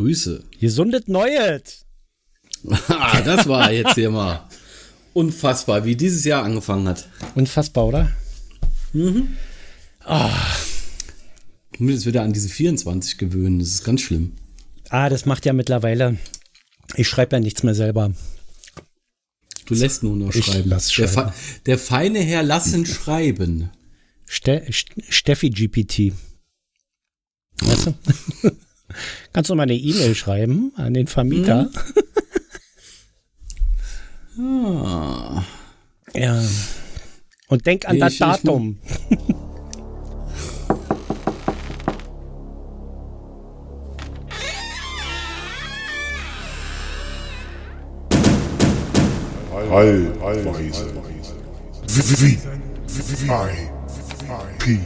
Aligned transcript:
Grüße. 0.00 0.42
Gesundet 0.58 1.08
Neues. 1.08 1.84
ah, 2.88 3.20
das 3.20 3.46
war 3.46 3.70
jetzt 3.70 3.96
hier 3.96 4.08
mal 4.08 4.48
unfassbar, 5.12 5.84
wie 5.84 5.94
dieses 5.94 6.24
Jahr 6.24 6.42
angefangen 6.42 6.88
hat. 6.88 7.06
Unfassbar, 7.34 7.86
oder? 7.86 8.10
Mhm. 8.94 9.36
Ah. 10.02 10.34
Ich 11.74 11.80
muss 11.80 11.92
jetzt 11.92 12.06
wieder 12.06 12.22
an 12.22 12.32
diese 12.32 12.48
24 12.48 13.18
gewöhnen. 13.18 13.58
Das 13.58 13.68
ist 13.68 13.84
ganz 13.84 14.00
schlimm. 14.00 14.32
Ah, 14.88 15.10
das 15.10 15.26
macht 15.26 15.44
ja 15.44 15.52
mittlerweile. 15.52 16.16
Ich 16.96 17.06
schreibe 17.06 17.36
ja 17.36 17.40
nichts 17.40 17.62
mehr 17.62 17.74
selber. 17.74 18.14
Du 19.66 19.74
lässt 19.74 20.02
nur 20.02 20.16
noch 20.16 20.32
schreiben. 20.32 20.70
Lass 20.70 20.90
schreiben. 20.90 21.14
Der, 21.14 21.34
der, 21.66 21.78
feine 21.78 22.20
Herr 22.20 22.42
lassen 22.42 22.86
schreiben. 22.86 23.68
Ste 24.26 24.64
Steffi 24.70 25.50
GPT. 25.50 26.14
Weißt 27.60 27.88
du? 27.88 28.50
Kannst 29.32 29.48
du 29.48 29.54
mal 29.54 29.62
eine 29.62 29.76
E-Mail 29.76 30.14
schreiben 30.16 30.72
an 30.76 30.92
den 30.92 31.06
Vermieter? 31.06 31.70
Hm. 34.34 34.64
ah. 34.84 35.44
Ja. 36.14 36.42
Und 37.48 37.64
denk 37.66 37.88
an 37.88 38.00
das 38.00 38.18
Datum. 38.18 38.78
Allweise. 49.70 50.86
V 51.86 52.26
I 52.26 52.38
P 54.58 54.80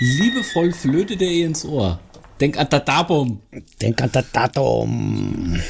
Liebevoll 0.00 0.72
flöte 0.72 1.16
der 1.16 1.30
ihr 1.30 1.46
ins 1.46 1.64
Ohr. 1.64 2.00
Denk 2.40 2.58
an 2.58 2.68
das 2.70 2.84
Datum. 2.84 3.42
Denk 3.80 4.00
an 4.00 4.10
das 4.12 4.30
Datum. 4.32 5.60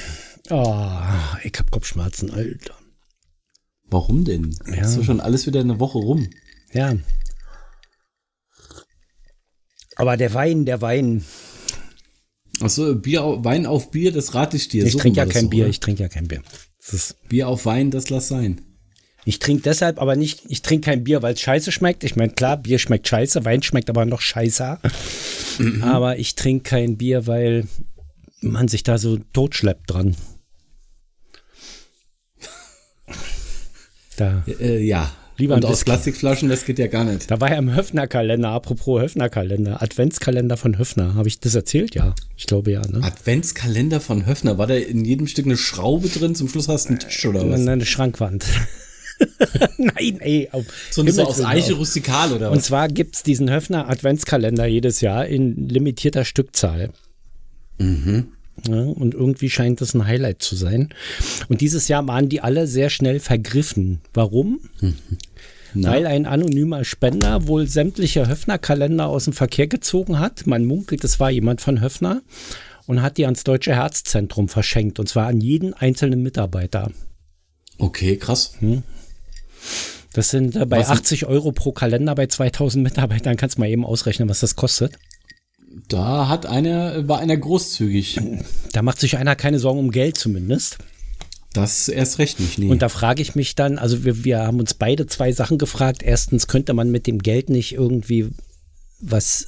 Oh, 0.51 0.87
ich 1.43 1.53
hab 1.59 1.71
Kopfschmerzen, 1.71 2.31
Alter. 2.31 2.75
Warum 3.85 4.25
denn? 4.25 4.55
Ja. 4.67 4.83
Ist 4.83 4.99
doch 4.99 5.05
schon 5.05 5.21
alles 5.21 5.47
wieder 5.47 5.61
eine 5.61 5.81
Woche 5.81 5.99
rum. 5.99 6.29
Ja. 6.73 6.95
Aber 9.97 10.17
der 10.17 10.35
Wein, 10.35 10.67
der 10.67 10.81
Wein. 10.83 11.25
Achso, 12.61 12.95
Bier, 12.95 13.23
Wein 13.45 13.67
auf 13.67 13.91
Bier, 13.91 14.13
das 14.13 14.35
rate 14.35 14.57
ich 14.57 14.69
dir. 14.69 14.85
Ich 14.85 14.93
so 14.93 14.99
trinke 14.99 15.19
ja 15.19 15.27
kein 15.27 15.45
so, 15.45 15.51
Bier, 15.51 15.65
oder? 15.65 15.71
ich 15.71 15.81
trinke 15.81 16.03
ja 16.03 16.09
kein 16.09 16.29
Bier. 16.29 16.43
Bier 17.29 17.49
auf 17.49 17.67
Wein, 17.67 17.91
das 17.91 18.11
lass 18.11 18.29
sein. 18.29 18.61
Ich 19.29 19.41
trinke 19.41 19.65
deshalb 19.65 20.01
aber 20.01 20.17
nicht, 20.17 20.41
ich 20.49 20.63
trinke 20.63 20.87
kein 20.87 21.05
Bier, 21.05 21.21
weil 21.21 21.35
es 21.35 21.43
scheiße 21.43 21.71
schmeckt. 21.71 22.03
Ich 22.03 22.17
meine, 22.17 22.33
klar, 22.33 22.57
Bier 22.57 22.79
schmeckt 22.79 23.07
scheiße, 23.09 23.45
Wein 23.45 23.63
schmeckt 23.63 23.91
aber 23.91 24.07
noch 24.07 24.23
scheißer. 24.23 24.81
Mhm. 25.59 25.83
Aber 25.83 26.21
ich 26.21 26.37
trinke 26.37 26.71
kein 26.71 26.97
Bier, 26.97 27.27
weil 27.27 27.67
man 28.41 28.69
sich 28.69 28.85
da 28.85 28.97
so 28.97 29.19
totschleppt 29.33 29.93
dran. 29.93 30.15
Da. 34.17 34.45
Äh, 34.47 34.79
ja. 34.85 35.11
Lieber 35.37 35.57
Und 35.57 35.65
aus 35.65 35.83
Plastikflaschen, 35.83 36.49
das 36.49 36.65
geht 36.65 36.79
ja 36.79 36.87
gar 36.87 37.03
nicht. 37.03 37.29
Da 37.29 37.41
war 37.41 37.51
ja 37.51 37.59
im 37.59 37.75
Höfner-Kalender, 37.75 38.51
apropos 38.51 39.03
Höfner-Kalender, 39.03 39.83
Adventskalender 39.83 40.57
von 40.57 40.79
Höfner. 40.79 41.17
Habe 41.17 41.27
ich 41.27 41.41
das 41.41 41.57
erzählt? 41.57 41.97
Ja, 41.97 42.15
ich 42.37 42.47
glaube 42.47 42.71
ja. 42.71 42.83
Ne? 42.83 43.03
Adventskalender 43.03 44.01
von 44.01 44.27
Höfner, 44.27 44.59
war 44.59 44.69
da 44.69 44.75
in 44.75 45.05
jedem 45.05 45.27
Stück 45.27 45.47
eine 45.47 45.57
Schraube 45.57 46.09
drin? 46.09 46.37
Zum 46.37 46.49
Schluss 46.49 46.69
hast 46.69 46.85
du 46.85 46.91
einen 46.91 47.01
Tisch 47.01 47.27
oder 47.27 47.51
was? 47.51 47.67
Eine 47.67 47.85
Schrankwand. 47.85 48.47
Nein, 49.79 50.21
ey. 50.21 50.49
Auf 50.53 50.65
so 50.91 51.03
eine 51.03 51.13
so 51.13 51.25
aus 51.25 51.41
Eiche 51.41 51.75
rustikal 51.75 52.33
oder 52.33 52.51
was? 52.51 52.57
Und 52.57 52.65
zwar 52.65 52.89
gibt 52.89 53.17
es 53.17 53.23
diesen 53.23 53.51
Höfner 53.51 53.89
Adventskalender 53.89 54.67
jedes 54.67 55.01
Jahr 55.01 55.27
in 55.27 55.69
limitierter 55.69 56.25
Stückzahl. 56.25 56.91
Mhm. 57.79 58.29
Ja, 58.67 58.81
und 58.83 59.15
irgendwie 59.15 59.51
scheint 59.51 59.81
das 59.81 59.95
ein 59.95 60.07
Highlight 60.07 60.43
zu 60.43 60.57
sein. 60.57 60.89
Und 61.49 61.61
dieses 61.61 61.89
Jahr 61.89 62.07
waren 62.09 62.29
die 62.29 62.41
alle 62.41 62.67
sehr 62.67 62.91
schnell 62.91 63.21
vergriffen. 63.21 64.01
Warum? 64.13 64.61
Mhm. 64.81 64.95
Weil 65.75 66.07
ein 66.07 66.27
anonymer 66.27 66.85
Spender 66.85 67.47
wohl 67.47 67.69
sämtliche 67.69 68.27
Höfner-Kalender 68.27 69.07
aus 69.07 69.25
dem 69.25 69.33
Verkehr 69.33 69.67
gezogen 69.67 70.19
hat. 70.19 70.47
Man 70.47 70.65
munkelt, 70.65 71.05
es 71.05 71.21
war 71.21 71.31
jemand 71.31 71.61
von 71.61 71.81
Höfner 71.81 72.23
und 72.87 73.03
hat 73.03 73.19
die 73.19 73.27
ans 73.27 73.45
Deutsche 73.45 73.77
Herzzentrum 73.77 74.49
verschenkt. 74.49 74.99
Und 74.99 75.09
zwar 75.09 75.27
an 75.27 75.41
jeden 75.41 75.75
einzelnen 75.75 76.23
Mitarbeiter. 76.23 76.91
Okay, 77.77 78.17
krass. 78.17 78.55
Hm. 78.59 78.83
Das 80.13 80.31
sind 80.31 80.57
äh, 80.57 80.67
bei 80.67 80.79
was 80.79 80.89
80 80.89 81.27
Euro 81.27 81.53
pro 81.53 81.73
Kalender 81.73 82.15
bei 82.15 82.27
2000 82.27 82.83
Mitarbeitern. 82.83 83.37
Kannst 83.37 83.57
du 83.57 83.61
mal 83.61 83.69
eben 83.69 83.85
ausrechnen, 83.85 84.29
was 84.29 84.41
das 84.41 84.57
kostet. 84.57 84.99
Da 85.89 86.29
hat 86.29 86.47
einer, 86.47 87.07
war 87.09 87.19
einer 87.21 87.37
großzügig. 87.37 88.21
Da 88.73 88.83
macht 88.83 89.01
sich 89.01 89.17
einer 89.17 89.37
keine 89.37 89.59
Sorgen 89.59 89.79
um 89.79 89.91
Geld 89.91 90.19
zumindest. 90.19 90.79
Das 91.53 91.89
erst 91.89 92.19
recht 92.19 92.41
nicht, 92.41 92.59
nee. 92.59 92.69
Und 92.69 92.83
da 92.83 92.89
frage 92.89 93.23
ich 93.23 93.35
mich 93.35 93.55
dann, 93.55 93.79
also 93.79 94.05
wir, 94.05 94.25
wir 94.25 94.41
haben 94.41 94.61
uns 94.61 94.75
beide 94.75 95.07
zwei 95.07 95.33
Sachen 95.33 95.59
gefragt. 95.59 96.03
Erstens, 96.03 96.47
könnte 96.47 96.75
man 96.75 96.91
mit 96.91 97.07
dem 97.07 97.21
Geld 97.21 97.49
nicht 97.49 97.73
irgendwie 97.73 98.31
was 99.01 99.47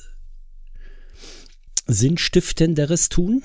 Sinnstiftenderes 1.86 3.08
tun? 3.08 3.42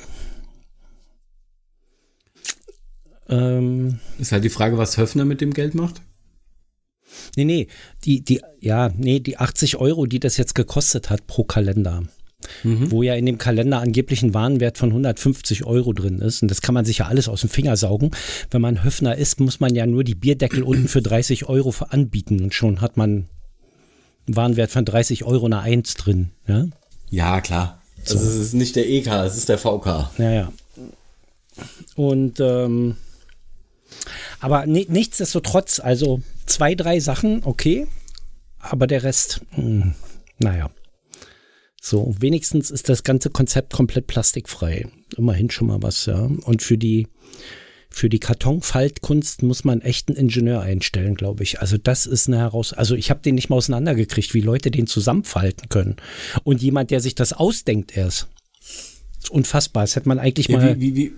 Ähm, 3.27 3.99
Ist 4.19 4.31
halt 4.31 4.43
die 4.43 4.49
Frage, 4.49 4.77
was 4.77 4.97
Höfner 4.97 5.25
mit 5.25 5.41
dem 5.41 5.53
Geld 5.53 5.75
macht? 5.75 6.01
Nee, 7.35 7.45
nee, 7.45 7.67
die, 8.03 8.23
die, 8.23 8.41
ja, 8.59 8.91
nee, 8.95 9.19
die 9.19 9.37
80 9.37 9.77
Euro, 9.77 10.05
die 10.05 10.19
das 10.19 10.37
jetzt 10.37 10.55
gekostet 10.55 11.09
hat 11.09 11.27
pro 11.27 11.43
Kalender. 11.43 12.03
Mhm. 12.63 12.91
Wo 12.91 13.01
ja 13.03 13.15
in 13.15 13.25
dem 13.25 13.37
Kalender 13.37 13.79
angeblich 13.79 14.21
ein 14.21 14.33
Warenwert 14.33 14.77
von 14.77 14.89
150 14.89 15.65
Euro 15.65 15.93
drin 15.93 16.19
ist. 16.19 16.41
Und 16.41 16.51
das 16.51 16.61
kann 16.61 16.73
man 16.73 16.85
sich 16.85 16.99
ja 16.99 17.07
alles 17.07 17.27
aus 17.27 17.41
dem 17.41 17.49
Finger 17.49 17.75
saugen. 17.75 18.11
Wenn 18.51 18.61
man 18.61 18.83
Höfner 18.83 19.15
ist, 19.17 19.39
muss 19.39 19.59
man 19.59 19.73
ja 19.73 19.85
nur 19.85 20.03
die 20.03 20.15
Bierdeckel 20.15 20.63
unten 20.63 20.87
für 20.87 21.01
30 21.01 21.49
Euro 21.49 21.73
anbieten 21.89 22.43
und 22.43 22.53
schon 22.53 22.81
hat 22.81 22.97
man 22.97 23.27
einen 24.27 24.35
Warenwert 24.35 24.71
von 24.71 24.85
30 24.85 25.23
Euro 25.23 25.45
eine 25.45 25.59
Eins 25.61 25.95
drin. 25.95 26.31
Ja, 26.47 26.65
ja 27.09 27.41
klar. 27.41 27.81
So. 28.03 28.17
Also 28.17 28.29
es 28.29 28.35
ist 28.35 28.53
nicht 28.53 28.75
der 28.75 28.87
EK, 28.87 29.07
es 29.07 29.37
ist 29.37 29.49
der 29.49 29.57
VK. 29.57 30.11
Ja, 30.17 30.31
ja. 30.31 30.53
Und 31.95 32.39
ähm, 32.39 32.95
aber 34.39 34.65
nichtsdestotrotz, 34.65 35.79
also 35.79 36.21
zwei, 36.45 36.75
drei 36.75 36.99
Sachen, 36.99 37.43
okay. 37.43 37.87
Aber 38.59 38.87
der 38.87 39.03
Rest, 39.03 39.41
mh, 39.51 39.57
hm, 39.57 39.95
naja. 40.39 40.69
So, 41.81 42.15
wenigstens 42.17 42.71
ist 42.71 42.89
das 42.89 43.03
ganze 43.03 43.29
Konzept 43.29 43.71
komplett 43.71 44.07
plastikfrei. 44.07 44.87
Immerhin 45.17 45.51
schon 45.51 45.67
mal 45.67 45.83
was, 45.83 46.07
ja. 46.07 46.17
Und 46.17 46.63
für 46.63 46.79
die, 46.79 47.07
für 47.91 48.09
die 48.09 48.19
Kartonfaltkunst 48.19 49.43
muss 49.43 49.63
man 49.63 49.81
echt 49.81 50.09
einen 50.09 50.17
Ingenieur 50.17 50.61
einstellen, 50.61 51.13
glaube 51.13 51.43
ich. 51.43 51.61
Also 51.61 51.77
das 51.77 52.07
ist 52.07 52.27
eine 52.27 52.39
Heraus... 52.39 52.73
Also 52.73 52.95
ich 52.95 53.11
habe 53.11 53.21
den 53.21 53.35
nicht 53.35 53.49
mal 53.49 53.57
auseinandergekriegt, 53.57 54.33
wie 54.33 54.41
Leute 54.41 54.71
den 54.71 54.87
zusammenfalten 54.87 55.69
können. 55.69 55.95
Und 56.43 56.63
jemand, 56.63 56.89
der 56.89 57.01
sich 57.01 57.13
das 57.13 57.33
ausdenkt 57.33 57.95
erst. 57.95 58.29
Unfassbar. 59.29 59.83
Das 59.83 59.95
hätte 59.95 60.09
man 60.09 60.17
eigentlich 60.17 60.47
ja, 60.47 60.57
mal... 60.57 60.79
Wie, 60.79 60.95
wie, 60.95 60.95
wie, 60.95 61.13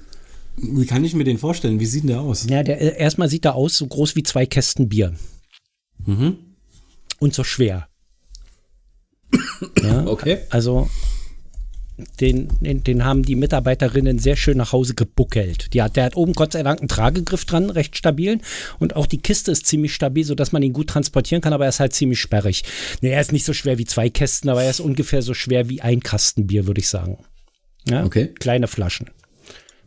wie 0.58 0.86
kann 0.86 1.06
ich 1.06 1.14
mir 1.14 1.24
den 1.24 1.38
vorstellen? 1.38 1.80
Wie 1.80 1.86
sieht 1.86 2.04
denn 2.04 2.10
der 2.10 2.22
aus? 2.22 2.48
Ja, 2.50 2.64
der, 2.64 2.82
äh, 2.82 3.00
erstmal 3.00 3.30
sieht 3.30 3.46
er 3.46 3.56
aus 3.56 3.78
so 3.78 3.88
groß 3.88 4.16
wie 4.16 4.24
zwei 4.24 4.46
Kästen 4.46 4.90
Bier. 4.90 5.14
Mhm. 6.06 6.38
Und 7.20 7.34
so 7.34 7.44
schwer. 7.44 7.88
ja, 9.84 10.06
okay. 10.06 10.40
Also 10.50 10.90
den, 12.20 12.50
den, 12.62 12.84
den, 12.84 13.06
haben 13.06 13.24
die 13.24 13.36
Mitarbeiterinnen 13.36 14.20
sehr 14.20 14.36
schön 14.36 14.58
nach 14.58 14.72
Hause 14.72 14.94
gebuckelt. 14.94 15.74
Die 15.74 15.82
hat, 15.82 15.96
der 15.96 16.06
hat 16.06 16.16
oben 16.16 16.34
Gott 16.34 16.54
sei 16.54 16.62
Dank 16.62 16.80
einen 16.80 16.88
Tragegriff 16.88 17.46
dran, 17.46 17.70
recht 17.70 17.98
stabil. 17.98 18.40
Und 18.80 18.96
auch 18.96 19.08
die 19.08 19.18
Kiste 19.18 19.52
ist 19.52 19.66
ziemlich 19.66 19.94
stabil, 19.94 20.24
sodass 20.24 20.52
man 20.52 20.62
ihn 20.62 20.74
gut 20.74 20.90
transportieren 20.90 21.42
kann, 21.42 21.54
aber 21.54 21.66
er 21.66 21.70
ist 21.70 21.80
halt 21.80 21.94
ziemlich 21.94 22.20
sperrig. 22.20 22.64
Nee, 23.02 23.10
er 23.10 23.22
ist 23.22 23.32
nicht 23.32 23.46
so 23.46 23.54
schwer 23.54 23.78
wie 23.78 23.86
zwei 23.86 24.10
Kästen, 24.10 24.50
aber 24.50 24.64
er 24.64 24.70
ist 24.70 24.80
ungefähr 24.80 25.22
so 25.22 25.34
schwer 25.34 25.70
wie 25.70 25.82
ein 25.82 26.02
Kasten 26.02 26.48
Bier, 26.48 26.68
würde 26.68 26.82
ich 26.82 26.90
sagen. 26.90 27.18
Ja? 27.88 28.06
Okay. 28.06 28.28
Kleine 28.40 28.68
Flaschen. 28.68 29.10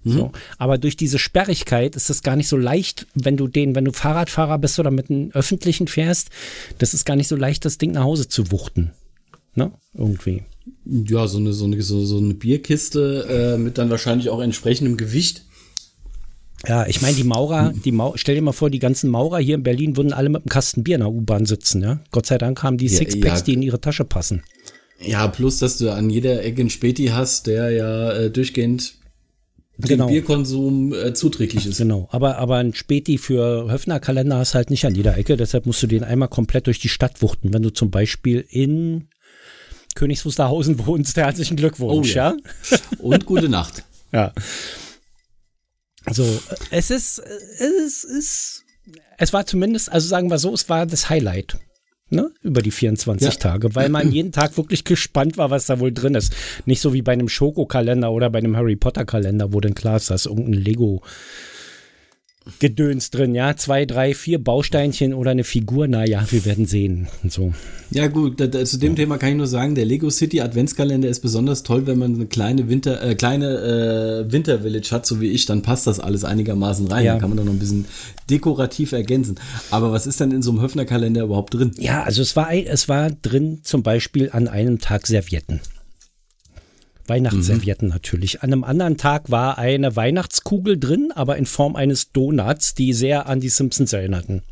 Mhm. 0.05 0.13
So. 0.13 0.33
Aber 0.59 0.79
durch 0.79 0.97
diese 0.97 1.19
Sperrigkeit 1.19 1.97
ist 1.97 2.11
es 2.11 2.23
gar 2.23 2.37
nicht 2.37 2.49
so 2.49 2.57
leicht, 2.57 3.07
wenn 3.15 3.37
du 3.37 3.49
den, 3.49 3.75
wenn 3.75 3.85
du 3.85 3.93
Fahrradfahrer 3.93 4.59
bist 4.59 4.79
oder 4.79 4.91
mit 4.91 5.11
einem 5.11 5.31
öffentlichen 5.33 5.89
fährst, 5.89 6.31
das 6.79 6.95
ist 6.95 7.05
gar 7.05 7.17
nicht 7.17 7.29
so 7.29 7.37
leicht, 7.37 7.65
das 7.65 7.79
Ding 7.79 7.93
nach 7.93 8.05
Hause 8.05 8.29
zu 8.29 8.51
wuchten. 8.51 8.93
Ne? 9.55 9.73
Irgendwie. 9.95 10.45
Ja, 10.85 11.27
so 11.27 11.39
eine, 11.39 11.53
so 11.53 11.65
eine, 11.65 11.81
so, 11.83 12.19
eine 12.19 12.35
Bierkiste 12.35 13.57
äh, 13.57 13.59
mit 13.59 13.79
dann 13.79 13.91
wahrscheinlich 13.91 14.31
auch 14.31 14.41
entsprechendem 14.41 14.97
Gewicht. 14.97 15.45
Ja, 16.67 16.87
ich 16.87 17.01
meine, 17.01 17.17
die 17.17 17.25
Maurer, 17.25 17.73
die 17.73 17.91
Mau 17.91 18.13
stell 18.17 18.35
dir 18.35 18.43
mal 18.43 18.53
vor, 18.53 18.69
die 18.69 18.79
ganzen 18.79 19.09
Maurer 19.09 19.39
hier 19.39 19.55
in 19.55 19.63
Berlin 19.63 19.97
würden 19.97 20.13
alle 20.13 20.29
mit 20.29 20.43
einem 20.43 20.51
Kasten 20.51 20.85
Bier 20.85 20.97
in 20.97 21.01
der 21.01 21.11
U-Bahn 21.11 21.47
sitzen, 21.47 21.83
ja. 21.83 22.01
Gott 22.11 22.27
sei 22.27 22.37
Dank 22.37 22.63
haben 22.63 22.77
die 22.77 22.87
ja, 22.87 22.99
Sixpacks, 22.99 23.41
ja. 23.41 23.45
die 23.47 23.55
in 23.55 23.63
ihre 23.63 23.81
Tasche 23.81 24.05
passen. 24.05 24.43
Ja, 25.01 25.27
plus, 25.29 25.59
dass 25.59 25.79
du 25.79 25.91
an 25.91 26.11
jeder 26.11 26.45
Ecke 26.45 26.61
einen 26.61 26.71
Späti 26.71 27.07
hast, 27.07 27.47
der 27.47 27.71
ja 27.71 28.13
äh, 28.13 28.31
durchgehend 28.31 29.00
genau. 29.89 30.07
dem 30.07 30.13
Bierkonsum 30.13 30.93
äh, 30.93 31.15
zuträglich 31.15 31.67
ist. 31.67 31.79
Genau, 31.79 32.09
aber, 32.11 32.39
aber 32.39 32.57
ein 32.57 32.75
Späti 32.75 33.19
für 33.19 33.71
Höfner-Kalender 33.71 34.39
hast 34.39 34.55
halt 34.55 34.71
nicht 34.71 34.85
an 34.85 34.95
jeder 34.95 35.17
Ecke, 35.17 35.37
deshalb 35.37 35.67
musst 35.67 35.83
du 35.83 35.87
den 35.87 36.05
einmal 36.05 36.29
komplett 36.29 36.67
durch 36.67 36.79
die 36.79 36.89
Stadt 36.89 37.23
wuchten. 37.23 37.53
Wenn 37.53 37.63
du 37.63 37.71
zum 37.71 37.91
Beispiel 37.91 38.45
in 38.49 39.09
Königs 39.95 40.25
Wusterhausen 40.25 40.87
wohnst, 40.87 41.17
herzlichen 41.17 41.57
Glückwunsch, 41.57 42.13
oh, 42.13 42.17
ja. 42.17 42.37
ja? 42.71 42.79
Und 42.99 43.27
gute 43.27 43.49
Nacht. 43.49 43.85
ja. 44.13 44.33
So, 46.11 46.27
es 46.71 46.91
ist, 46.91 47.19
es 47.19 48.05
ist, 48.05 48.65
es 49.19 49.33
war 49.33 49.47
zumindest, 49.47 49.93
also 49.93 50.09
sagen 50.09 50.31
wir 50.31 50.39
so, 50.39 50.55
es 50.55 50.69
war 50.69 50.87
das 50.87 51.11
Highlight. 51.11 51.59
Ne, 52.13 52.29
über 52.43 52.61
die 52.61 52.73
24 52.73 53.29
ja. 53.29 53.35
Tage, 53.35 53.77
weil 53.77 53.89
man 53.89 54.11
jeden 54.13 54.33
Tag 54.33 54.57
wirklich 54.57 54.83
gespannt 54.85 55.39
war, 55.39 55.51
was 55.51 55.67
da 55.67 55.79
wohl 55.79 55.93
drin 55.93 56.17
ist. 56.17 56.35
Nicht 56.67 56.81
so 56.81 56.93
wie 56.93 57.03
bei 57.03 57.13
einem 57.13 57.29
Schokokalender 57.29 58.11
oder 58.11 58.31
bei 58.31 58.39
einem 58.39 58.57
Harry 58.57 58.75
Potter 58.75 59.05
Kalender, 59.05 59.53
wo 59.53 59.61
dann 59.61 59.75
klar 59.75 59.97
ist, 59.97 60.11
dass 60.11 60.27
irgendein 60.27 60.55
Lego 60.55 61.03
Gedöns 62.59 63.11
drin, 63.11 63.35
ja. 63.35 63.57
Zwei, 63.57 63.87
drei, 63.87 64.15
vier 64.15 64.43
Bausteinchen 64.43 65.15
oder 65.15 65.31
eine 65.31 65.45
Figur, 65.45 65.89
naja, 65.89 66.25
wir 66.31 66.45
werden 66.45 66.67
sehen. 66.67 67.09
So. 67.29 67.53
Ja, 67.91 68.07
gut, 68.07 68.41
da, 68.41 68.47
da, 68.47 68.65
zu 68.65 68.79
dem 68.79 68.93
ja. 68.93 68.97
Thema 68.97 69.19
kann 69.19 69.31
ich 69.31 69.37
nur 69.37 69.47
sagen, 69.47 69.75
der 69.75 69.85
Lego 69.85 70.11
City 70.11 70.41
Adventskalender 70.41 71.09
ist 71.09 71.21
besonders 71.21 71.63
toll, 71.63 71.87
wenn 71.87 71.99
man 71.99 72.15
eine 72.15 72.27
kleine 72.27 72.69
Winter, 72.69 73.03
äh, 73.03 73.15
kleine 73.15 74.27
äh, 74.29 74.33
Winter 74.33 74.61
Village 74.61 74.89
hat, 74.91 75.07
so 75.07 75.21
wie 75.21 75.29
ich, 75.29 75.47
dann 75.47 75.63
passt 75.63 75.87
das 75.87 76.01
alles 76.01 76.25
einigermaßen 76.25 76.87
rein. 76.87 77.05
Ja. 77.05 77.13
Dann 77.13 77.21
kann 77.21 77.31
man 77.31 77.39
da 77.39 77.45
noch 77.45 77.53
ein 77.53 77.59
bisschen 77.59 77.87
dekorativ 78.29 78.93
ergänzen. 78.93 79.37
Aber 79.71 79.93
was 79.93 80.07
ist 80.07 80.21
denn 80.21 80.31
in 80.31 80.43
so 80.43 80.51
einem 80.51 80.61
Höfner 80.61 80.85
Kalender 80.85 81.23
überhaupt 81.23 81.55
drin? 81.55 81.73
Ja, 81.79 82.03
also 82.03 82.23
es 82.23 82.37
war, 82.37 82.53
es 82.53 82.89
war 82.89 83.11
drin 83.11 83.61
zum 83.63 83.83
Beispiel 83.83 84.31
an 84.33 84.49
einem 84.49 84.79
Tag 84.79 85.07
Servietten. 85.07 85.61
Weihnachtsservietten 87.11 87.89
mhm. 87.89 87.93
natürlich. 87.93 88.43
An 88.43 88.53
einem 88.53 88.65
anderen 88.65 88.97
Tag 88.97 89.31
war 89.31 89.59
eine 89.59 89.97
Weihnachtskugel 89.97 90.79
drin, 90.79 91.13
aber 91.15 91.37
in 91.37 91.45
Form 91.45 91.77
eines 91.77 92.13
Donuts, 92.13 92.75
die 92.75 92.95
sehr 92.95 93.27
an 93.27 93.41
die 93.41 93.51
Simpsons 93.51 93.93
erinnerten. 93.93 94.43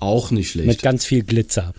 Auch 0.00 0.30
nicht 0.30 0.50
schlecht. 0.50 0.68
Mit 0.68 0.82
ganz 0.82 1.04
viel 1.04 1.22
Glitzer. 1.22 1.72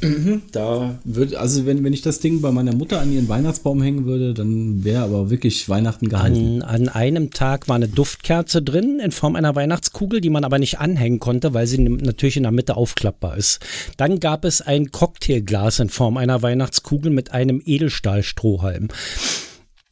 Mhm. 0.00 0.42
Da 0.52 0.98
würde, 1.04 1.38
also 1.38 1.66
wenn, 1.66 1.82
wenn 1.84 1.92
ich 1.92 2.02
das 2.02 2.20
Ding 2.20 2.40
bei 2.40 2.50
meiner 2.50 2.74
Mutter 2.74 3.00
an 3.00 3.12
ihren 3.12 3.28
Weihnachtsbaum 3.28 3.82
hängen 3.82 4.04
würde, 4.04 4.34
dann 4.34 4.84
wäre 4.84 5.02
aber 5.02 5.30
wirklich 5.30 5.68
Weihnachten 5.68 6.08
gehalten. 6.08 6.62
An, 6.62 6.82
an 6.82 6.88
einem 6.88 7.30
Tag 7.30 7.68
war 7.68 7.76
eine 7.76 7.88
Duftkerze 7.88 8.62
drin 8.62 9.00
in 9.00 9.12
Form 9.12 9.36
einer 9.36 9.54
Weihnachtskugel, 9.54 10.20
die 10.20 10.30
man 10.30 10.44
aber 10.44 10.58
nicht 10.58 10.78
anhängen 10.78 11.20
konnte, 11.20 11.54
weil 11.54 11.66
sie 11.66 11.78
natürlich 11.78 12.36
in 12.36 12.42
der 12.42 12.52
Mitte 12.52 12.76
aufklappbar 12.76 13.36
ist. 13.36 13.60
Dann 13.96 14.20
gab 14.20 14.44
es 14.44 14.60
ein 14.60 14.90
Cocktailglas 14.90 15.80
in 15.80 15.88
Form 15.88 16.16
einer 16.16 16.42
Weihnachtskugel 16.42 17.10
mit 17.10 17.32
einem 17.32 17.62
Edelstahlstrohhalm. 17.64 18.88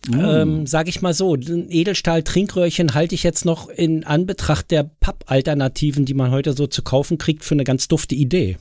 Mm. 0.08 0.20
Ähm, 0.20 0.66
sag 0.66 0.88
ich 0.88 1.00
mal 1.00 1.14
so, 1.14 1.34
ein 1.34 1.70
Edelstahl-Trinkröhrchen 1.70 2.94
halte 2.94 3.14
ich 3.14 3.22
jetzt 3.22 3.44
noch 3.44 3.68
in 3.68 4.04
Anbetracht 4.04 4.70
der 4.70 4.82
Papp-Alternativen, 4.82 6.04
die 6.04 6.14
man 6.14 6.30
heute 6.30 6.54
so 6.54 6.66
zu 6.66 6.82
kaufen 6.82 7.18
kriegt, 7.18 7.44
für 7.44 7.54
eine 7.54 7.64
ganz 7.64 7.88
dufte 7.88 8.14
Idee. 8.14 8.56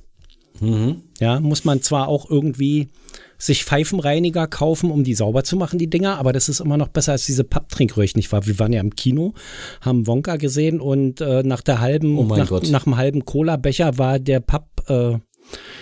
Mhm. 0.60 1.02
Ja, 1.20 1.40
muss 1.40 1.66
man 1.66 1.82
zwar 1.82 2.08
auch 2.08 2.30
irgendwie 2.30 2.90
sich 3.38 3.66
Pfeifenreiniger 3.66 4.46
kaufen, 4.46 4.92
um 4.92 5.04
die 5.04 5.16
sauber 5.16 5.44
zu 5.44 5.58
machen, 5.58 5.80
die 5.80 5.90
Dinger, 5.90 6.20
aber 6.20 6.32
das 6.32 6.50
ist 6.50 6.60
immer 6.60 6.78
noch 6.78 6.90
besser 6.90 7.14
als 7.14 7.26
diese 7.26 7.44
Papptrinkröhrchen. 7.44 8.20
Ich 8.20 8.32
war, 8.32 8.46
wir 8.46 8.60
waren 8.60 8.72
ja 8.72 8.82
im 8.82 8.96
Kino, 8.96 9.34
haben 9.82 10.06
Wonka 10.06 10.36
gesehen 10.36 10.80
und 10.80 11.22
äh, 11.22 11.42
nach 11.44 11.62
der 11.62 11.80
halben, 11.82 12.18
oh 12.20 12.24
nach, 12.26 12.52
nach, 12.70 12.84
dem 12.84 12.98
halben 12.98 13.26
Cola-Becher 13.26 13.98
war 13.98 14.20
der 14.20 14.42
Papp, 14.42 14.88
äh, 14.88 15.18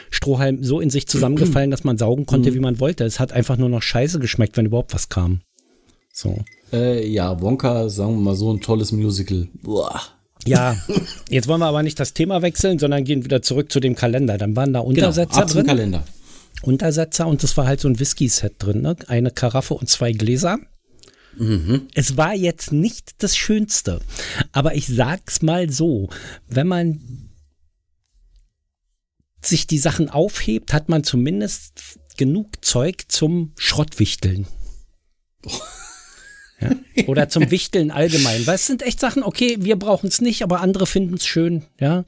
Strohhalm 0.09 0.63
so 0.63 0.79
in 0.79 0.89
sich 0.89 1.07
zusammengefallen, 1.07 1.71
dass 1.71 1.83
man 1.83 1.97
saugen 1.97 2.25
konnte, 2.25 2.51
mhm. 2.51 2.55
wie 2.55 2.59
man 2.59 2.79
wollte. 2.79 3.03
Es 3.03 3.19
hat 3.19 3.33
einfach 3.33 3.57
nur 3.57 3.69
noch 3.69 3.81
scheiße 3.81 4.19
geschmeckt, 4.19 4.55
wenn 4.55 4.67
überhaupt 4.67 4.93
was 4.93 5.09
kam. 5.09 5.41
So. 6.19 6.37
Äh, 6.73 7.07
ja, 7.07 7.39
Wonka, 7.39 7.87
sagen 7.87 8.15
wir 8.15 8.21
mal 8.21 8.35
so 8.35 8.51
ein 8.51 8.59
tolles 8.59 8.91
Musical. 8.91 9.47
Boah. 9.63 10.01
Ja, 10.45 10.75
jetzt 11.29 11.47
wollen 11.47 11.61
wir 11.61 11.67
aber 11.67 11.81
nicht 11.81 11.97
das 11.97 12.13
Thema 12.13 12.41
wechseln, 12.41 12.77
sondern 12.77 13.05
gehen 13.05 13.23
wieder 13.23 13.41
zurück 13.41 13.71
zu 13.71 13.79
dem 13.79 13.95
Kalender. 13.95 14.37
Dann 14.37 14.53
waren 14.53 14.73
da 14.73 14.79
genau, 14.79 14.89
Untersetzer 14.89 15.41
genau, 15.41 15.53
drin. 15.53 15.65
Kalender. 15.65 16.03
Untersetzer 16.61 17.25
und 17.25 17.41
das 17.41 17.55
war 17.55 17.67
halt 17.67 17.79
so 17.79 17.87
ein 17.87 17.99
Whisky-Set 17.99 18.55
drin, 18.57 18.81
ne? 18.81 18.97
Eine 19.07 19.31
Karaffe 19.31 19.75
und 19.75 19.87
zwei 19.87 20.11
Gläser. 20.11 20.57
Mhm. 21.37 21.87
Es 21.93 22.17
war 22.17 22.33
jetzt 22.33 22.73
nicht 22.73 23.23
das 23.23 23.37
Schönste, 23.37 24.01
aber 24.51 24.75
ich 24.75 24.87
sag's 24.87 25.41
mal 25.41 25.69
so, 25.69 26.09
wenn 26.49 26.67
man 26.67 27.29
sich 29.41 29.67
die 29.67 29.77
Sachen 29.77 30.09
aufhebt, 30.09 30.73
hat 30.73 30.89
man 30.89 31.05
zumindest 31.05 31.97
genug 32.17 32.65
Zeug 32.65 33.05
zum 33.07 33.53
Schrottwichteln. 33.55 34.47
Ja? 36.61 36.71
Oder 37.07 37.29
zum 37.29 37.49
Wichteln 37.51 37.91
allgemein. 37.91 38.45
Weil 38.45 38.55
es 38.55 38.67
sind 38.67 38.81
echt 38.81 38.99
Sachen, 38.99 39.23
okay, 39.23 39.57
wir 39.59 39.77
brauchen 39.77 40.07
es 40.07 40.21
nicht, 40.21 40.43
aber 40.43 40.61
andere 40.61 40.85
finden 40.85 41.15
es 41.15 41.25
schön, 41.25 41.63
ja. 41.79 42.05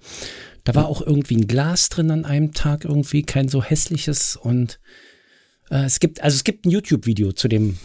Da 0.63 0.75
war 0.75 0.87
auch 0.87 1.01
irgendwie 1.01 1.37
ein 1.37 1.47
Glas 1.47 1.89
drin 1.89 2.11
an 2.11 2.23
einem 2.23 2.53
Tag, 2.53 2.85
irgendwie 2.85 3.23
kein 3.23 3.47
so 3.47 3.63
hässliches 3.63 4.35
und 4.35 4.79
äh, 5.71 5.85
es 5.85 5.99
gibt, 5.99 6.21
also 6.21 6.35
es 6.35 6.43
gibt 6.43 6.65
ein 6.65 6.69
YouTube-Video 6.69 7.31
zu 7.31 7.47
dem. 7.47 7.77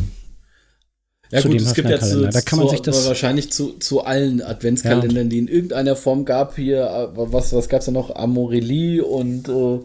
Ja 1.30 1.40
gut, 1.40 1.54
es 1.54 1.74
gibt 1.74 1.88
ja 1.88 1.98
zu, 1.98 2.28
da 2.28 2.40
kann 2.40 2.58
man 2.58 2.68
zu, 2.68 2.72
sich 2.72 2.82
das 2.82 3.06
wahrscheinlich 3.06 3.50
zu, 3.50 3.78
zu 3.78 4.02
allen 4.02 4.42
Adventskalendern, 4.42 5.24
ja. 5.24 5.30
die 5.30 5.38
in 5.38 5.48
irgendeiner 5.48 5.96
Form 5.96 6.24
gab. 6.24 6.56
Hier, 6.56 6.82
äh, 6.84 7.08
was, 7.16 7.52
was 7.52 7.68
gab 7.68 7.80
es 7.80 7.86
da 7.86 7.92
noch? 7.92 8.14
Amorelie 8.14 9.02
und 9.02 9.48
äh, 9.48 9.80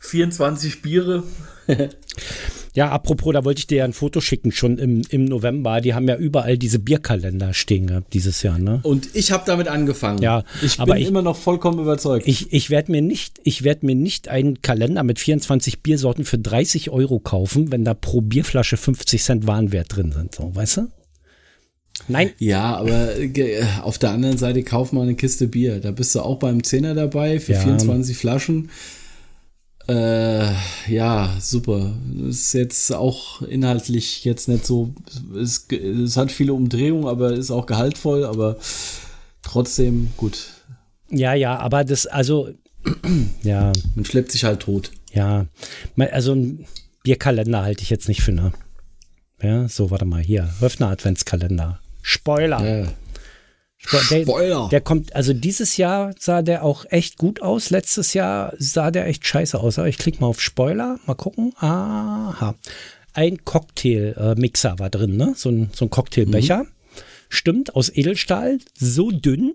24 0.00 0.82
Biere. 0.82 1.24
Ja, 2.74 2.90
apropos, 2.90 3.32
da 3.32 3.44
wollte 3.44 3.60
ich 3.60 3.68
dir 3.68 3.78
ja 3.78 3.84
ein 3.84 3.92
Foto 3.92 4.20
schicken, 4.20 4.50
schon 4.50 4.78
im, 4.78 5.02
im 5.08 5.26
November. 5.26 5.80
Die 5.80 5.94
haben 5.94 6.08
ja 6.08 6.16
überall 6.16 6.58
diese 6.58 6.80
Bierkalender 6.80 7.54
stehen 7.54 7.86
gehabt 7.86 8.12
dieses 8.12 8.42
Jahr, 8.42 8.58
ne? 8.58 8.80
Und 8.82 9.08
ich 9.14 9.30
habe 9.30 9.44
damit 9.46 9.68
angefangen. 9.68 10.20
Ja, 10.20 10.42
ich 10.60 10.76
bin 10.78 10.96
ich, 10.96 11.06
immer 11.06 11.22
noch 11.22 11.36
vollkommen 11.36 11.78
überzeugt. 11.78 12.26
Ich, 12.26 12.52
ich 12.52 12.70
werde 12.70 12.90
mir 12.90 13.00
nicht, 13.00 13.38
ich 13.44 13.62
werde 13.62 13.86
mir 13.86 13.94
nicht 13.94 14.26
einen 14.26 14.60
Kalender 14.60 15.04
mit 15.04 15.20
24 15.20 15.82
Biersorten 15.82 16.24
für 16.24 16.38
30 16.38 16.90
Euro 16.90 17.20
kaufen, 17.20 17.70
wenn 17.70 17.84
da 17.84 17.94
pro 17.94 18.20
Bierflasche 18.20 18.76
50 18.76 19.22
Cent 19.22 19.46
Warenwert 19.46 19.94
drin 19.94 20.10
sind, 20.10 20.34
so, 20.34 20.52
weißt 20.52 20.78
du? 20.78 20.88
Nein. 22.08 22.30
Ja, 22.38 22.76
aber 22.76 23.16
äh, 23.16 23.62
auf 23.82 23.98
der 23.98 24.10
anderen 24.10 24.36
Seite 24.36 24.64
kauf 24.64 24.92
mal 24.92 25.02
eine 25.02 25.14
Kiste 25.14 25.46
Bier. 25.46 25.78
Da 25.80 25.92
bist 25.92 26.12
du 26.16 26.20
auch 26.20 26.40
beim 26.40 26.64
Zehner 26.64 26.94
dabei 26.94 27.38
für 27.38 27.52
ja. 27.52 27.60
24 27.60 28.16
Flaschen. 28.16 28.70
Äh, 29.86 30.52
ja, 30.88 31.36
super. 31.40 31.92
Ist 32.26 32.54
jetzt 32.54 32.92
auch 32.92 33.42
inhaltlich 33.42 34.24
jetzt 34.24 34.48
nicht 34.48 34.64
so. 34.64 34.94
Es, 35.36 35.66
es 35.70 36.16
hat 36.16 36.32
viele 36.32 36.54
Umdrehungen, 36.54 37.06
aber 37.06 37.32
ist 37.32 37.50
auch 37.50 37.66
gehaltvoll, 37.66 38.24
aber 38.24 38.56
trotzdem 39.42 40.10
gut. 40.16 40.46
Ja, 41.10 41.34
ja, 41.34 41.58
aber 41.58 41.84
das, 41.84 42.06
also, 42.06 42.48
ja. 43.42 43.72
Man 43.94 44.04
schleppt 44.04 44.32
sich 44.32 44.44
halt 44.44 44.60
tot. 44.60 44.90
Ja, 45.12 45.46
also 45.96 46.34
ein 46.34 46.66
Bierkalender 47.02 47.62
halte 47.62 47.82
ich 47.82 47.90
jetzt 47.90 48.08
nicht 48.08 48.22
für 48.22 48.32
eine. 48.32 48.52
Ja, 49.42 49.68
so, 49.68 49.90
warte 49.90 50.06
mal, 50.06 50.22
hier. 50.22 50.48
Höfner 50.60 50.88
Adventskalender. 50.88 51.78
Spoiler. 52.00 52.64
Ja. 52.64 52.88
Der, 53.90 54.68
der, 54.68 54.80
kommt, 54.80 55.14
also 55.14 55.32
dieses 55.32 55.76
Jahr 55.76 56.14
sah 56.18 56.42
der 56.42 56.64
auch 56.64 56.86
echt 56.88 57.18
gut 57.18 57.42
aus. 57.42 57.70
Letztes 57.70 58.14
Jahr 58.14 58.54
sah 58.58 58.90
der 58.90 59.06
echt 59.06 59.26
scheiße 59.26 59.58
aus. 59.60 59.78
Aber 59.78 59.88
ich 59.88 59.98
klicke 59.98 60.20
mal 60.20 60.28
auf 60.28 60.40
Spoiler, 60.40 60.98
mal 61.06 61.14
gucken. 61.14 61.52
Aha. 61.58 62.54
Ein 63.12 63.44
Cocktailmixer 63.44 64.78
war 64.78 64.90
drin, 64.90 65.16
ne? 65.16 65.34
So 65.36 65.50
ein, 65.50 65.70
so 65.72 65.84
ein 65.84 65.90
Cocktailbecher. 65.90 66.64
Mhm. 66.64 66.68
Stimmt, 67.28 67.74
aus 67.74 67.90
Edelstahl, 67.94 68.58
so 68.74 69.10
dünn, 69.10 69.54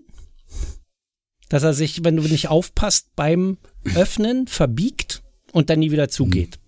dass 1.48 1.62
er 1.62 1.74
sich, 1.74 2.04
wenn 2.04 2.16
du 2.16 2.22
nicht 2.22 2.48
aufpasst, 2.48 3.08
beim 3.16 3.58
Öffnen 3.94 4.46
verbiegt 4.46 5.22
und 5.52 5.70
dann 5.70 5.80
nie 5.80 5.90
wieder 5.90 6.08
zugeht. 6.08 6.58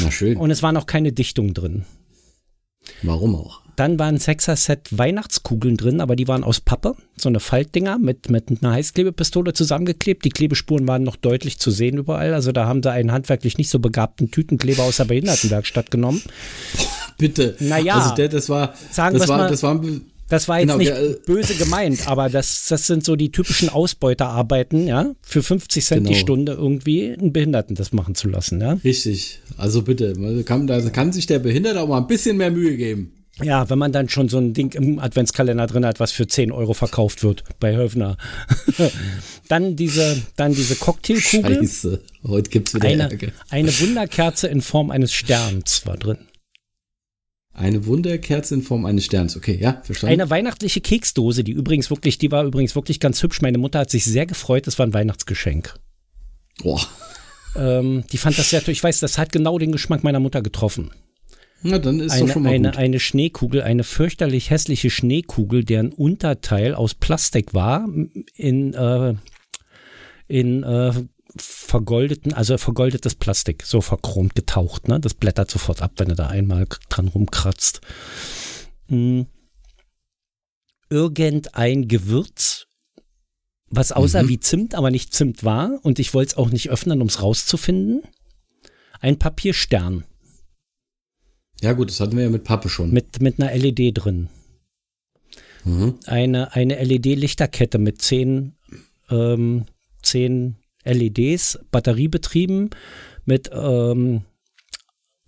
Na 0.00 0.10
schön. 0.10 0.36
Und 0.36 0.50
es 0.50 0.62
war 0.62 0.72
noch 0.72 0.86
keine 0.86 1.12
Dichtung 1.12 1.54
drin. 1.54 1.84
Warum 3.02 3.34
auch? 3.34 3.62
Dann 3.76 3.98
waren 3.98 4.18
Sechser-Set 4.18 4.88
Weihnachtskugeln 4.90 5.76
drin, 5.76 6.00
aber 6.00 6.16
die 6.16 6.26
waren 6.26 6.44
aus 6.44 6.60
Pappe. 6.60 6.94
So 7.16 7.28
eine 7.28 7.40
Faltdinger 7.40 7.98
mit, 7.98 8.30
mit 8.30 8.48
einer 8.48 8.72
Heißklebepistole 8.72 9.52
zusammengeklebt. 9.52 10.24
Die 10.24 10.30
Klebespuren 10.30 10.88
waren 10.88 11.02
noch 11.02 11.16
deutlich 11.16 11.58
zu 11.58 11.70
sehen 11.70 11.98
überall. 11.98 12.32
Also 12.32 12.52
da 12.52 12.66
haben 12.66 12.82
sie 12.82 12.90
einen 12.90 13.12
handwerklich 13.12 13.58
nicht 13.58 13.68
so 13.68 13.78
begabten 13.78 14.30
Tütenkleber 14.30 14.82
aus 14.82 14.96
der 14.96 15.04
Behindertenwerkstatt 15.04 15.90
genommen. 15.90 16.22
Bitte. 17.18 17.56
Naja. 17.60 17.96
Also 17.96 18.14
der, 18.14 18.28
das 18.28 18.48
war, 18.48 18.74
sagen 18.90 19.18
das 19.18 19.28
war, 19.28 19.38
mal, 19.38 19.50
das 19.50 19.62
war, 19.62 19.80
das 20.28 20.48
war 20.48 20.58
jetzt 20.58 20.66
genau, 20.66 20.78
nicht 20.78 20.90
der, 20.90 21.02
äh, 21.02 21.16
böse 21.24 21.54
gemeint, 21.54 22.08
aber 22.08 22.28
das, 22.28 22.66
das 22.68 22.86
sind 22.86 23.04
so 23.04 23.14
die 23.14 23.30
typischen 23.30 23.68
Ausbeuterarbeiten, 23.68 24.86
ja, 24.86 25.12
für 25.22 25.42
50 25.42 25.84
Cent 25.84 26.00
genau. 26.02 26.12
die 26.12 26.18
Stunde 26.18 26.52
irgendwie 26.52 27.12
einen 27.12 27.32
Behinderten 27.32 27.76
das 27.76 27.92
machen 27.92 28.14
zu 28.16 28.28
lassen, 28.28 28.60
ja. 28.60 28.72
Richtig. 28.84 29.40
Also 29.56 29.82
bitte, 29.82 30.14
kann, 30.44 30.66
da 30.66 30.80
kann 30.90 31.12
sich 31.12 31.26
der 31.26 31.38
Behinderte 31.38 31.80
auch 31.80 31.88
mal 31.88 31.98
ein 31.98 32.08
bisschen 32.08 32.36
mehr 32.36 32.50
Mühe 32.50 32.76
geben. 32.76 33.12
Ja, 33.42 33.68
wenn 33.68 33.78
man 33.78 33.92
dann 33.92 34.08
schon 34.08 34.30
so 34.30 34.38
ein 34.38 34.54
Ding 34.54 34.72
im 34.72 34.98
Adventskalender 34.98 35.66
drin 35.66 35.84
hat, 35.84 36.00
was 36.00 36.10
für 36.10 36.26
10 36.26 36.52
Euro 36.52 36.72
verkauft 36.72 37.22
wird 37.22 37.44
bei 37.60 37.76
Höfner. 37.76 38.16
dann 39.48 39.76
diese, 39.76 40.22
dann 40.36 40.54
diese 40.54 40.74
Cocktailkugel. 40.76 41.56
Scheiße, 41.56 42.02
heute 42.26 42.50
gibt's 42.50 42.74
wieder 42.74 42.88
eine, 42.88 43.10
Ärger. 43.10 43.32
Eine 43.50 43.78
Wunderkerze 43.80 44.48
in 44.48 44.62
Form 44.62 44.90
eines 44.90 45.12
Sterns 45.12 45.84
war 45.84 45.98
drin. 45.98 46.18
Eine 47.52 47.86
Wunderkerze 47.86 48.54
in 48.54 48.62
Form 48.62 48.86
eines 48.86 49.04
Sterns, 49.04 49.36
okay, 49.36 49.58
ja, 49.60 49.82
verstanden. 49.82 50.14
Eine 50.14 50.30
weihnachtliche 50.30 50.80
Keksdose, 50.80 51.44
die 51.44 51.52
übrigens 51.52 51.90
wirklich, 51.90 52.18
die 52.18 52.30
war 52.30 52.44
übrigens 52.44 52.74
wirklich 52.74 53.00
ganz 53.00 53.22
hübsch. 53.22 53.42
Meine 53.42 53.58
Mutter 53.58 53.80
hat 53.80 53.90
sich 53.90 54.04
sehr 54.04 54.26
gefreut, 54.26 54.66
das 54.66 54.78
war 54.78 54.86
ein 54.86 54.94
Weihnachtsgeschenk. 54.94 55.74
Boah. 56.62 56.80
Ähm, 57.54 58.04
die 58.12 58.18
fand 58.18 58.38
das 58.38 58.50
sehr 58.50 58.62
toll. 58.62 58.72
Ich 58.72 58.82
weiß, 58.82 59.00
das 59.00 59.18
hat 59.18 59.32
genau 59.32 59.58
den 59.58 59.72
Geschmack 59.72 60.04
meiner 60.04 60.20
Mutter 60.20 60.42
getroffen. 60.42 60.90
Na, 61.62 61.78
dann 61.78 62.00
ist 62.00 62.12
eine, 62.12 62.26
doch 62.26 62.32
schon 62.34 62.42
mal 62.42 62.52
eine, 62.52 62.70
gut. 62.70 62.78
eine 62.78 63.00
Schneekugel, 63.00 63.62
eine 63.62 63.82
fürchterlich 63.84 64.50
hässliche 64.50 64.90
Schneekugel, 64.90 65.64
deren 65.64 65.90
Unterteil 65.90 66.74
aus 66.74 66.94
Plastik 66.94 67.54
war, 67.54 67.88
in, 68.34 68.74
äh, 68.74 69.14
in 70.28 70.62
äh, 70.62 70.92
vergoldeten, 71.36 72.32
also 72.32 72.56
vergoldetes 72.58 73.14
Plastik, 73.14 73.64
so 73.64 73.80
verchromt 73.80 74.34
getaucht, 74.34 74.88
ne? 74.88 75.00
Das 75.00 75.14
blättert 75.14 75.50
sofort 75.50 75.82
ab, 75.82 75.92
wenn 75.96 76.08
du 76.08 76.14
da 76.14 76.28
einmal 76.28 76.66
dran 76.88 77.08
rumkratzt. 77.08 77.80
Hm. 78.88 79.26
Irgendein 80.88 81.88
Gewürz, 81.88 82.66
was 83.68 83.92
aussah 83.92 84.22
Mhm. 84.22 84.28
wie 84.28 84.40
Zimt, 84.40 84.74
aber 84.74 84.90
nicht 84.90 85.12
Zimt 85.12 85.42
war, 85.42 85.80
und 85.82 85.98
ich 85.98 86.14
wollte 86.14 86.30
es 86.30 86.36
auch 86.36 86.50
nicht 86.50 86.70
öffnen, 86.70 87.02
um 87.02 87.08
es 87.08 87.22
rauszufinden. 87.22 88.02
Ein 89.00 89.18
Papierstern 89.18 90.04
Ja, 91.62 91.72
gut, 91.72 91.90
das 91.90 92.00
hatten 92.00 92.16
wir 92.16 92.24
ja 92.24 92.30
mit 92.30 92.44
Pappe 92.44 92.68
schon. 92.68 92.90
mit, 92.92 93.20
mit 93.20 93.40
einer 93.40 93.54
LED 93.56 93.92
drin. 93.94 94.28
Mhm. 95.64 95.98
Eine, 96.06 96.52
eine 96.54 96.76
LED-Lichterkette 96.82 97.78
mit 97.78 98.00
zehn, 98.00 98.56
ähm, 99.10 99.66
zehn 100.02 100.56
LEDs, 100.84 101.58
batteriebetrieben, 101.72 102.70
mit 103.24 103.50
ähm, 103.52 104.22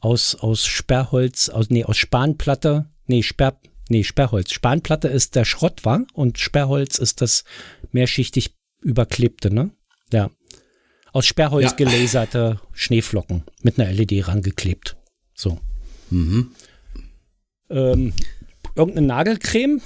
aus, 0.01 0.37
aus 0.37 0.65
Sperrholz, 0.67 1.49
aus, 1.49 1.71
nee, 1.71 1.85
aus 1.85 1.97
Spanplatte, 1.97 2.87
nee, 3.07 3.23
Sperr, 3.25 3.59
nee, 3.89 4.05
Sperrholz. 4.05 4.53
Spanplatte 4.53 5.09
ist 5.09 5.35
der 5.35 5.45
Schrott, 5.45 5.85
war 5.85 6.05
und 6.13 6.39
Sperrholz 6.39 6.99
ist 6.99 7.21
das 7.21 7.43
mehrschichtig 7.91 8.55
überklebte, 8.81 9.53
ne? 9.53 9.73
Ja. 10.13 10.31
Aus 11.13 11.27
Sperrholz 11.27 11.71
Ja. 11.71 11.77
gelaserte 11.77 12.61
Schneeflocken 12.73 13.43
mit 13.63 13.81
einer 13.81 13.91
LED 13.93 14.29
rangeklebt. 14.29 14.97
So. 15.35 15.59
Mhm. 16.11 16.53
ähm, 17.71 18.13
irgendeine 18.75 19.07
Nagelcreme, 19.07 19.81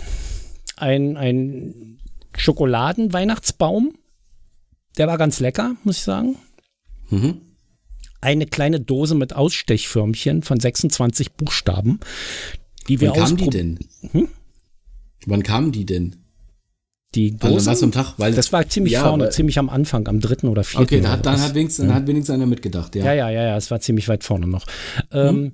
ein, 0.76 1.16
ein 1.16 1.98
Schokoladenweihnachtsbaum, 2.36 3.94
der 4.98 5.06
war 5.06 5.18
ganz 5.18 5.40
lecker, 5.40 5.76
muss 5.84 5.98
ich 5.98 6.02
sagen. 6.02 6.36
Mhm. 7.10 7.40
Eine 8.20 8.46
kleine 8.46 8.80
Dose 8.80 9.14
mit 9.14 9.34
Ausstechförmchen 9.34 10.42
von 10.42 10.60
26 10.60 11.32
Buchstaben, 11.32 11.98
die 12.88 13.00
wir 13.00 13.10
Wann 13.10 13.18
kamen 13.18 13.36
die 13.36 13.50
denn? 13.50 13.78
Hm? 14.12 14.28
Wann 15.26 15.42
kamen 15.42 15.72
die 15.72 15.86
denn? 15.86 16.16
Die 17.14 17.36
Also 17.40 17.54
Dose, 17.54 17.70
was 17.70 17.82
am 17.82 17.92
Tag? 17.92 18.14
Weil, 18.16 18.32
das 18.32 18.52
war 18.52 18.66
ziemlich 18.68 18.94
ja, 18.94 19.02
vorne, 19.02 19.28
ziemlich 19.30 19.58
am 19.58 19.68
Anfang, 19.68 20.08
am 20.08 20.20
dritten 20.20 20.48
oder 20.48 20.64
vierten. 20.64 20.84
Okay, 20.84 21.00
da 21.00 21.10
hat, 21.10 21.26
dann 21.26 21.40
hat 21.40 21.54
wenigstens, 21.54 21.86
dann 21.86 21.94
hat 21.94 22.06
wenigstens 22.06 22.34
einer 22.34 22.46
mitgedacht, 22.46 22.94
ja. 22.94 23.04
Ja, 23.06 23.12
ja, 23.12 23.30
ja, 23.30 23.42
ja, 23.42 23.56
es 23.56 23.70
war 23.70 23.80
ziemlich 23.80 24.08
weit 24.08 24.24
vorne 24.24 24.46
noch. 24.46 24.66
Ähm, 25.10 25.52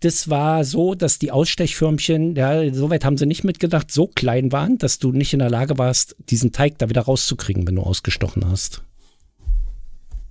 das 0.00 0.28
war 0.28 0.64
so, 0.64 0.94
dass 0.94 1.18
die 1.18 1.30
Ausstechförmchen, 1.30 2.36
ja, 2.36 2.72
soweit 2.72 3.04
haben 3.04 3.16
sie 3.16 3.26
nicht 3.26 3.44
mitgedacht, 3.44 3.90
so 3.90 4.06
klein 4.06 4.52
waren, 4.52 4.78
dass 4.78 4.98
du 4.98 5.12
nicht 5.12 5.32
in 5.32 5.38
der 5.38 5.50
Lage 5.50 5.78
warst, 5.78 6.16
diesen 6.28 6.52
Teig 6.52 6.78
da 6.78 6.88
wieder 6.88 7.02
rauszukriegen, 7.02 7.66
wenn 7.66 7.76
du 7.76 7.82
ausgestochen 7.82 8.46
hast. 8.46 8.82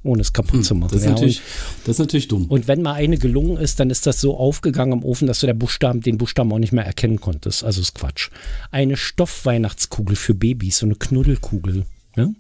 Ohne 0.04 0.22
es 0.22 0.34
kaputt 0.34 0.64
zu 0.64 0.76
machen. 0.76 0.92
Das 0.92 1.00
ist, 1.00 1.06
ja, 1.06 1.12
natürlich, 1.12 1.42
das 1.84 1.96
ist 1.96 2.00
natürlich 2.00 2.28
dumm. 2.28 2.44
und, 2.44 2.52
und 2.52 2.68
wenn 2.68 2.84
mal 2.84 2.94
eine 2.94 3.18
gelungen 3.18 3.58
ist, 3.58 3.80
dann 3.80 3.90
ist 3.90 4.06
das 4.06 4.22
so 4.22 4.38
aufgegangen 4.38 5.00
im 5.00 5.04
Ofen, 5.04 5.28
dass 5.28 5.40
du 5.40 5.48
der 5.48 5.56
Buchstaben, 5.56 6.02
den 6.02 6.20
Buchstaben 6.20 6.54
auch 6.54 6.60
nicht 6.60 6.74
mehr 6.74 6.86
erkennen 6.86 7.20
konntest. 7.20 7.64
Also 7.64 7.82
ist 7.82 7.96
Quatsch. 7.96 8.30
Eine 8.70 8.98
Stoffweihnachtskugel 8.98 10.16
für 10.16 10.36
Babys, 10.36 10.78
so 10.78 10.86
eine 10.86 10.96
Knuddelkugel. 10.96 11.86
Ne? 12.16 12.36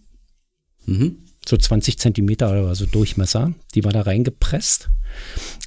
Mhm. 0.85 1.17
so 1.47 1.57
20 1.57 1.97
Zentimeter 1.97 2.51
oder 2.51 2.75
so 2.75 2.85
Durchmesser. 2.85 3.53
Die 3.73 3.83
war 3.83 3.91
da 3.91 4.01
reingepresst. 4.01 4.89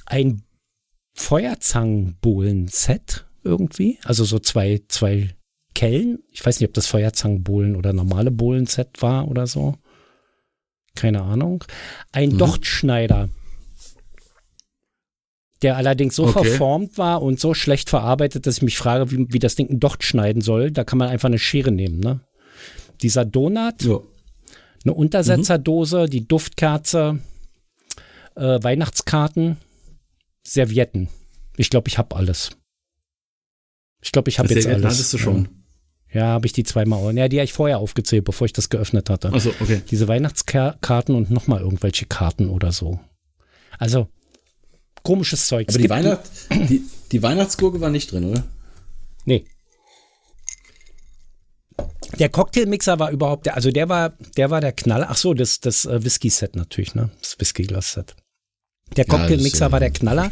Ein 0.05 0.43
Feuerzangenbohlen-Set 1.19 3.25
irgendwie. 3.43 3.99
Also 4.03 4.23
so 4.23 4.39
zwei, 4.39 4.81
zwei 4.87 5.29
Kellen. 5.75 6.19
Ich 6.31 6.45
weiß 6.45 6.59
nicht, 6.59 6.67
ob 6.69 6.73
das 6.73 6.87
Feuerzangenbohlen 6.87 7.75
oder 7.75 7.93
normale 7.93 8.31
Bohlen-Set 8.31 9.01
war 9.01 9.27
oder 9.27 9.45
so. 9.47 9.75
Keine 10.95 11.21
Ahnung. 11.21 11.63
Ein 12.11 12.29
Mhm. 12.29 12.37
Dochtschneider. 12.39 13.29
Der 15.61 15.77
allerdings 15.77 16.15
so 16.15 16.25
Okay. 16.27 16.45
verformt 16.45 16.97
war 16.97 17.21
und 17.21 17.39
so 17.39 17.53
schlecht 17.53 17.89
verarbeitet, 17.89 18.47
dass 18.47 18.57
ich 18.57 18.63
mich 18.63 18.77
frage, 18.77 19.11
wie, 19.11 19.25
wie 19.29 19.39
das 19.39 19.55
Ding 19.55 19.69
ein 19.69 19.79
Docht 19.79 20.03
schneiden 20.03 20.41
soll. 20.41 20.71
Da 20.71 20.83
kann 20.85 20.97
man 20.97 21.09
einfach 21.09 21.27
eine 21.27 21.39
Schere 21.39 21.71
nehmen, 21.71 21.99
ne? 21.99 22.21
Dieser 23.01 23.25
Donut, 23.25 23.81
Ja. 23.83 23.99
eine 24.85 24.93
Untersetzerdose, 24.93 26.05
die 26.07 26.25
Duftkerze, 26.27 27.19
äh, 28.35 28.63
Weihnachtskarten, 28.63 29.57
Servietten. 30.45 31.09
Ich 31.57 31.69
glaube, 31.69 31.87
ich 31.87 31.97
habe 31.97 32.15
alles. 32.15 32.51
Ich 34.01 34.11
glaube, 34.11 34.29
ich 34.29 34.39
habe 34.39 34.53
jetzt 34.53 34.67
alles. 34.67 34.85
hattest 34.85 35.13
du 35.13 35.17
schon. 35.17 35.49
Ja, 36.11 36.27
habe 36.27 36.47
ich 36.47 36.53
die 36.53 36.63
zweimal. 36.63 37.15
Ja, 37.15 37.27
die 37.27 37.37
habe 37.37 37.45
ich 37.45 37.53
vorher 37.53 37.77
aufgezählt, 37.77 38.23
bevor 38.25 38.45
ich 38.45 38.53
das 38.53 38.69
geöffnet 38.69 39.09
hatte. 39.09 39.31
Achso, 39.31 39.53
okay. 39.59 39.81
Diese 39.91 40.07
Weihnachtskarten 40.07 41.13
und 41.13 41.29
nochmal 41.29 41.61
irgendwelche 41.61 42.05
Karten 42.05 42.49
oder 42.49 42.71
so. 42.71 42.99
Also, 43.77 44.07
komisches 45.03 45.47
Zeug. 45.47 45.67
Aber 45.69 45.77
die, 45.77 45.89
Weihnacht, 45.89 46.21
die, 46.51 46.83
die 47.11 47.21
Weihnachtsgurke 47.21 47.79
war 47.79 47.89
nicht 47.89 48.11
drin, 48.11 48.25
oder? 48.25 48.43
Nee. 49.25 49.45
Der 52.17 52.29
Cocktailmixer 52.29 52.97
war 52.97 53.11
überhaupt 53.11 53.45
der, 53.45 53.55
also 53.55 53.69
der 53.69 53.87
war, 53.87 54.17
der 54.35 54.49
war 54.49 54.61
der 54.61 54.71
Knaller. 54.71 55.07
Ach 55.09 55.17
so, 55.17 55.35
das, 55.35 55.59
das 55.59 55.85
äh, 55.85 56.03
Whisky-Set 56.03 56.55
natürlich, 56.55 56.95
ne? 56.95 57.11
Das 57.21 57.39
Whisky-Glas-Set. 57.39 58.15
Der 58.97 59.05
Ja, 59.05 59.13
Cocktailmixer 59.17 59.67
äh, 59.67 59.71
war 59.71 59.79
der 59.79 59.91
Knaller, 59.91 60.29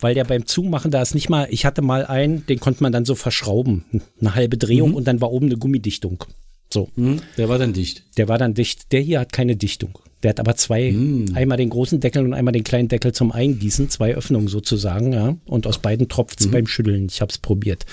weil 0.00 0.14
der 0.14 0.24
beim 0.24 0.46
Zumachen, 0.46 0.90
da 0.90 1.00
ist 1.02 1.14
nicht 1.14 1.28
mal, 1.30 1.46
ich 1.50 1.64
hatte 1.64 1.82
mal 1.82 2.04
einen, 2.06 2.44
den 2.46 2.60
konnte 2.60 2.82
man 2.82 2.92
dann 2.92 3.04
so 3.04 3.14
verschrauben. 3.14 3.84
Eine 4.20 4.34
halbe 4.34 4.56
Drehung 4.58 4.94
und 4.94 5.04
dann 5.06 5.20
war 5.20 5.30
oben 5.32 5.46
eine 5.46 5.56
Gummidichtung. 5.56 6.24
So, 6.72 6.90
Hm, 6.96 7.20
der 7.38 7.48
war 7.48 7.58
dann 7.58 7.72
dicht. 7.72 8.02
der 8.16 8.28
war 8.28 8.36
dann 8.38 8.54
dicht. 8.54 8.92
Der 8.92 9.00
hier 9.00 9.20
hat 9.20 9.32
keine 9.32 9.56
Dichtung. 9.56 9.98
Der 10.22 10.30
hat 10.30 10.40
aber 10.40 10.56
zwei, 10.56 10.94
einmal 11.34 11.58
den 11.58 11.68
großen 11.70 12.00
Deckel 12.00 12.24
und 12.24 12.32
einmal 12.34 12.52
den 12.52 12.64
kleinen 12.64 12.88
Deckel 12.88 13.12
zum 13.12 13.30
Eingießen, 13.30 13.90
zwei 13.90 14.14
Öffnungen 14.14 14.48
sozusagen, 14.48 15.12
ja. 15.12 15.36
Und 15.44 15.66
aus 15.66 15.78
beiden 15.78 16.08
tropft 16.08 16.40
es 16.40 16.50
beim 16.50 16.66
Schütteln. 16.66 17.06
Ich 17.10 17.20
habe 17.20 17.30
es 17.30 17.38
probiert. 17.38 17.84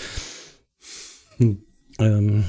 Ähm, 2.00 2.44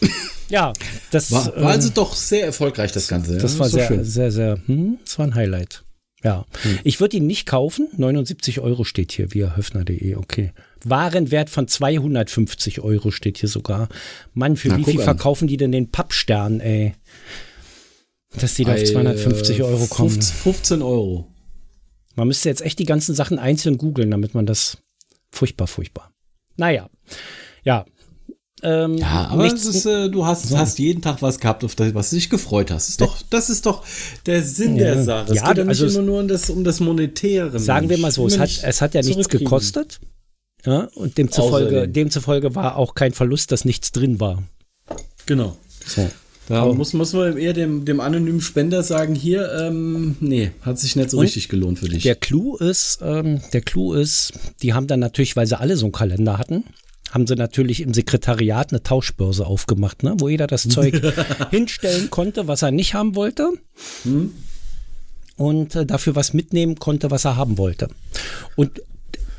ja, 0.50 0.72
das 1.10 1.32
War, 1.32 1.46
war 1.46 1.56
ähm, 1.56 1.66
also 1.66 1.90
doch 1.90 2.14
sehr 2.14 2.46
erfolgreich, 2.46 2.92
das 2.92 3.08
Ganze. 3.08 3.38
das 3.38 3.54
ja? 3.54 3.58
war 3.60 3.68
sehr, 3.68 3.86
schön. 3.86 4.04
sehr, 4.04 4.30
sehr, 4.30 4.60
hm, 4.66 4.98
das 5.04 5.18
war 5.18 5.26
ein 5.26 5.34
Highlight. 5.34 5.84
Ja, 6.22 6.44
ich 6.84 7.00
würde 7.00 7.16
ihn 7.16 7.26
nicht 7.26 7.46
kaufen. 7.46 7.88
79 7.96 8.60
Euro 8.60 8.84
steht 8.84 9.12
hier 9.12 9.32
via 9.32 9.56
höfner.de, 9.56 10.16
okay. 10.16 10.52
Warenwert 10.84 11.48
von 11.48 11.66
250 11.66 12.80
Euro 12.80 13.10
steht 13.10 13.38
hier 13.38 13.48
sogar. 13.48 13.88
Mann, 14.34 14.56
für 14.56 14.68
Na, 14.68 14.76
wie 14.76 14.84
viel 14.84 14.98
an. 14.98 15.04
verkaufen 15.04 15.48
die 15.48 15.56
denn 15.56 15.72
den 15.72 15.90
Pappstern, 15.90 16.60
ey? 16.60 16.94
Dass 18.38 18.54
die 18.54 18.64
da 18.64 18.72
auf 18.72 18.78
Bei, 18.78 18.84
250 18.84 19.58
äh, 19.58 19.62
Euro 19.62 19.86
kommen. 19.86 20.10
15, 20.10 20.36
15 20.36 20.82
Euro. 20.82 21.26
Man 22.16 22.28
müsste 22.28 22.50
jetzt 22.50 22.60
echt 22.60 22.78
die 22.78 22.84
ganzen 22.84 23.14
Sachen 23.14 23.38
einzeln 23.38 23.78
googeln, 23.78 24.10
damit 24.10 24.34
man 24.34 24.44
das 24.44 24.76
furchtbar, 25.30 25.66
furchtbar. 25.66 26.12
Naja, 26.56 26.90
ja. 27.64 27.86
Ähm, 28.62 28.96
Ja, 28.98 29.28
aber 29.28 29.46
ist, 29.46 29.86
äh, 29.86 30.08
du 30.10 30.26
hast, 30.26 30.54
hast 30.56 30.78
jeden 30.78 31.00
Tag 31.02 31.22
was 31.22 31.38
gehabt, 31.40 31.64
auf 31.64 31.74
das, 31.74 31.94
was 31.94 32.10
du 32.10 32.16
dich 32.16 32.28
gefreut 32.30 32.70
hast. 32.70 32.88
Ist 32.88 33.00
doch, 33.00 33.16
das 33.30 33.48
ist 33.50 33.66
doch 33.66 33.82
der 34.26 34.42
Sinn 34.42 34.76
Ja. 34.76 34.94
der 34.94 35.04
Sache. 35.04 35.32
Es 35.32 35.36
Ja, 35.36 35.48
geht 35.48 35.58
ja 35.58 35.64
nicht 35.64 35.68
also 35.70 35.86
es- 35.86 35.94
immer 35.94 36.04
nur 36.04 36.20
um 36.20 36.28
das, 36.28 36.50
um 36.50 36.64
das 36.64 36.80
Monetäre. 36.80 37.58
Sagen 37.58 37.88
wir 37.88 37.96
Mensch. 37.96 38.02
mal 38.02 38.10
so, 38.12 38.26
es 38.26 38.38
hat, 38.38 38.50
es 38.62 38.80
hat 38.82 38.94
ja 38.94 39.02
nichts 39.02 39.28
gekostet. 39.28 40.00
Ja, 40.66 40.88
und 40.94 41.16
demzufolge, 41.16 41.88
demzufolge 41.88 42.54
war 42.54 42.76
auch 42.76 42.94
kein 42.94 43.12
Verlust, 43.12 43.50
dass 43.50 43.64
nichts 43.64 43.92
drin 43.92 44.20
war. 44.20 44.42
Genau. 45.26 45.56
So. 45.86 46.10
Da 46.48 46.62
Aber- 46.62 46.74
muss, 46.74 46.92
muss 46.94 47.12
man 47.12 47.38
eher 47.38 47.52
dem, 47.52 47.84
dem 47.84 48.00
anonymen 48.00 48.40
Spender 48.40 48.82
sagen, 48.82 49.14
hier, 49.14 49.52
ähm, 49.60 50.16
nee, 50.20 50.50
hat 50.62 50.78
sich 50.80 50.96
nicht 50.96 51.10
so 51.10 51.20
richtig 51.20 51.48
gelohnt 51.48 51.78
für 51.78 51.88
dich. 51.88 52.02
Der 52.02 52.16
Clou 52.16 52.56
ist, 52.56 52.98
ähm, 53.02 53.40
der 53.52 53.60
Clou 53.60 53.92
ist, 53.94 54.32
die 54.60 54.74
haben 54.74 54.88
dann 54.88 54.98
natürlich, 55.00 55.36
weil 55.36 55.46
sie 55.46 55.58
alle 55.58 55.76
so 55.76 55.86
einen 55.86 55.92
Kalender 55.92 56.38
hatten, 56.38 56.64
haben 57.10 57.26
sie 57.26 57.34
natürlich 57.34 57.80
im 57.80 57.94
Sekretariat 57.94 58.70
eine 58.70 58.82
Tauschbörse 58.82 59.46
aufgemacht, 59.46 60.02
ne, 60.02 60.14
wo 60.18 60.28
jeder 60.28 60.46
das 60.46 60.68
Zeug 60.68 61.00
hinstellen 61.50 62.10
konnte, 62.10 62.48
was 62.48 62.62
er 62.62 62.70
nicht 62.70 62.94
haben 62.94 63.14
wollte. 63.16 63.52
Und 65.36 65.74
äh, 65.74 65.86
dafür 65.86 66.14
was 66.14 66.32
mitnehmen 66.32 66.76
konnte, 66.76 67.10
was 67.10 67.24
er 67.24 67.36
haben 67.36 67.58
wollte. 67.58 67.88
Und 68.56 68.82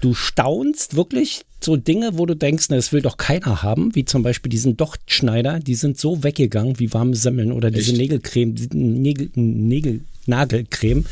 du 0.01 0.13
staunst 0.13 0.95
wirklich 0.95 1.43
so 1.63 1.77
Dinge, 1.77 2.17
wo 2.17 2.25
du 2.25 2.35
denkst, 2.35 2.65
na, 2.69 2.75
das 2.75 2.91
will 2.91 3.01
doch 3.01 3.17
keiner 3.17 3.61
haben, 3.61 3.95
wie 3.95 4.03
zum 4.03 4.23
Beispiel 4.23 4.49
diesen 4.49 4.77
Dochtschneider, 4.77 5.59
die 5.59 5.75
sind 5.75 5.99
so 5.99 6.23
weggegangen 6.23 6.79
wie 6.79 6.91
warme 6.91 7.15
Semmeln 7.15 7.51
oder 7.51 7.69
diese 7.71 7.91
Echt? 7.91 8.01
Nägelcreme, 8.01 8.55
die 8.55 8.75
Nägel, 8.75 9.29
Nägel, 9.35 10.01
Nagelcreme, 10.25 11.05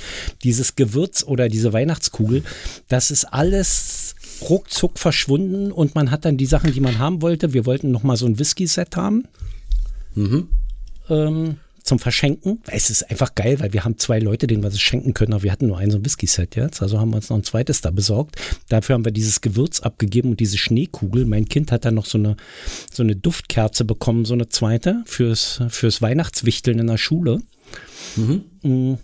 dieses 0.44 0.76
Gewürz 0.76 1.24
oder 1.24 1.50
diese 1.50 1.72
Weihnachtskugel, 1.72 2.44
das 2.88 3.12
ist 3.12 3.26
alles 3.26 4.16
ruckzuck 4.42 5.00
verschwunden 5.00 5.72
und 5.72 5.96
man 5.96 6.12
hat 6.12 6.26
dann 6.26 6.38
die 6.38 6.46
Sachen, 6.46 6.74
die 6.74 6.80
man 6.80 7.00
haben 7.00 7.22
wollte. 7.22 7.54
Wir 7.54 7.66
wollten 7.66 7.92
noch 7.92 8.04
mal 8.04 8.18
so 8.18 8.26
ein 8.26 8.40
Whisky-Set 8.40 8.96
haben. 8.96 9.26
Mhm. 10.16 10.50
Ähm, 11.10 11.58
zum 11.90 12.00
Verschenken. 12.00 12.62
Es 12.68 12.90
ist 12.90 13.10
einfach 13.10 13.36
geil, 13.36 13.60
weil 13.60 13.74
wir 13.74 13.84
haben 13.84 13.98
zwei 13.98 14.20
Leute, 14.20 14.48
denen 14.48 14.64
wir 14.64 14.68
es 14.68 14.80
schenken 14.80 15.14
können, 15.14 15.34
aber 15.34 15.44
wir 15.44 15.52
hatten 15.52 15.68
nur 15.68 15.80
ein 15.80 15.90
so 15.90 15.98
ein 15.98 16.06
Whisky-Set 16.06 16.56
jetzt. 16.56 16.82
Also 16.82 17.00
haben 17.00 17.10
wir 17.10 17.18
uns 17.18 17.30
noch 17.30 17.38
ein 17.38 17.44
zweites 17.44 17.82
da 17.82 17.90
besorgt. 17.90 18.36
Dafür 18.70 18.94
haben 18.94 19.06
wir 19.06 19.12
dieses 19.12 19.42
Gewürz 19.42 19.80
abgegeben 19.80 20.30
und 20.32 20.40
diese 20.40 20.58
Schneekugel. 20.58 21.26
Mein 21.26 21.50
Kind 21.50 21.72
hat 21.72 21.86
dann 21.86 21.96
noch 21.96 22.06
so 22.06 22.18
eine, 22.18 22.38
so 22.92 23.02
eine 23.02 23.16
Duftkerze 23.16 23.86
bekommen, 23.86 24.26
so 24.26 24.36
eine 24.36 24.50
zweite 24.50 25.04
fürs, 25.06 25.62
fürs 25.70 26.02
Weihnachtswichteln 26.02 26.80
in 26.80 26.88
der 26.88 26.98
Schule. 26.98 27.42
Mhm. 28.16 28.44
Mm. 28.62 28.98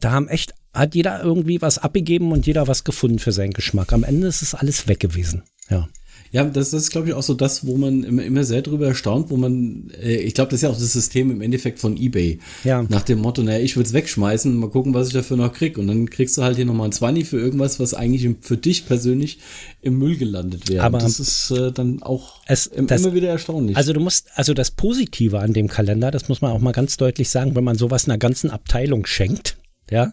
Da 0.00 0.12
haben 0.12 0.28
echt, 0.28 0.54
hat 0.76 0.94
jeder 0.94 1.22
irgendwie 1.22 1.60
was 1.62 1.78
abgegeben 1.78 2.32
und 2.32 2.46
jeder 2.46 2.68
was 2.68 2.84
gefunden 2.84 3.18
für 3.18 3.32
seinen 3.32 3.52
Geschmack. 3.52 3.92
Am 3.92 4.04
Ende 4.04 4.26
ist 4.26 4.42
es 4.42 4.54
alles 4.54 4.88
weg 4.88 5.00
gewesen. 5.00 5.42
Ja. 5.70 5.88
Ja, 6.32 6.44
das, 6.44 6.72
ist, 6.72 6.90
glaube 6.90 7.08
ich, 7.08 7.14
auch 7.14 7.22
so 7.22 7.34
das, 7.34 7.66
wo 7.66 7.76
man 7.76 8.02
immer, 8.02 8.22
immer 8.22 8.44
sehr 8.44 8.62
drüber 8.62 8.88
erstaunt, 8.88 9.30
wo 9.30 9.36
man, 9.36 9.90
äh, 10.02 10.16
ich 10.16 10.34
glaube, 10.34 10.50
das 10.50 10.58
ist 10.58 10.62
ja 10.62 10.70
auch 10.70 10.78
das 10.78 10.92
System 10.92 11.30
im 11.30 11.40
Endeffekt 11.40 11.78
von 11.78 11.96
Ebay. 11.96 12.40
Ja. 12.64 12.84
Nach 12.88 13.02
dem 13.02 13.20
Motto, 13.20 13.42
naja, 13.42 13.60
ich 13.60 13.76
will 13.76 13.84
es 13.84 13.92
wegschmeißen, 13.92 14.54
mal 14.54 14.68
gucken, 14.68 14.92
was 14.92 15.08
ich 15.08 15.12
dafür 15.12 15.36
noch 15.36 15.52
krieg. 15.52 15.78
Und 15.78 15.86
dann 15.86 16.10
kriegst 16.10 16.36
du 16.36 16.42
halt 16.42 16.56
hier 16.56 16.66
nochmal 16.66 16.88
ein 16.88 16.92
20 16.92 17.26
für 17.26 17.38
irgendwas, 17.38 17.80
was 17.80 17.94
eigentlich 17.94 18.28
für 18.40 18.56
dich 18.56 18.86
persönlich 18.86 19.38
im 19.82 19.98
Müll 19.98 20.16
gelandet 20.16 20.68
wäre. 20.68 20.84
Aber 20.84 20.98
das 20.98 21.20
ist 21.20 21.52
äh, 21.52 21.72
dann 21.72 22.02
auch 22.02 22.40
es, 22.46 22.70
das, 22.74 23.02
immer 23.02 23.14
wieder 23.14 23.28
erstaunlich. 23.28 23.76
Also 23.76 23.92
du 23.92 24.00
musst, 24.00 24.28
also 24.34 24.52
das 24.52 24.70
Positive 24.70 25.38
an 25.38 25.52
dem 25.52 25.68
Kalender, 25.68 26.10
das 26.10 26.28
muss 26.28 26.40
man 26.40 26.50
auch 26.50 26.60
mal 26.60 26.72
ganz 26.72 26.96
deutlich 26.96 27.30
sagen, 27.30 27.54
wenn 27.54 27.64
man 27.64 27.78
sowas 27.78 28.06
einer 28.06 28.18
ganzen 28.18 28.50
Abteilung 28.50 29.06
schenkt, 29.06 29.56
ja, 29.90 30.12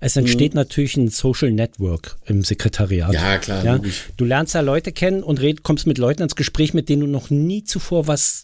es 0.00 0.16
entsteht 0.16 0.54
mhm. 0.54 0.60
natürlich 0.60 0.96
ein 0.96 1.08
Social 1.08 1.52
Network 1.52 2.16
im 2.26 2.42
Sekretariat. 2.42 3.12
Ja, 3.12 3.38
klar. 3.38 3.64
Ja? 3.64 3.80
Du 4.16 4.24
lernst 4.24 4.54
da 4.54 4.60
Leute 4.60 4.90
kennen 4.92 5.22
und 5.22 5.40
red, 5.40 5.62
kommst 5.62 5.86
mit 5.86 5.98
Leuten 5.98 6.22
ins 6.22 6.34
Gespräch, 6.34 6.74
mit 6.74 6.88
denen 6.88 7.02
du 7.02 7.06
noch 7.06 7.30
nie 7.30 7.62
zuvor 7.62 8.08
was 8.08 8.42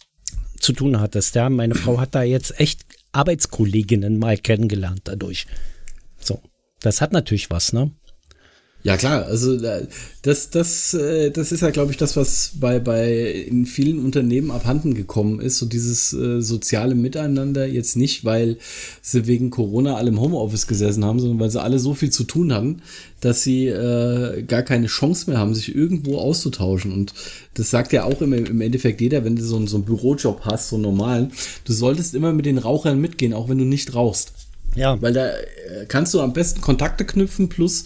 zu 0.60 0.72
tun 0.72 1.00
hattest. 1.00 1.34
Ja, 1.34 1.50
meine 1.50 1.74
Frau 1.74 1.98
hat 2.00 2.14
da 2.14 2.22
jetzt 2.22 2.58
echt 2.60 2.82
Arbeitskolleginnen 3.10 4.18
mal 4.18 4.38
kennengelernt 4.38 5.02
dadurch. 5.04 5.46
So, 6.20 6.40
das 6.80 7.00
hat 7.00 7.12
natürlich 7.12 7.50
was, 7.50 7.72
ne? 7.72 7.90
Ja 8.84 8.96
klar, 8.96 9.26
also 9.26 9.54
äh, 9.62 9.86
das, 10.22 10.50
das, 10.50 10.92
äh, 10.94 11.30
das 11.30 11.52
ist 11.52 11.60
ja, 11.60 11.70
glaube 11.70 11.92
ich, 11.92 11.98
das, 11.98 12.16
was 12.16 12.52
bei, 12.58 12.80
bei 12.80 13.30
in 13.30 13.64
vielen 13.64 14.04
Unternehmen 14.04 14.50
abhanden 14.50 14.94
gekommen 14.94 15.40
ist, 15.40 15.58
so 15.58 15.66
dieses 15.66 16.12
äh, 16.12 16.40
soziale 16.40 16.96
Miteinander 16.96 17.64
jetzt 17.64 17.96
nicht, 17.96 18.24
weil 18.24 18.58
sie 19.00 19.28
wegen 19.28 19.50
Corona 19.50 19.94
alle 19.94 20.08
im 20.08 20.20
Homeoffice 20.20 20.66
gesessen 20.66 21.04
haben, 21.04 21.20
sondern 21.20 21.38
weil 21.38 21.50
sie 21.50 21.62
alle 21.62 21.78
so 21.78 21.94
viel 21.94 22.10
zu 22.10 22.24
tun 22.24 22.52
haben, 22.52 22.82
dass 23.20 23.44
sie 23.44 23.68
äh, 23.68 24.42
gar 24.42 24.62
keine 24.62 24.88
Chance 24.88 25.30
mehr 25.30 25.38
haben, 25.38 25.54
sich 25.54 25.72
irgendwo 25.74 26.18
auszutauschen. 26.18 26.92
Und 26.92 27.14
das 27.54 27.70
sagt 27.70 27.92
ja 27.92 28.02
auch 28.02 28.20
im, 28.20 28.32
im 28.32 28.60
Endeffekt 28.60 29.00
jeder, 29.00 29.24
wenn 29.24 29.36
du 29.36 29.44
so, 29.44 29.64
so 29.66 29.76
einen 29.76 29.84
Bürojob 29.84 30.40
hast, 30.44 30.70
so 30.70 30.76
einen 30.76 30.82
normalen, 30.82 31.30
du 31.64 31.72
solltest 31.72 32.16
immer 32.16 32.32
mit 32.32 32.46
den 32.46 32.58
Rauchern 32.58 33.00
mitgehen, 33.00 33.32
auch 33.32 33.48
wenn 33.48 33.58
du 33.58 33.64
nicht 33.64 33.94
rauchst. 33.94 34.32
Ja. 34.74 35.00
Weil 35.00 35.12
da 35.12 35.30
äh, 35.30 35.86
kannst 35.88 36.14
du 36.14 36.20
am 36.20 36.32
besten 36.32 36.60
Kontakte 36.60 37.04
knüpfen, 37.04 37.48
plus 37.48 37.84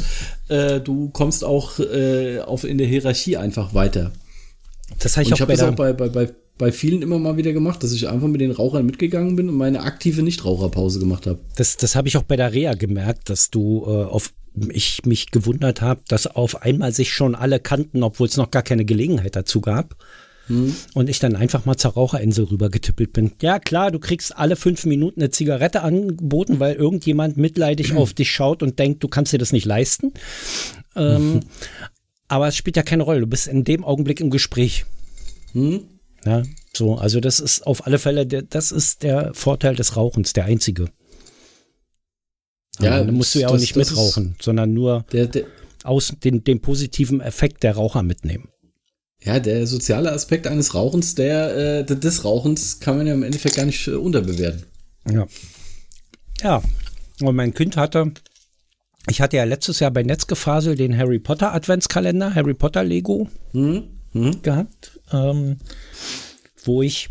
äh, 0.49 0.81
du 0.81 1.11
kommst 1.11 1.45
auch 1.45 1.79
äh, 1.79 2.41
auf 2.41 2.65
in 2.65 2.79
der 2.79 2.87
Hierarchie 2.87 3.37
einfach 3.37 3.75
weiter. 3.75 4.13
Das 5.01 5.17
habe 5.17 5.25
ich, 5.25 5.29
und 5.29 5.35
ich 5.35 5.41
habe 5.41 5.53
das 5.53 5.63
auch 5.63 5.75
bei, 5.75 5.93
bei, 5.93 6.09
bei, 6.09 6.31
bei 6.59 6.73
vielen 6.73 7.03
immer 7.03 7.19
mal 7.19 7.37
wieder 7.37 7.53
gemacht, 7.53 7.83
dass 7.83 7.93
ich 7.93 8.09
einfach 8.09 8.29
mit 8.29 8.41
den 8.41 8.53
Rauchern 8.53 8.87
mitgegangen 8.87 9.37
bin 9.37 9.49
und 9.49 9.57
meine 9.57 9.81
aktive 9.81 10.23
Nichtraucherpause 10.23 11.01
gemacht 11.01 11.27
habe. 11.27 11.41
Das, 11.57 11.77
das 11.77 11.97
habe 11.97 12.09
ich 12.09 12.17
auch 12.17 12.23
bei 12.23 12.37
der 12.37 12.53
Reha 12.53 12.75
gemerkt, 12.75 13.31
dass 13.31 13.51
du 13.51 13.85
äh, 13.87 14.05
auf 14.05 14.33
ich 14.71 15.05
mich 15.05 15.31
gewundert 15.33 15.83
habe, 15.83 16.01
dass 16.09 16.27
auf 16.27 16.63
einmal 16.63 16.93
sich 16.93 17.13
schon 17.13 17.35
alle 17.35 17.61
kannten, 17.61 18.03
obwohl 18.03 18.27
es 18.27 18.39
noch 18.39 18.51
gar 18.51 18.63
keine 18.63 18.87
Gelegenheit 18.87 19.37
dazu 19.37 19.61
gab. 19.61 19.97
Hm. 20.47 20.75
Und 20.95 21.09
ich 21.09 21.19
dann 21.19 21.35
einfach 21.35 21.65
mal 21.65 21.77
zur 21.77 21.93
Raucherinsel 21.93 22.45
rübergetüppelt 22.45 23.13
bin. 23.13 23.33
Ja, 23.43 23.59
klar, 23.59 23.91
du 23.91 23.99
kriegst 23.99 24.37
alle 24.37 24.57
fünf 24.57 24.85
Minuten 24.87 25.21
eine 25.21 25.31
Zigarette 25.31 25.83
angeboten, 25.83 26.61
weil 26.61 26.77
irgendjemand 26.77 27.37
mitleidig 27.37 27.95
auf 27.97 28.15
dich 28.15 28.31
schaut 28.31 28.63
und 28.63 28.79
denkt, 28.79 29.03
du 29.03 29.09
kannst 29.09 29.33
dir 29.33 29.39
das 29.39 29.53
nicht 29.53 29.65
leisten. 29.65 30.13
Ähm, 30.95 31.41
aber 32.29 32.49
es 32.49 32.57
spielt 32.57 32.77
ja 32.77 32.83
keine 32.83 33.03
Rolle. 33.03 33.21
Du 33.21 33.27
bist 33.27 33.49
in 33.49 33.65
dem 33.65 33.85
Augenblick 33.85 34.21
im 34.21 34.31
Gespräch. 34.31 34.87
Hm? 35.53 35.85
Ja, 36.25 36.43
so, 36.75 36.97
also 36.97 37.21
das 37.21 37.41
ist 37.41 37.67
auf 37.67 37.87
alle 37.87 37.99
Fälle, 37.99 38.27
der, 38.27 38.43
das 38.43 38.73
ist 38.73 39.03
der 39.03 39.33
Vorteil 39.35 39.77
des 39.77 39.97
Rauchens, 39.97 40.33
der 40.33 40.45
einzige. 40.45 40.87
Ja, 42.81 43.03
dann 43.03 43.15
musst 43.15 43.35
du 43.35 43.39
ja 43.39 43.49
auch 43.49 43.53
das, 43.53 43.61
nicht 43.63 43.77
das 43.77 43.91
mitrauchen, 43.91 44.37
sondern 44.41 44.75
nur 44.75 45.07
der, 45.13 45.27
der, 45.27 45.47
aus 45.85 46.13
den, 46.23 46.45
den 46.45 46.61
positiven 46.61 47.21
Effekt 47.21 47.63
der 47.63 47.77
Raucher 47.77 48.03
mitnehmen. 48.03 48.49
Ja, 49.23 49.41
der 49.41 49.67
soziale 49.67 50.13
Aspekt 50.13 50.47
eines 50.47 50.75
Rauchens, 50.75 51.15
der 51.15 51.81
äh, 51.81 51.85
des 51.85 52.25
Rauchens 52.25 52.81
kann 52.81 52.99
man 52.99 53.07
ja 53.07 53.15
im 53.15 53.23
Endeffekt 53.23 53.57
gar 53.57 53.65
nicht 53.65 53.87
äh, 53.89 53.93
unterbewerten. 53.93 54.65
Ja. 55.11 55.27
Ja. 56.43 56.63
Und 57.21 57.35
mein 57.35 57.55
Kind 57.55 57.77
hatte, 57.77 58.13
ich 59.09 59.21
hatte 59.21 59.37
ja 59.37 59.45
letztes 59.45 59.81
Jahr 59.81 59.91
bei 59.91 60.03
Netzgefasel 60.03 60.77
den 60.77 60.97
Harry 60.97 61.19
Potter 61.19 61.55
Adventskalender, 61.55 62.35
Harry 62.35 62.55
Potter 62.55 62.85
Lego 62.85 63.29
mhm. 63.53 63.85
Mhm. 64.13 64.43
gehabt, 64.43 65.01
ähm, 65.13 65.57
wo 66.65 66.83
ich 66.83 67.09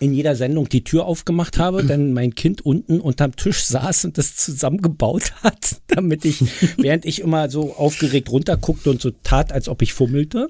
in 0.00 0.12
jeder 0.12 0.36
Sendung 0.36 0.68
die 0.68 0.84
Tür 0.84 1.06
aufgemacht 1.06 1.58
habe, 1.58 1.84
denn 1.84 2.12
mein 2.12 2.34
Kind 2.34 2.64
unten 2.64 3.00
unterm 3.00 3.34
Tisch 3.36 3.64
saß 3.64 4.04
und 4.06 4.18
das 4.18 4.36
zusammengebaut 4.36 5.32
hat, 5.42 5.80
damit 5.88 6.24
ich, 6.24 6.42
während 6.76 7.04
ich 7.04 7.20
immer 7.20 7.50
so 7.50 7.74
aufgeregt 7.74 8.30
runterguckte 8.30 8.90
und 8.90 9.00
so 9.00 9.10
tat, 9.22 9.52
als 9.52 9.68
ob 9.68 9.82
ich 9.82 9.92
fummelte, 9.92 10.48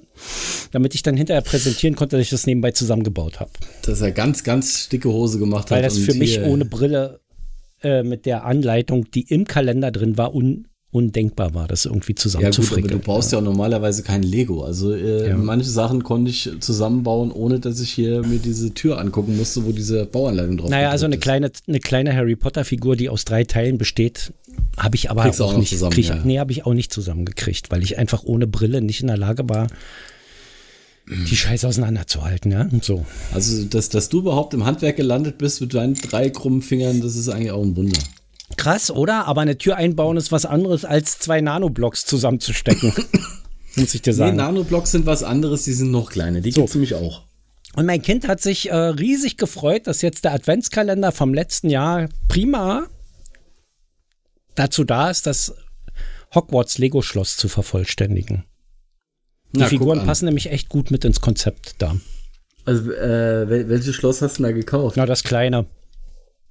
damit 0.73 0.95
ich 0.95 1.03
dann 1.03 1.17
hinterher 1.17 1.43
präsentieren 1.43 1.97
konnte, 1.97 2.17
dass 2.17 2.25
ich 2.25 2.31
das 2.31 2.47
nebenbei 2.47 2.73
zusammengebaut 2.73 3.41
habe. 3.41 3.51
Dass 3.83 4.01
er 4.01 4.13
ganz, 4.13 4.45
ganz 4.45 4.89
dicke 4.89 5.09
Hose 5.09 5.39
gemacht 5.39 5.71
Weil 5.71 5.79
hat. 5.79 5.91
Weil 5.93 5.99
das 5.99 5.99
für 5.99 6.15
mich 6.15 6.41
ohne 6.41 6.65
Brille 6.65 7.21
äh, 7.83 8.03
mit 8.03 8.27
der 8.27 8.45
Anleitung, 8.45 9.11
die 9.11 9.23
im 9.23 9.47
Kalender 9.47 9.91
drin 9.91 10.17
war, 10.17 10.35
un 10.35 10.67
undenkbar 10.91 11.53
war, 11.53 11.69
das 11.69 11.85
irgendwie 11.85 12.15
zusammenzufrickeln. 12.15 12.91
Ja, 12.91 12.95
gut, 12.95 12.95
aber 12.95 13.01
du 13.01 13.05
brauchst 13.05 13.33
ja, 13.33 13.39
ja 13.39 13.45
normalerweise 13.45 14.03
kein 14.03 14.23
Lego. 14.23 14.65
Also 14.65 14.95
äh, 14.95 15.29
ja. 15.29 15.37
manche 15.37 15.69
Sachen 15.69 16.03
konnte 16.03 16.31
ich 16.31 16.51
zusammenbauen, 16.61 17.31
ohne 17.31 17.61
dass 17.61 17.81
ich 17.81 17.91
hier 17.91 18.27
mir 18.27 18.39
diese 18.39 18.73
Tür 18.73 18.99
angucken 18.99 19.37
musste, 19.37 19.67
wo 19.67 19.73
diese 19.73 20.07
Bauanleitung 20.07 20.57
drauf 20.57 20.67
ist. 20.67 20.71
Naja, 20.71 20.91
also 20.91 21.05
eine 21.05 21.19
kleine, 21.19 21.51
eine 21.67 21.81
kleine 21.81 22.15
Harry 22.15 22.37
Potter 22.37 22.65
Figur, 22.65 22.97
die 22.97 23.11
aus 23.11 23.27
drei 23.27 23.45
Teilen 23.45 23.77
besteht, 23.77 24.33
habe 24.79 24.97
ich 24.97 25.11
aber 25.11 25.27
auch, 25.27 25.41
auch 25.41 25.59
nicht 25.59 25.71
zusammen. 25.71 25.93
Krieg, 25.93 26.07
ja. 26.07 26.21
Nee, 26.25 26.39
habe 26.39 26.53
ich 26.53 26.65
auch 26.65 26.75
nicht 26.75 26.93
zusammengekriegt, 26.93 27.71
weil 27.71 27.83
ich 27.83 27.99
einfach 27.99 28.25
ohne 28.25 28.47
Brille 28.47 28.81
nicht 28.81 29.03
in 29.03 29.09
der 29.09 29.19
Lage 29.19 29.47
war, 29.49 29.67
die 31.09 31.37
Scheiße 31.37 31.67
auseinanderzuhalten, 31.67 32.53
ja, 32.53 32.69
und 32.71 32.85
so. 32.85 33.07
Also, 33.33 33.65
dass, 33.65 33.89
dass 33.89 34.09
du 34.09 34.19
überhaupt 34.19 34.53
im 34.55 34.65
Handwerk 34.65 34.97
gelandet 34.97 35.39
bist 35.39 35.61
mit 35.61 35.73
deinen 35.73 35.95
drei 35.95 36.29
krummen 36.29 36.61
Fingern, 36.61 37.01
das 37.01 37.17
ist 37.17 37.29
eigentlich 37.29 37.51
auch 37.51 37.63
ein 37.63 37.77
Wunder. 37.77 37.99
Krass, 38.59 38.91
oder? 38.91 39.27
Aber 39.27 39.41
eine 39.41 39.57
Tür 39.57 39.77
einbauen 39.77 40.17
ist 40.17 40.33
was 40.33 40.45
anderes, 40.45 40.85
als 40.85 41.19
zwei 41.19 41.41
Nanoblocks 41.41 42.05
zusammenzustecken. 42.05 42.93
Muss 43.77 43.95
ich 43.95 44.03
dir 44.03 44.13
sagen. 44.13 44.37
Nee, 44.37 44.43
Nanoblocks 44.43 44.91
sind 44.91 45.07
was 45.07 45.23
anderes, 45.23 45.63
die 45.63 45.73
sind 45.73 45.91
noch 45.91 46.11
kleiner. 46.11 46.41
Die 46.41 46.51
so. 46.51 46.63
gibt's 46.63 46.75
nämlich 46.75 46.95
auch. 46.95 47.23
Und 47.77 47.87
mein 47.87 48.03
Kind 48.03 48.27
hat 48.27 48.41
sich 48.41 48.71
äh, 48.71 48.75
riesig 48.75 49.37
gefreut, 49.37 49.87
dass 49.87 50.03
jetzt 50.03 50.25
der 50.25 50.33
Adventskalender 50.33 51.13
vom 51.13 51.33
letzten 51.33 51.71
Jahr 51.71 52.09
prima 52.27 52.89
dazu 54.57 54.83
da 54.83 55.11
ist, 55.11 55.27
das 55.27 55.55
Hogwarts 56.35 56.79
Lego-Schloss 56.79 57.37
zu 57.37 57.49
vervollständigen. 57.49 58.45
Die 59.53 59.61
Na, 59.61 59.67
Figuren 59.67 60.05
passen 60.05 60.25
nämlich 60.25 60.51
echt 60.51 60.69
gut 60.69 60.91
mit 60.91 61.05
ins 61.05 61.21
Konzept 61.21 61.77
da. 61.79 61.97
Also, 62.65 62.91
äh, 62.93 63.69
welches 63.69 63.95
Schloss 63.95 64.21
hast 64.21 64.39
du 64.39 64.43
da 64.43 64.51
gekauft? 64.51 64.97
Na, 64.97 65.07
das 65.07 65.23
kleine. 65.23 65.67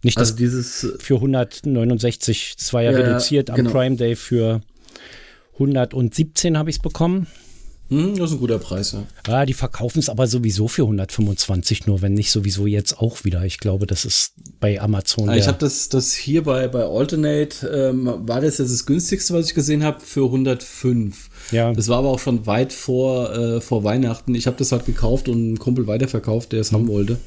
Nicht 0.03 0.17
also 0.17 0.31
das 0.31 0.37
dieses 0.37 0.95
für 0.99 1.15
169, 1.15 2.55
das 2.57 2.73
war 2.73 2.83
ja, 2.83 2.91
ja 2.91 2.97
reduziert 2.99 3.49
am 3.49 3.55
genau. 3.57 3.71
Prime 3.71 3.95
Day 3.95 4.15
für 4.15 4.61
117 5.53 6.57
habe 6.57 6.69
ich 6.69 6.77
es 6.77 6.81
bekommen. 6.81 7.27
Hm, 7.89 8.17
das 8.17 8.31
ist 8.31 8.35
ein 8.35 8.39
guter 8.39 8.59
Preis, 8.59 8.91
ja. 8.91 9.03
Ja, 9.27 9.45
die 9.45 9.53
verkaufen 9.53 9.99
es 9.99 10.09
aber 10.09 10.27
sowieso 10.27 10.67
für 10.67 10.81
125, 10.83 11.87
nur 11.87 12.01
wenn 12.01 12.13
nicht 12.13 12.31
sowieso 12.31 12.67
jetzt 12.67 12.99
auch 12.99 13.23
wieder. 13.23 13.43
Ich 13.45 13.59
glaube, 13.59 13.87
das 13.87 14.03
ist 14.03 14.33
bei 14.59 14.81
Amazon. 14.81 15.31
ich 15.31 15.47
habe 15.47 15.57
das, 15.57 15.87
das 15.87 16.13
hier 16.13 16.43
bei, 16.43 16.67
bei 16.67 16.83
Alternate, 16.83 17.67
ähm, 17.67 18.05
war 18.27 18.41
das 18.41 18.57
jetzt 18.57 18.73
das 18.73 18.85
günstigste, 18.85 19.33
was 19.33 19.47
ich 19.47 19.53
gesehen 19.53 19.83
habe, 19.83 20.01
für 20.01 20.25
105. 20.25 21.29
Ja. 21.51 21.71
Das 21.71 21.87
war 21.87 21.99
aber 21.99 22.09
auch 22.09 22.19
schon 22.19 22.45
weit 22.45 22.73
vor, 22.73 23.33
äh, 23.33 23.61
vor 23.61 23.85
Weihnachten. 23.85 24.35
Ich 24.35 24.47
habe 24.47 24.57
das 24.57 24.73
halt 24.73 24.85
gekauft 24.85 25.29
und 25.29 25.37
einen 25.37 25.59
Kumpel 25.59 25.87
weiterverkauft, 25.87 26.51
der 26.51 26.59
es 26.59 26.71
mhm. 26.71 26.75
haben 26.75 26.87
wollte. 26.89 27.17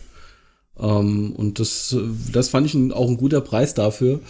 Ähm, 0.80 1.32
und 1.36 1.58
das, 1.58 1.96
das 2.32 2.48
fand 2.48 2.66
ich 2.66 2.74
ein, 2.74 2.92
auch 2.92 3.08
ein 3.08 3.16
guter 3.16 3.40
Preis 3.40 3.74
dafür, 3.74 4.20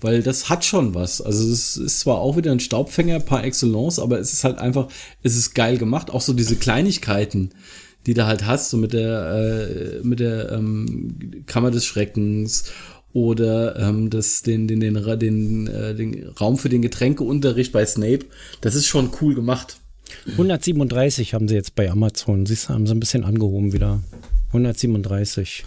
weil 0.00 0.22
das 0.22 0.48
hat 0.48 0.64
schon 0.64 0.94
was. 0.94 1.20
Also 1.20 1.50
es 1.50 1.76
ist 1.76 2.00
zwar 2.00 2.18
auch 2.18 2.36
wieder 2.36 2.52
ein 2.52 2.60
Staubfänger 2.60 3.20
par 3.20 3.44
excellence, 3.44 3.98
aber 3.98 4.18
es 4.18 4.32
ist 4.32 4.44
halt 4.44 4.58
einfach, 4.58 4.88
es 5.22 5.36
ist 5.36 5.54
geil 5.54 5.78
gemacht. 5.78 6.10
Auch 6.10 6.20
so 6.20 6.32
diese 6.32 6.56
Kleinigkeiten, 6.56 7.50
die 8.06 8.14
du 8.14 8.26
halt 8.26 8.46
hast, 8.46 8.70
so 8.70 8.76
mit 8.76 8.92
der, 8.92 10.00
äh, 10.00 10.04
mit 10.04 10.20
der 10.20 10.52
ähm, 10.52 11.44
Kammer 11.46 11.70
des 11.70 11.86
Schreckens 11.86 12.64
oder 13.14 13.76
ähm, 13.76 14.10
das, 14.10 14.42
den, 14.42 14.68
den, 14.68 14.80
den, 14.80 14.94
den, 15.18 15.66
äh, 15.68 15.94
den 15.94 16.28
Raum 16.40 16.58
für 16.58 16.68
den 16.68 16.82
Getränkeunterricht 16.82 17.72
bei 17.72 17.86
Snape, 17.86 18.26
das 18.60 18.74
ist 18.74 18.86
schon 18.86 19.10
cool 19.20 19.34
gemacht. 19.34 19.78
137 20.32 21.32
haben 21.32 21.48
sie 21.48 21.54
jetzt 21.54 21.74
bei 21.74 21.90
Amazon. 21.90 22.44
Du, 22.44 22.54
haben 22.54 22.86
sie 22.86 22.92
ein 22.92 23.00
bisschen 23.00 23.24
angehoben 23.24 23.72
wieder. 23.72 24.02
137. 24.48 25.64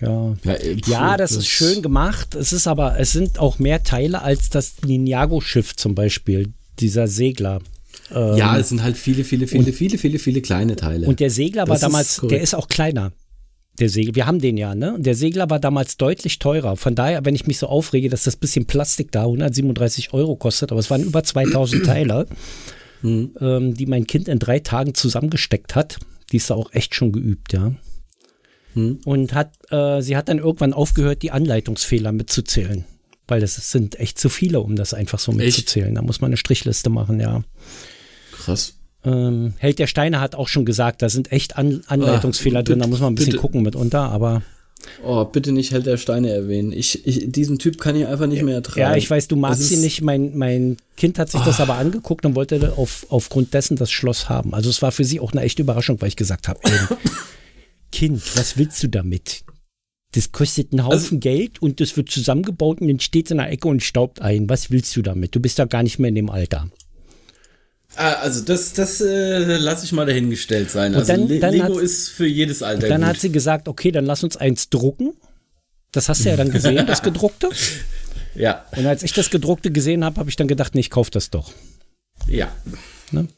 Ja, 0.00 0.34
ja, 0.44 0.52
äh, 0.52 0.76
ja 0.86 1.16
das, 1.16 1.30
das, 1.30 1.38
ist 1.38 1.48
schön 1.48 1.82
gemacht. 1.82 2.34
Es 2.34 2.52
ist 2.52 2.66
aber, 2.66 2.98
es 2.98 3.12
sind 3.12 3.38
auch 3.38 3.58
mehr 3.58 3.82
Teile 3.82 4.22
als 4.22 4.50
das 4.50 4.82
Ninjago-Schiff 4.84 5.76
zum 5.76 5.94
Beispiel, 5.94 6.52
dieser 6.78 7.08
Segler. 7.08 7.60
Ähm, 8.14 8.36
ja, 8.36 8.58
es 8.58 8.68
sind 8.68 8.82
halt 8.82 8.96
viele, 8.96 9.24
viele, 9.24 9.46
viele, 9.46 9.72
viele, 9.72 9.98
viele, 9.98 10.18
viele 10.18 10.40
kleine 10.42 10.76
Teile. 10.76 11.06
Und 11.06 11.20
der 11.20 11.30
Segler 11.30 11.64
das 11.64 11.70
war 11.70 11.88
damals, 11.88 12.20
der 12.22 12.40
ist 12.40 12.54
auch 12.54 12.68
kleiner. 12.68 13.12
Der 13.78 13.90
Segel, 13.90 14.14
wir 14.14 14.26
haben 14.26 14.40
den 14.40 14.56
ja, 14.56 14.74
ne? 14.74 14.96
Der 14.98 15.14
Segler 15.14 15.50
war 15.50 15.60
damals 15.60 15.98
deutlich 15.98 16.38
teurer. 16.38 16.76
Von 16.76 16.94
daher, 16.94 17.24
wenn 17.24 17.34
ich 17.34 17.46
mich 17.46 17.58
so 17.58 17.66
aufrege, 17.66 18.08
dass 18.08 18.24
das 18.24 18.36
bisschen 18.36 18.66
Plastik 18.66 19.12
da 19.12 19.22
137 19.24 20.14
Euro 20.14 20.36
kostet, 20.36 20.72
aber 20.72 20.80
es 20.80 20.90
waren 20.90 21.02
über 21.02 21.22
2000 21.22 21.84
Teile, 21.86 22.26
mhm. 23.02 23.32
ähm, 23.40 23.74
die 23.74 23.86
mein 23.86 24.06
Kind 24.06 24.28
in 24.28 24.38
drei 24.38 24.60
Tagen 24.60 24.94
zusammengesteckt 24.94 25.74
hat. 25.74 25.98
Die 26.32 26.38
ist 26.38 26.48
da 26.48 26.54
auch 26.54 26.72
echt 26.72 26.94
schon 26.94 27.12
geübt, 27.12 27.52
ja. 27.52 27.72
Mhm. 28.76 29.00
Und 29.04 29.34
hat, 29.34 29.52
äh, 29.70 30.00
sie 30.02 30.16
hat 30.16 30.28
dann 30.28 30.38
irgendwann 30.38 30.72
aufgehört, 30.72 31.22
die 31.22 31.32
Anleitungsfehler 31.32 32.12
mitzuzählen. 32.12 32.84
Weil 33.26 33.40
das 33.40 33.56
sind 33.72 33.98
echt 33.98 34.20
zu 34.20 34.28
viele, 34.28 34.60
um 34.60 34.76
das 34.76 34.94
einfach 34.94 35.18
so 35.18 35.32
mitzuzählen. 35.32 35.88
Echt? 35.88 35.96
Da 35.96 36.02
muss 36.02 36.20
man 36.20 36.28
eine 36.28 36.36
Strichliste 36.36 36.90
machen, 36.90 37.18
ja. 37.18 37.42
Krass. 38.32 38.74
Ähm, 39.04 39.54
Held 39.58 39.78
der 39.78 39.86
Steine 39.86 40.20
hat 40.20 40.34
auch 40.34 40.48
schon 40.48 40.64
gesagt, 40.64 41.02
da 41.02 41.08
sind 41.08 41.32
echt 41.32 41.56
An 41.56 41.82
Anleitungsfehler 41.86 42.58
ah, 42.58 42.62
bitte, 42.62 42.72
drin, 42.72 42.80
da 42.80 42.86
muss 42.86 43.00
man 43.00 43.12
ein 43.12 43.14
bisschen 43.14 43.32
bitte. 43.32 43.40
gucken 43.40 43.62
mitunter, 43.62 44.10
aber. 44.10 44.42
Oh, 45.04 45.24
bitte 45.24 45.52
nicht 45.52 45.72
Held 45.72 45.86
der 45.86 45.96
Steine 45.96 46.30
erwähnen. 46.30 46.70
Ich, 46.70 47.06
ich, 47.06 47.32
diesen 47.32 47.58
Typ 47.58 47.80
kann 47.80 47.96
ich 47.96 48.06
einfach 48.06 48.26
nicht 48.26 48.42
mehr 48.42 48.56
ertragen. 48.56 48.80
Ja, 48.80 48.96
ich 48.96 49.08
weiß, 49.08 49.26
du 49.26 49.34
magst 49.34 49.70
ihn 49.72 49.80
nicht. 49.80 50.02
Mein, 50.02 50.36
mein 50.36 50.76
Kind 50.96 51.18
hat 51.18 51.30
sich 51.30 51.40
oh. 51.40 51.44
das 51.44 51.60
aber 51.60 51.76
angeguckt 51.76 52.24
und 52.26 52.34
wollte 52.36 52.74
auf, 52.76 53.06
aufgrund 53.08 53.54
dessen 53.54 53.76
das 53.76 53.90
Schloss 53.90 54.28
haben. 54.28 54.54
Also 54.54 54.70
es 54.70 54.82
war 54.82 54.92
für 54.92 55.04
sie 55.04 55.18
auch 55.18 55.32
eine 55.32 55.40
echte 55.40 55.62
Überraschung, 55.62 56.00
weil 56.00 56.08
ich 56.08 56.16
gesagt 56.16 56.46
habe, 56.46 56.60
Kind, 57.96 58.36
was 58.36 58.58
willst 58.58 58.82
du 58.82 58.88
damit? 58.88 59.42
Das 60.12 60.30
kostet 60.30 60.70
einen 60.72 60.84
Haufen 60.84 60.96
also, 60.96 61.18
Geld 61.18 61.62
und 61.62 61.80
das 61.80 61.96
wird 61.96 62.10
zusammengebaut 62.10 62.82
und 62.82 62.88
dann 62.88 63.00
steht 63.00 63.24
es 63.24 63.30
in 63.30 63.38
der 63.38 63.50
Ecke 63.50 63.68
und 63.68 63.82
staubt 63.82 64.20
ein. 64.20 64.50
Was 64.50 64.70
willst 64.70 64.94
du 64.96 65.00
damit? 65.00 65.34
Du 65.34 65.40
bist 65.40 65.58
da 65.58 65.64
gar 65.64 65.82
nicht 65.82 65.98
mehr 65.98 66.10
in 66.10 66.14
dem 66.14 66.28
Alter. 66.28 66.70
Ah, 67.94 68.12
also 68.20 68.42
das, 68.42 68.74
das 68.74 69.00
äh, 69.00 69.56
lasse 69.56 69.86
ich 69.86 69.92
mal 69.92 70.04
dahingestellt 70.04 70.70
sein. 70.70 70.92
Und 70.92 71.08
also 71.08 71.16
dann, 71.16 71.40
dann 71.40 71.54
Lego 71.54 71.78
ist 71.78 72.10
für 72.10 72.26
jedes 72.26 72.62
Alter. 72.62 72.86
Dann 72.86 73.00
gut. 73.00 73.08
hat 73.08 73.18
sie 73.18 73.32
gesagt, 73.32 73.66
okay, 73.66 73.90
dann 73.90 74.04
lass 74.04 74.22
uns 74.22 74.36
eins 74.36 74.68
drucken. 74.68 75.14
Das 75.90 76.10
hast 76.10 76.26
du 76.26 76.28
ja 76.28 76.36
dann 76.36 76.50
gesehen, 76.50 76.86
das 76.86 77.00
gedruckte. 77.00 77.48
Ja. 78.34 78.66
Und 78.76 78.84
als 78.84 79.02
ich 79.02 79.14
das 79.14 79.30
gedruckte 79.30 79.70
gesehen 79.70 80.04
habe, 80.04 80.20
habe 80.20 80.28
ich 80.28 80.36
dann 80.36 80.46
gedacht, 80.46 80.74
nee, 80.74 80.80
ich 80.80 80.90
kaufe 80.90 81.10
das 81.10 81.30
doch. 81.30 81.54
Ja. 82.28 82.54
Ne? 83.10 83.28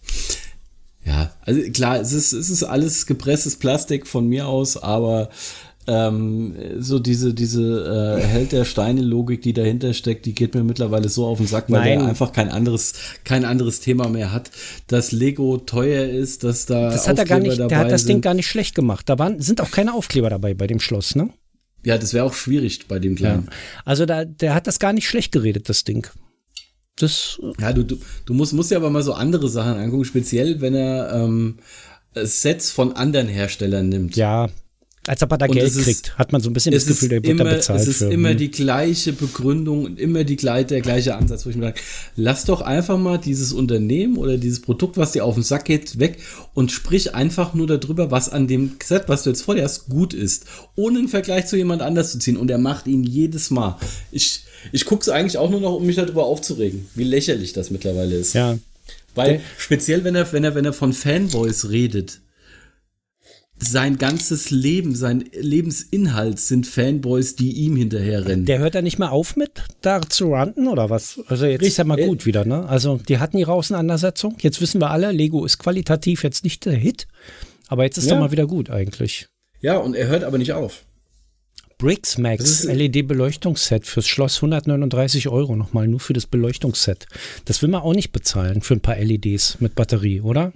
Ja, 1.09 1.33
also 1.41 1.61
klar, 1.73 2.01
es 2.01 2.13
ist, 2.13 2.33
es 2.33 2.51
ist 2.51 2.65
alles 2.65 3.07
gepresstes 3.07 3.57
Plastik 3.57 4.07
von 4.07 4.29
mir 4.29 4.47
aus, 4.47 4.77
aber 4.77 5.31
ähm, 5.87 6.55
so 6.79 6.99
diese, 6.99 7.33
diese 7.33 8.19
äh, 8.21 8.23
Held 8.23 8.53
der 8.53 8.67
Steine-Logik, 8.67 9.41
die 9.41 9.55
dahinter 9.55 9.95
steckt, 9.95 10.27
die 10.27 10.35
geht 10.35 10.55
mir 10.55 10.63
mittlerweile 10.63 11.09
so 11.09 11.25
auf 11.25 11.39
den 11.39 11.47
Sack, 11.47 11.71
weil 11.71 11.81
Nein. 11.81 11.99
der 12.01 12.09
einfach 12.09 12.33
kein 12.33 12.51
anderes, 12.51 12.93
kein 13.25 13.47
anderes 13.47 13.81
Thema 13.81 14.09
mehr 14.11 14.31
hat. 14.31 14.51
Dass 14.87 15.13
Lego 15.13 15.57
teuer 15.57 16.05
ist, 16.05 16.45
dass 16.45 16.67
da. 16.67 16.91
Das 16.91 17.09
hat 17.09 17.19
er 17.19 17.25
gar 17.25 17.39
nicht, 17.39 17.59
der 17.59 17.79
hat 17.79 17.91
das 17.91 18.03
sind. 18.03 18.09
Ding 18.09 18.21
gar 18.21 18.35
nicht 18.35 18.49
schlecht 18.49 18.75
gemacht. 18.75 19.09
Da 19.09 19.19
waren, 19.19 19.41
sind 19.41 19.63
auch 19.63 19.71
keine 19.71 19.95
Aufkleber 19.95 20.29
dabei 20.29 20.53
bei 20.53 20.67
dem 20.67 20.79
Schloss, 20.79 21.15
ne? 21.15 21.31
Ja, 21.85 21.97
das 21.97 22.13
wäre 22.13 22.25
auch 22.25 22.35
schwierig 22.35 22.87
bei 22.87 22.99
dem 22.99 23.15
kleinen. 23.15 23.45
Ja. 23.47 23.53
Also 23.87 24.05
da, 24.05 24.27
der 24.27 24.55
hat 24.55 24.67
das 24.67 24.79
gar 24.79 24.93
nicht 24.93 25.09
schlecht 25.09 25.33
geredet, 25.33 25.71
das 25.71 25.85
Ding. 25.85 26.07
Das. 26.99 27.41
Ja, 27.61 27.73
du, 27.73 27.85
du, 27.85 27.99
du 28.27 28.35
musst, 28.35 28.53
musst 28.53 28.71
ja 28.71 28.79
aber 28.79 28.91
mal 28.91 29.03
so 29.03 29.13
andere 29.13 29.49
Sachen 29.49 29.79
angucken, 29.79 30.05
speziell 30.05 30.61
wenn 30.61 30.75
er 30.75 31.13
ähm, 31.15 31.59
Sets 32.15 32.71
von 32.71 32.93
anderen 32.93 33.29
Herstellern 33.29 33.89
nimmt. 33.89 34.17
Ja, 34.17 34.49
als 35.09 35.23
ob 35.23 35.33
er 35.33 35.39
da 35.39 35.47
und 35.47 35.53
Geld 35.53 35.73
kriegt, 35.73 36.19
hat 36.19 36.33
man 36.33 36.41
so 36.41 36.51
ein 36.51 36.53
bisschen 36.53 36.73
das 36.73 36.87
Gefühl, 36.87 37.09
der 37.09 37.23
wird 37.23 37.41
da 37.41 37.45
bezahlt. 37.45 37.81
Es 37.81 37.89
ist 37.89 37.99
für, 37.99 38.13
immer 38.13 38.31
hm. 38.31 38.37
die 38.37 38.51
gleiche 38.51 39.13
Begründung 39.13 39.85
und 39.85 39.99
immer 39.99 40.25
die, 40.25 40.37
der 40.37 40.81
gleiche 40.81 41.17
Ansatz, 41.17 41.47
wo 41.47 41.51
ich 41.51 41.57
mir 41.57 41.67
sage, 41.67 41.81
lass 42.17 42.45
doch 42.45 42.61
einfach 42.61 42.99
mal 42.99 43.19
dieses 43.19 43.53
Unternehmen 43.53 44.19
oder 44.19 44.37
dieses 44.37 44.61
Produkt, 44.61 44.97
was 44.97 45.13
dir 45.13 45.25
auf 45.25 45.35
den 45.35 45.43
Sack 45.43 45.65
geht, 45.65 45.99
weg 45.99 46.19
und 46.55 46.73
sprich 46.73 47.15
einfach 47.15 47.55
nur 47.55 47.67
darüber, 47.67 48.11
was 48.11 48.29
an 48.29 48.47
dem 48.47 48.73
Set, 48.83 49.05
was 49.07 49.23
du 49.23 49.31
jetzt 49.31 49.43
vor 49.43 49.55
dir 49.55 49.65
hast, 49.65 49.89
gut 49.89 50.13
ist, 50.15 50.45
ohne 50.77 50.99
einen 50.99 51.09
Vergleich 51.09 51.47
zu 51.47 51.57
jemand 51.57 51.83
anders 51.83 52.13
zu 52.13 52.19
ziehen. 52.19 52.37
Und 52.37 52.51
er 52.51 52.59
macht 52.59 52.87
ihn 52.87 53.03
jedes 53.03 53.51
Mal. 53.51 53.79
Ich, 54.13 54.45
ich 54.73 54.85
gucke 54.85 55.03
es 55.03 55.09
eigentlich 55.09 55.39
auch 55.39 55.51
nur 55.51 55.61
noch, 55.61 55.75
um 55.75 55.87
mich 55.87 55.97
darüber 55.97 56.25
aufzuregen, 56.27 56.87
wie 56.95 57.05
lächerlich 57.05 57.53
das 57.53 57.71
mittlerweile 57.71 58.17
ist. 58.17 58.35
Ja. 58.35 58.59
Weil, 59.15 59.41
speziell 59.57 60.05
wenn 60.05 60.15
er, 60.15 60.31
wenn 60.33 60.45
er, 60.45 60.55
wenn 60.55 60.65
er 60.65 60.73
von 60.73 60.93
Fanboys 60.93 61.71
redet, 61.71 62.21
sein 63.61 63.99
ganzes 63.99 64.51
Leben, 64.51 64.95
sein 64.95 65.25
Lebensinhalt 65.33 66.39
sind 66.39 66.67
Fanboys, 66.67 67.37
die 67.37 67.53
ihm 67.53 67.77
hinterherrennen. 67.77 68.45
Der 68.45 68.59
hört 68.59 68.75
ja 68.75 68.83
nicht 68.83 68.99
mehr 68.99 69.13
auf 69.13 69.37
mit, 69.37 69.63
da 69.81 70.01
zu 70.03 70.33
ranten 70.33 70.69
oder 70.69 70.91
was? 70.91 71.21
Also 71.27 71.45
jetzt 71.45 71.61
Richtig. 71.61 71.69
ist 71.69 71.77
ja 71.79 71.85
mal 71.85 72.03
gut 72.03 72.27
wieder, 72.27 72.45
ne? 72.45 72.69
Also 72.69 73.01
die 73.09 73.19
hatten 73.19 73.39
ihre 73.39 73.53
Auseinandersetzung. 73.53 74.37
Jetzt 74.41 74.61
wissen 74.61 74.81
wir 74.81 74.91
alle, 74.91 75.13
Lego 75.13 75.45
ist 75.45 75.59
qualitativ 75.59 76.23
jetzt 76.23 76.45
nicht 76.45 76.65
der 76.67 76.75
Hit, 76.75 77.07
aber 77.69 77.85
jetzt 77.85 77.99
ist 77.99 78.07
ja. 78.07 78.15
doch 78.15 78.21
mal 78.21 78.33
wieder 78.33 78.47
gut 78.47 78.71
eigentlich. 78.71 79.27
Ja, 79.61 79.77
und 79.79 79.97
er 79.97 80.07
hört 80.07 80.25
aber 80.25 80.39
nicht 80.39 80.53
auf. 80.53 80.85
Bricks 81.79 82.19
Max 82.19 82.65
LED-Beleuchtungsset 82.65 83.87
fürs 83.87 84.09
Schloss 84.09 84.37
139 84.39 85.29
Euro 85.29 85.55
nochmal 85.55 85.87
nur 85.87 86.01
für 86.01 86.13
das 86.13 86.27
Beleuchtungsset. 86.27 87.07
Das 87.45 87.63
will 87.63 87.69
man 87.69 87.83
auch 87.83 87.95
nicht 87.95 88.11
bezahlen 88.11 88.63
für 88.63 88.75
ein 88.75 88.81
paar 88.81 88.97
LEDs 88.97 89.59
mit 89.61 89.77
Batterie, 89.77 90.21
oder? 90.21 90.53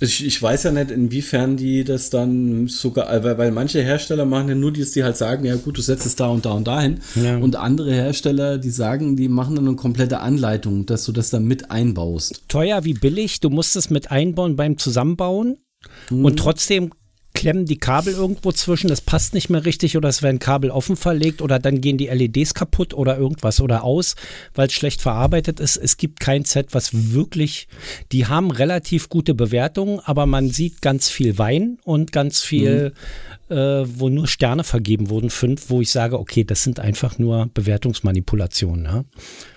Ich, 0.00 0.24
ich 0.24 0.40
weiß 0.40 0.62
ja 0.64 0.72
nicht, 0.72 0.90
inwiefern 0.90 1.56
die 1.56 1.84
das 1.84 2.10
dann 2.10 2.68
sogar, 2.68 3.22
weil, 3.22 3.36
weil 3.36 3.50
manche 3.50 3.82
Hersteller 3.82 4.24
machen 4.24 4.48
ja 4.48 4.54
nur 4.54 4.72
dies, 4.72 4.92
die 4.92 5.04
halt 5.04 5.16
sagen, 5.16 5.44
ja 5.44 5.56
gut, 5.56 5.76
du 5.76 5.82
setzt 5.82 6.06
es 6.06 6.16
da 6.16 6.28
und 6.28 6.46
da 6.46 6.52
und 6.52 6.66
dahin. 6.66 7.00
Ja. 7.14 7.36
Und 7.36 7.56
andere 7.56 7.92
Hersteller, 7.92 8.58
die 8.58 8.70
sagen, 8.70 9.16
die 9.16 9.28
machen 9.28 9.56
dann 9.56 9.66
eine 9.66 9.76
komplette 9.76 10.20
Anleitung, 10.20 10.86
dass 10.86 11.04
du 11.04 11.12
das 11.12 11.30
dann 11.30 11.44
mit 11.44 11.70
einbaust. 11.70 12.42
Teuer 12.48 12.84
wie 12.84 12.94
billig, 12.94 13.40
du 13.40 13.50
musst 13.50 13.76
es 13.76 13.90
mit 13.90 14.10
einbauen 14.10 14.56
beim 14.56 14.78
Zusammenbauen. 14.78 15.58
Mhm. 16.10 16.24
Und 16.24 16.38
trotzdem 16.38 16.90
klemmen 17.34 17.64
die 17.64 17.78
Kabel 17.78 18.12
irgendwo 18.12 18.52
zwischen, 18.52 18.88
das 18.88 19.00
passt 19.00 19.34
nicht 19.34 19.50
mehr 19.50 19.64
richtig 19.64 19.96
oder 19.96 20.08
es 20.08 20.22
werden 20.22 20.38
Kabel 20.38 20.70
offen 20.70 20.96
verlegt 20.96 21.42
oder 21.42 21.58
dann 21.58 21.80
gehen 21.80 21.96
die 21.96 22.08
LEDs 22.08 22.54
kaputt 22.54 22.92
oder 22.92 23.16
irgendwas 23.16 23.60
oder 23.60 23.84
aus, 23.84 24.16
weil 24.54 24.66
es 24.66 24.72
schlecht 24.72 25.00
verarbeitet 25.00 25.60
ist. 25.60 25.76
Es 25.76 25.96
gibt 25.96 26.20
kein 26.20 26.44
Set, 26.44 26.68
was 26.72 27.12
wirklich, 27.12 27.68
die 28.12 28.26
haben 28.26 28.50
relativ 28.50 29.08
gute 29.08 29.34
Bewertungen, 29.34 30.00
aber 30.00 30.26
man 30.26 30.50
sieht 30.50 30.82
ganz 30.82 31.08
viel 31.08 31.38
Wein 31.38 31.78
und 31.84 32.12
ganz 32.12 32.42
viel, 32.42 32.90
mhm. 32.90 32.92
Äh, 33.50 33.84
wo 33.98 34.08
nur 34.08 34.26
Sterne 34.26 34.64
vergeben 34.64 35.10
wurden, 35.10 35.30
fünf, 35.30 35.70
wo 35.70 35.80
ich 35.80 35.90
sage, 35.90 36.18
okay, 36.18 36.44
das 36.44 36.62
sind 36.62 36.80
einfach 36.80 37.18
nur 37.18 37.50
Bewertungsmanipulationen. 37.52 38.84
Ja? 38.84 39.04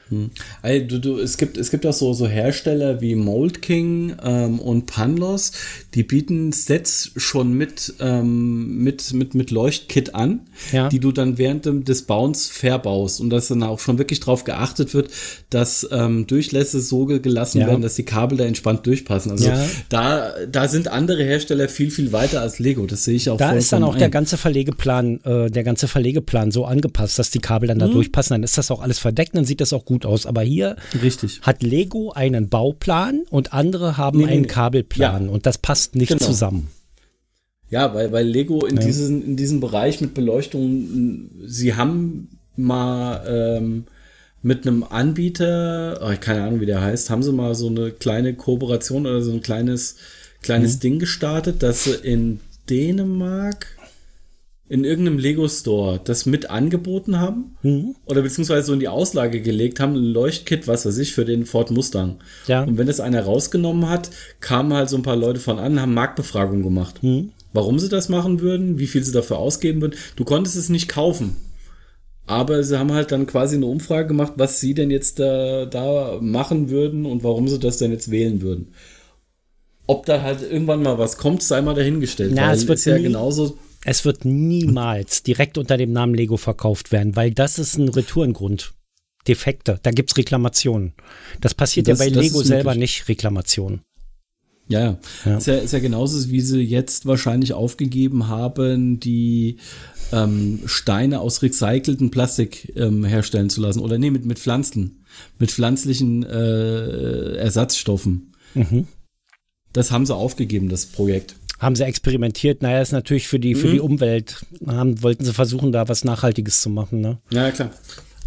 Hm. 0.09 0.31
Also, 0.61 0.85
du, 0.85 0.99
du, 0.99 1.19
es, 1.19 1.37
gibt, 1.37 1.57
es 1.57 1.71
gibt 1.71 1.85
auch 1.85 1.93
so, 1.93 2.13
so 2.13 2.27
Hersteller 2.27 3.01
wie 3.01 3.15
Mold 3.15 3.61
King 3.61 4.15
ähm, 4.23 4.59
und 4.59 4.85
Panlos, 4.85 5.53
die 5.93 6.03
bieten 6.03 6.51
Sets 6.51 7.11
schon 7.15 7.53
mit, 7.53 7.93
ähm, 7.99 8.77
mit, 8.79 9.13
mit, 9.13 9.33
mit 9.33 9.51
Leuchtkit 9.51 10.13
an, 10.13 10.41
ja. 10.71 10.89
die 10.89 10.99
du 10.99 11.11
dann 11.11 11.37
während 11.37 11.65
des 11.87 12.03
Bauens 12.03 12.47
verbaust 12.47 13.21
und 13.21 13.29
dass 13.29 13.47
dann 13.47 13.63
auch 13.63 13.79
schon 13.79 13.97
wirklich 13.97 14.19
darauf 14.19 14.43
geachtet 14.43 14.93
wird, 14.93 15.09
dass 15.49 15.87
ähm, 15.91 16.27
Durchlässe 16.27 16.81
so 16.81 17.05
gelassen 17.05 17.61
ja. 17.61 17.67
werden, 17.67 17.81
dass 17.81 17.95
die 17.95 18.03
Kabel 18.03 18.37
da 18.37 18.45
entspannt 18.45 18.85
durchpassen. 18.85 19.31
Also 19.31 19.47
ja. 19.47 19.65
da, 19.89 20.33
da 20.51 20.67
sind 20.67 20.89
andere 20.89 21.23
Hersteller 21.23 21.69
viel, 21.69 21.91
viel 21.91 22.11
weiter 22.11 22.41
als 22.41 22.59
Lego. 22.59 22.85
Das 22.85 23.05
sehe 23.05 23.15
ich 23.15 23.29
auch 23.29 23.37
Da 23.37 23.53
ist 23.53 23.71
dann 23.71 23.82
auch 23.83 23.93
ein. 23.93 23.99
der 23.99 24.09
ganze 24.09 24.37
Verlegeplan, 24.37 25.19
äh, 25.23 25.49
der 25.49 25.63
ganze 25.63 25.87
Verlegeplan 25.87 26.51
so 26.51 26.65
angepasst, 26.65 27.19
dass 27.19 27.31
die 27.31 27.39
Kabel 27.39 27.67
dann 27.67 27.79
da 27.79 27.87
mhm. 27.87 27.93
durchpassen. 27.93 28.33
Dann 28.33 28.43
ist 28.43 28.57
das 28.57 28.71
auch 28.71 28.81
alles 28.81 28.99
verdeckt, 28.99 29.35
dann 29.35 29.45
sieht 29.45 29.61
das 29.61 29.73
auch 29.73 29.85
gut 29.85 30.05
aus. 30.05 30.25
Aber 30.25 30.41
hier 30.41 30.75
Richtig. 31.01 31.41
hat 31.41 31.63
Lego 31.63 32.11
einen 32.11 32.49
Bauplan 32.49 33.21
und 33.29 33.53
andere 33.53 33.97
haben 33.97 34.19
nee, 34.19 34.27
einen 34.27 34.47
Kabelplan 34.47 35.29
und 35.29 35.45
das 35.45 35.57
passt 35.57 35.95
nicht 35.95 36.09
genau. 36.09 36.23
zusammen. 36.23 36.69
Ja, 37.69 37.93
weil, 37.95 38.11
weil 38.11 38.27
Lego 38.27 38.65
in, 38.65 38.75
ja. 38.75 38.83
diesen, 38.83 39.25
in 39.25 39.35
diesem 39.35 39.59
Bereich 39.59 39.99
mit 39.99 40.13
Beleuchtung, 40.13 41.29
sie 41.45 41.73
haben 41.73 42.29
mal 42.55 43.23
ähm, 43.27 43.85
mit 44.43 44.67
einem 44.67 44.83
Anbieter, 44.83 45.99
oh, 46.03 46.13
keine 46.19 46.43
Ahnung, 46.43 46.59
wie 46.59 46.65
der 46.67 46.81
heißt, 46.81 47.09
haben 47.09 47.23
sie 47.23 47.31
mal 47.31 47.55
so 47.55 47.67
eine 47.67 47.91
kleine 47.91 48.35
Kooperation 48.35 49.07
oder 49.07 49.21
so 49.21 49.31
ein 49.31 49.41
kleines, 49.41 49.95
kleines 50.41 50.75
mhm. 50.75 50.79
Ding 50.81 50.99
gestartet, 50.99 51.63
dass 51.63 51.85
sie 51.85 51.95
in 51.95 52.41
Dänemark 52.69 53.67
in 54.69 54.85
irgendeinem 54.85 55.19
Lego 55.19 55.47
Store 55.47 55.99
das 56.03 56.25
mit 56.25 56.49
angeboten 56.49 57.19
haben 57.19 57.57
mhm. 57.61 57.95
oder 58.05 58.21
beziehungsweise 58.21 58.67
so 58.67 58.73
in 58.73 58.79
die 58.79 58.87
Auslage 58.87 59.41
gelegt 59.41 59.79
haben, 59.79 59.95
ein 59.95 60.13
Leuchtkit, 60.13 60.67
was 60.67 60.85
weiß 60.85 60.97
ich, 60.97 61.13
für 61.13 61.25
den 61.25 61.45
Ford 61.45 61.69
Mustang. 61.69 62.19
Ja. 62.47 62.63
Und 62.63 62.77
wenn 62.77 62.87
das 62.87 62.99
einer 62.99 63.23
rausgenommen 63.23 63.89
hat, 63.89 64.09
kamen 64.39 64.73
halt 64.73 64.89
so 64.89 64.95
ein 64.95 65.03
paar 65.03 65.15
Leute 65.15 65.39
von 65.39 65.59
an, 65.59 65.81
haben 65.81 65.93
Marktbefragung 65.93 66.63
gemacht. 66.63 67.03
Mhm. 67.03 67.31
Warum 67.51 67.77
sie 67.77 67.89
das 67.89 68.09
machen 68.09 68.41
würden, 68.41 68.79
wie 68.79 68.87
viel 68.87 69.03
sie 69.03 69.11
dafür 69.11 69.37
ausgeben 69.37 69.81
würden. 69.81 69.95
Du 70.15 70.23
konntest 70.23 70.55
es 70.55 70.69
nicht 70.69 70.87
kaufen. 70.87 71.35
Aber 72.25 72.63
sie 72.63 72.79
haben 72.79 72.93
halt 72.93 73.11
dann 73.11 73.27
quasi 73.27 73.57
eine 73.57 73.65
Umfrage 73.65 74.07
gemacht, 74.07 74.33
was 74.37 74.59
sie 74.59 74.73
denn 74.73 74.89
jetzt 74.89 75.19
da, 75.19 75.65
da 75.65 76.17
machen 76.21 76.69
würden 76.69 77.05
und 77.05 77.23
warum 77.23 77.47
sie 77.47 77.59
das 77.59 77.77
denn 77.77 77.91
jetzt 77.91 78.09
wählen 78.09 78.41
würden. 78.41 78.69
Ob 79.85 80.05
da 80.05 80.21
halt 80.21 80.41
irgendwann 80.41 80.81
mal 80.81 80.97
was 80.97 81.17
kommt, 81.17 81.43
sei 81.43 81.61
mal 81.61 81.75
dahingestellt. 81.75 82.31
Na, 82.33 82.53
es 82.53 82.67
wird 82.67 82.83
ja 82.85 82.97
genauso. 82.97 83.57
Es 83.85 84.05
wird 84.05 84.23
niemals 84.23 85.23
direkt 85.23 85.57
unter 85.57 85.75
dem 85.75 85.91
Namen 85.91 86.13
Lego 86.13 86.37
verkauft 86.37 86.91
werden, 86.91 87.15
weil 87.15 87.31
das 87.31 87.59
ist 87.59 87.77
ein 87.77 87.89
Retourengrund. 87.89 88.73
Defekte, 89.27 89.79
da 89.83 89.91
gibt 89.91 90.11
es 90.11 90.17
Reklamationen. 90.17 90.93
Das 91.41 91.53
passiert 91.53 91.87
das, 91.87 91.99
ja 91.99 92.05
bei 92.05 92.11
Lego 92.11 92.43
selber 92.43 92.75
nicht, 92.75 93.07
Reklamationen. 93.07 93.81
Ja, 94.67 94.79
ja. 94.79 94.97
ja. 95.25 95.37
Ist 95.37 95.47
ja, 95.47 95.55
ist 95.55 95.73
ja 95.73 95.79
genauso, 95.79 96.29
wie 96.29 96.41
sie 96.41 96.61
jetzt 96.61 97.05
wahrscheinlich 97.05 97.53
aufgegeben 97.53 98.27
haben, 98.27 98.99
die 98.99 99.57
ähm, 100.11 100.61
Steine 100.65 101.19
aus 101.19 101.41
recyceltem 101.41 102.11
Plastik 102.11 102.73
ähm, 102.75 103.03
herstellen 103.03 103.49
zu 103.49 103.61
lassen. 103.61 103.79
Oder 103.79 103.97
nee, 103.97 104.11
mit, 104.11 104.25
mit 104.25 104.39
Pflanzen, 104.39 105.03
mit 105.39 105.51
pflanzlichen 105.51 106.23
äh, 106.23 107.35
Ersatzstoffen. 107.35 108.33
Mhm. 108.53 108.87
Das 109.73 109.91
haben 109.91 110.05
sie 110.05 110.15
aufgegeben, 110.15 110.69
das 110.69 110.85
Projekt. 110.85 111.35
Haben 111.59 111.75
sie 111.75 111.83
experimentiert. 111.83 112.61
Naja, 112.61 112.81
ist 112.81 112.91
natürlich 112.91 113.27
für 113.27 113.39
die, 113.39 113.55
für 113.55 113.67
mhm. 113.67 113.71
die 113.71 113.79
Umwelt. 113.79 114.45
Haben, 114.67 115.01
wollten 115.01 115.25
sie 115.25 115.33
versuchen, 115.33 115.71
da 115.71 115.87
was 115.87 116.03
Nachhaltiges 116.03 116.61
zu 116.61 116.69
machen. 116.69 117.01
Ne? 117.01 117.17
Ja, 117.31 117.51
klar. 117.51 117.71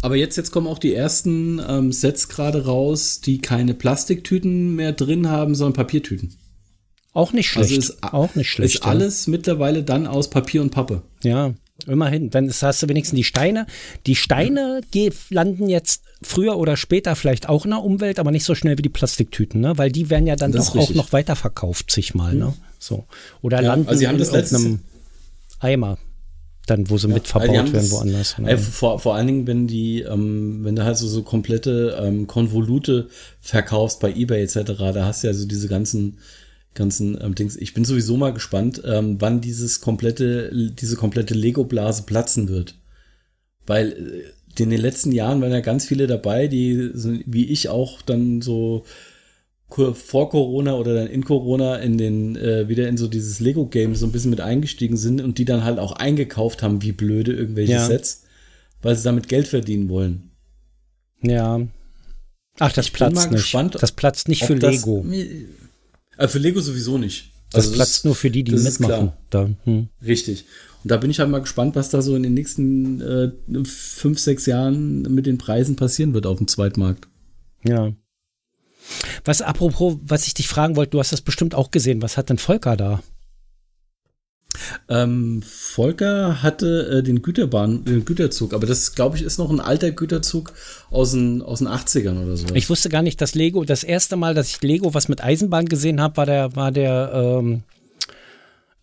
Aber 0.01 0.15
jetzt, 0.15 0.35
jetzt 0.35 0.51
kommen 0.51 0.67
auch 0.67 0.79
die 0.79 0.93
ersten 0.93 1.61
ähm, 1.67 1.91
Sets 1.91 2.29
gerade 2.29 2.65
raus, 2.65 3.21
die 3.21 3.39
keine 3.39 3.73
Plastiktüten 3.73 4.75
mehr 4.75 4.91
drin 4.91 5.29
haben, 5.29 5.55
sondern 5.55 5.73
Papiertüten. 5.73 6.35
Auch 7.13 7.33
nicht 7.33 7.55
also 7.57 7.67
schlecht. 7.67 7.81
Also 7.81 7.93
ist, 7.93 8.13
auch 8.13 8.35
nicht 8.35 8.49
schlecht. 8.49 8.75
Ist 8.75 8.83
ja. 8.83 8.89
alles 8.91 9.27
mittlerweile 9.27 9.83
dann 9.83 10.05
aus 10.05 10.29
Papier 10.29 10.61
und 10.61 10.69
Pappe. 10.69 11.01
Ja, 11.23 11.53
immerhin. 11.85 12.29
Dann 12.29 12.49
hast 12.49 12.83
du 12.83 12.89
wenigstens 12.89 13.17
die 13.17 13.23
Steine. 13.23 13.67
Die 14.05 14.15
Steine 14.15 14.81
landen 15.29 15.69
jetzt 15.69 16.03
früher 16.21 16.57
oder 16.57 16.77
später 16.77 17.15
vielleicht 17.15 17.49
auch 17.49 17.65
in 17.65 17.71
der 17.71 17.83
Umwelt, 17.83 18.19
aber 18.19 18.31
nicht 18.31 18.43
so 18.43 18.55
schnell 18.55 18.77
wie 18.77 18.81
die 18.81 18.89
Plastiktüten, 18.89 19.61
ne? 19.61 19.77
Weil 19.77 19.91
die 19.91 20.09
werden 20.09 20.27
ja 20.27 20.35
dann 20.35 20.51
das 20.51 20.73
doch 20.73 20.77
auch 20.77 20.93
noch 20.93 21.13
weiterverkauft, 21.13 21.91
sich 21.91 22.15
mal, 22.15 22.33
ne? 22.33 22.53
So. 22.79 23.05
Oder 23.41 23.61
ja, 23.61 23.69
landen 23.69 23.87
also 23.87 23.99
sie 23.99 24.07
haben 24.07 24.17
das 24.17 24.51
in 24.51 24.57
einem 24.57 24.79
Eimer 25.59 25.97
dann, 26.67 26.89
wo 26.89 26.97
sie 26.97 27.07
ja, 27.07 27.13
mit 27.13 27.27
verbaut 27.27 27.71
werden, 27.73 27.91
woanders. 27.91 28.35
Äh, 28.45 28.57
vor, 28.57 28.99
vor 28.99 29.15
allen 29.15 29.27
Dingen, 29.27 29.47
wenn 29.47 29.67
die, 29.67 30.01
ähm, 30.01 30.63
wenn 30.63 30.75
du 30.75 30.83
halt 30.83 30.97
so, 30.97 31.07
so 31.07 31.23
komplette 31.23 31.97
ähm, 32.01 32.27
Konvolute 32.27 33.07
verkaufst 33.39 33.99
bei 34.01 34.13
Ebay 34.13 34.43
etc., 34.43 34.73
da 34.77 35.05
hast 35.05 35.23
du 35.23 35.27
ja 35.27 35.33
so 35.33 35.47
diese 35.47 35.69
ganzen, 35.69 36.17
ganzen 36.77 37.17
ähm, 37.21 37.35
Dings. 37.35 37.57
Ich 37.57 37.73
bin 37.73 37.83
sowieso 37.83 38.15
mal 38.15 38.31
gespannt, 38.31 38.81
ähm, 38.85 39.17
wann 39.19 39.41
dieses 39.41 39.81
komplette, 39.81 40.51
diese 40.53 40.95
komplette 40.95 41.33
Lego-Blase 41.33 42.03
platzen 42.03 42.47
wird. 42.47 42.75
Weil 43.65 43.91
äh, 43.91 44.61
in 44.61 44.69
den 44.69 44.81
letzten 44.81 45.11
Jahren 45.11 45.41
waren 45.41 45.51
ja 45.51 45.59
ganz 45.59 45.85
viele 45.85 46.07
dabei, 46.07 46.47
die, 46.47 46.91
wie 47.25 47.45
ich 47.45 47.69
auch 47.69 48.01
dann 48.01 48.41
so 48.41 48.85
vor 49.69 50.29
Corona 50.29 50.75
oder 50.75 50.93
dann 50.93 51.07
in 51.07 51.25
Corona 51.25 51.75
in 51.75 51.97
den 51.97 52.37
äh, 52.37 52.69
wieder 52.69 52.87
in 52.87 52.95
so 52.95 53.07
dieses 53.07 53.41
Lego 53.41 53.65
Game 53.65 53.95
so 53.95 54.05
ein 54.05 54.13
bisschen 54.13 54.29
mit 54.29 54.39
eingestiegen 54.39 54.95
sind 54.95 55.21
und 55.21 55.37
die 55.37 55.45
dann 55.45 55.65
halt 55.65 55.77
auch 55.77 55.91
eingekauft 55.91 56.63
haben 56.63 56.81
wie 56.81 56.93
blöde 56.93 57.33
irgendwelche 57.33 57.73
ja. 57.73 57.85
Sets, 57.85 58.23
weil 58.81 58.95
sie 58.95 59.03
damit 59.03 59.27
Geld 59.27 59.47
verdienen 59.47 59.89
wollen. 59.89 60.31
Ja. 61.21 61.59
Ach, 62.59 62.71
das 62.71 62.87
ich 62.87 62.93
platzt 62.93 63.29
nicht. 63.29 63.41
Gespannt, 63.41 63.77
das 63.79 63.91
platzt 63.91 64.29
nicht 64.29 64.45
für 64.45 64.55
Lego. 64.55 65.05
Das, 65.05 65.17
äh, 66.17 66.27
für 66.27 66.39
Lego 66.39 66.59
sowieso 66.59 66.97
nicht. 66.97 67.31
Also 67.53 67.69
das 67.69 67.75
platzt 67.77 67.97
das, 67.97 68.03
nur 68.03 68.15
für 68.15 68.29
die, 68.29 68.43
die 68.43 68.51
mitmachen. 68.51 69.13
Da. 69.29 69.49
Hm. 69.63 69.87
Richtig. 70.05 70.45
Und 70.83 70.91
da 70.91 70.97
bin 70.97 71.09
ich 71.09 71.19
halt 71.19 71.29
mal 71.29 71.39
gespannt, 71.39 71.75
was 71.75 71.89
da 71.89 72.01
so 72.01 72.15
in 72.15 72.23
den 72.23 72.33
nächsten 72.33 73.01
äh, 73.01 73.31
fünf, 73.65 74.19
sechs 74.19 74.45
Jahren 74.45 75.01
mit 75.03 75.25
den 75.25 75.37
Preisen 75.37 75.75
passieren 75.75 76.13
wird 76.13 76.25
auf 76.25 76.37
dem 76.37 76.47
Zweitmarkt. 76.47 77.07
Ja. 77.63 77.93
Was 79.25 79.41
apropos, 79.41 79.97
was 80.01 80.27
ich 80.27 80.33
dich 80.33 80.47
fragen 80.47 80.75
wollte, 80.75 80.91
du 80.91 80.99
hast 80.99 81.11
das 81.11 81.21
bestimmt 81.21 81.55
auch 81.55 81.71
gesehen. 81.71 82.01
Was 82.01 82.17
hat 82.17 82.29
denn 82.29 82.37
Volker 82.37 82.77
da? 82.77 83.01
Ähm, 84.89 85.43
Volker 85.45 86.41
hatte 86.41 86.99
äh, 86.99 87.03
den 87.03 87.21
Güterbahn, 87.21 87.85
den 87.85 88.05
Güterzug, 88.05 88.53
aber 88.53 88.67
das, 88.67 88.95
glaube 88.95 89.17
ich, 89.17 89.23
ist 89.23 89.37
noch 89.37 89.49
ein 89.49 89.59
alter 89.59 89.91
Güterzug 89.91 90.53
aus 90.89 91.11
den, 91.11 91.41
aus 91.41 91.59
den 91.59 91.67
80ern 91.67 92.23
oder 92.23 92.37
so. 92.37 92.47
Ich 92.53 92.69
wusste 92.69 92.89
gar 92.89 93.01
nicht, 93.01 93.21
dass 93.21 93.35
Lego, 93.35 93.63
das 93.63 93.83
erste 93.83 94.15
Mal, 94.15 94.33
dass 94.33 94.49
ich 94.49 94.61
Lego 94.61 94.93
was 94.93 95.07
mit 95.07 95.23
Eisenbahn 95.23 95.65
gesehen 95.65 96.01
habe, 96.01 96.17
war 96.17 96.25
der, 96.25 96.55
war 96.55 96.71
der, 96.71 97.11
ähm, 97.13 97.63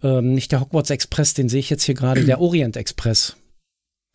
ähm, 0.03 0.35
nicht 0.35 0.53
der 0.53 0.61
Hogwarts 0.61 0.91
Express, 0.91 1.35
den 1.35 1.49
sehe 1.49 1.61
ich 1.61 1.71
jetzt 1.71 1.85
hier 1.85 1.95
gerade, 1.95 2.25
der 2.25 2.41
Orient 2.41 2.77
Express. 2.77 3.37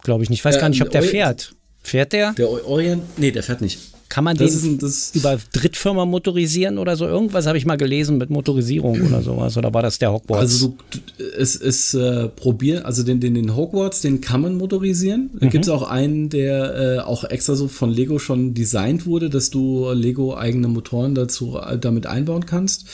Glaube 0.03 0.23
ich 0.23 0.29
nicht. 0.29 0.39
Ich 0.39 0.45
weiß 0.45 0.55
äh, 0.57 0.59
gar 0.59 0.69
nicht, 0.69 0.81
ob 0.81 0.91
der 0.91 1.03
fährt. 1.03 1.53
Fährt 1.81 2.13
der? 2.13 2.33
Der 2.33 2.49
Orient, 2.49 3.03
nee, 3.17 3.31
der 3.31 3.43
fährt 3.43 3.61
nicht. 3.61 3.79
Kann 4.09 4.23
man 4.23 4.35
das 4.35 4.61
den 4.61 4.79
ein, 4.81 4.91
über 5.13 5.37
Drittfirma 5.53 6.03
motorisieren 6.03 6.79
oder 6.79 6.97
so? 6.97 7.05
Irgendwas 7.05 7.45
habe 7.45 7.59
ich 7.59 7.65
mal 7.67 7.77
gelesen 7.77 8.17
mit 8.17 8.31
Motorisierung 8.31 8.99
oder 9.03 9.21
sowas. 9.21 9.55
Oder 9.55 9.71
war 9.71 9.83
das 9.83 9.99
der 9.99 10.11
Hogwarts? 10.11 10.41
Also 10.41 10.75
du, 10.89 11.23
es 11.37 11.55
ist 11.55 11.93
äh, 11.93 12.27
probieren, 12.27 12.83
also 12.85 13.03
den, 13.03 13.19
den, 13.19 13.35
den 13.35 13.55
Hogwarts, 13.55 14.01
den 14.01 14.19
kann 14.19 14.41
man 14.41 14.57
motorisieren. 14.57 15.29
Da 15.39 15.45
mhm. 15.45 15.49
gibt 15.51 15.65
es 15.65 15.69
auch 15.69 15.83
einen, 15.83 16.29
der 16.29 16.75
äh, 16.75 16.99
auch 17.01 17.23
extra 17.23 17.55
so 17.55 17.67
von 17.67 17.91
Lego 17.91 18.17
schon 18.17 18.55
designt 18.55 19.05
wurde, 19.05 19.29
dass 19.29 19.51
du 19.51 19.91
Lego 19.91 20.35
eigene 20.35 20.67
Motoren 20.67 21.13
dazu 21.13 21.57
äh, 21.57 21.77
damit 21.77 22.07
einbauen 22.07 22.47
kannst. 22.47 22.87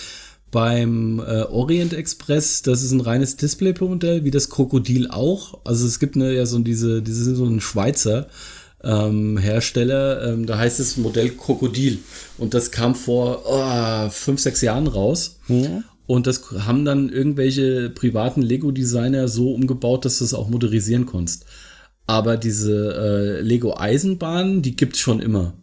Beim 0.51 1.19
äh, 1.19 1.43
Orient 1.43 1.93
Express, 1.93 2.61
das 2.61 2.83
ist 2.83 2.91
ein 2.91 3.01
reines 3.01 3.37
Display-Modell, 3.37 4.25
wie 4.25 4.31
das 4.31 4.49
Krokodil 4.49 5.07
auch. 5.09 5.59
Also 5.63 5.87
es 5.87 5.99
gibt 5.99 6.17
eine, 6.17 6.33
ja 6.33 6.45
so 6.45 6.59
diese, 6.59 7.01
diese 7.01 7.23
sind 7.23 7.35
so 7.35 7.45
ein 7.45 7.61
Schweizer 7.61 8.27
ähm, 8.85 9.37
Hersteller. 9.37 10.27
Ähm, 10.27 10.45
da 10.45 10.57
heißt 10.57 10.79
es 10.79 10.97
Modell 10.97 11.29
Krokodil. 11.29 11.99
Und 12.37 12.53
das 12.53 12.71
kam 12.71 12.95
vor 12.95 13.43
oh, 13.45 14.09
fünf, 14.09 14.39
sechs 14.39 14.61
Jahren 14.61 14.87
raus. 14.87 15.39
Ja. 15.47 15.83
Und 16.07 16.27
das 16.27 16.51
haben 16.65 16.85
dann 16.85 17.09
irgendwelche 17.09 17.89
privaten 17.89 18.41
Lego-Designer 18.41 19.27
so 19.27 19.53
umgebaut, 19.53 20.05
dass 20.05 20.19
du 20.19 20.25
es 20.25 20.33
auch 20.33 20.49
motorisieren 20.49 21.05
konntest. 21.05 21.45
Aber 22.07 22.37
diese 22.37 22.93
äh, 22.93 23.41
Lego-Eisenbahnen, 23.41 24.61
die 24.61 24.75
gibt's 24.75 24.99
schon 24.99 25.19
immer. 25.19 25.53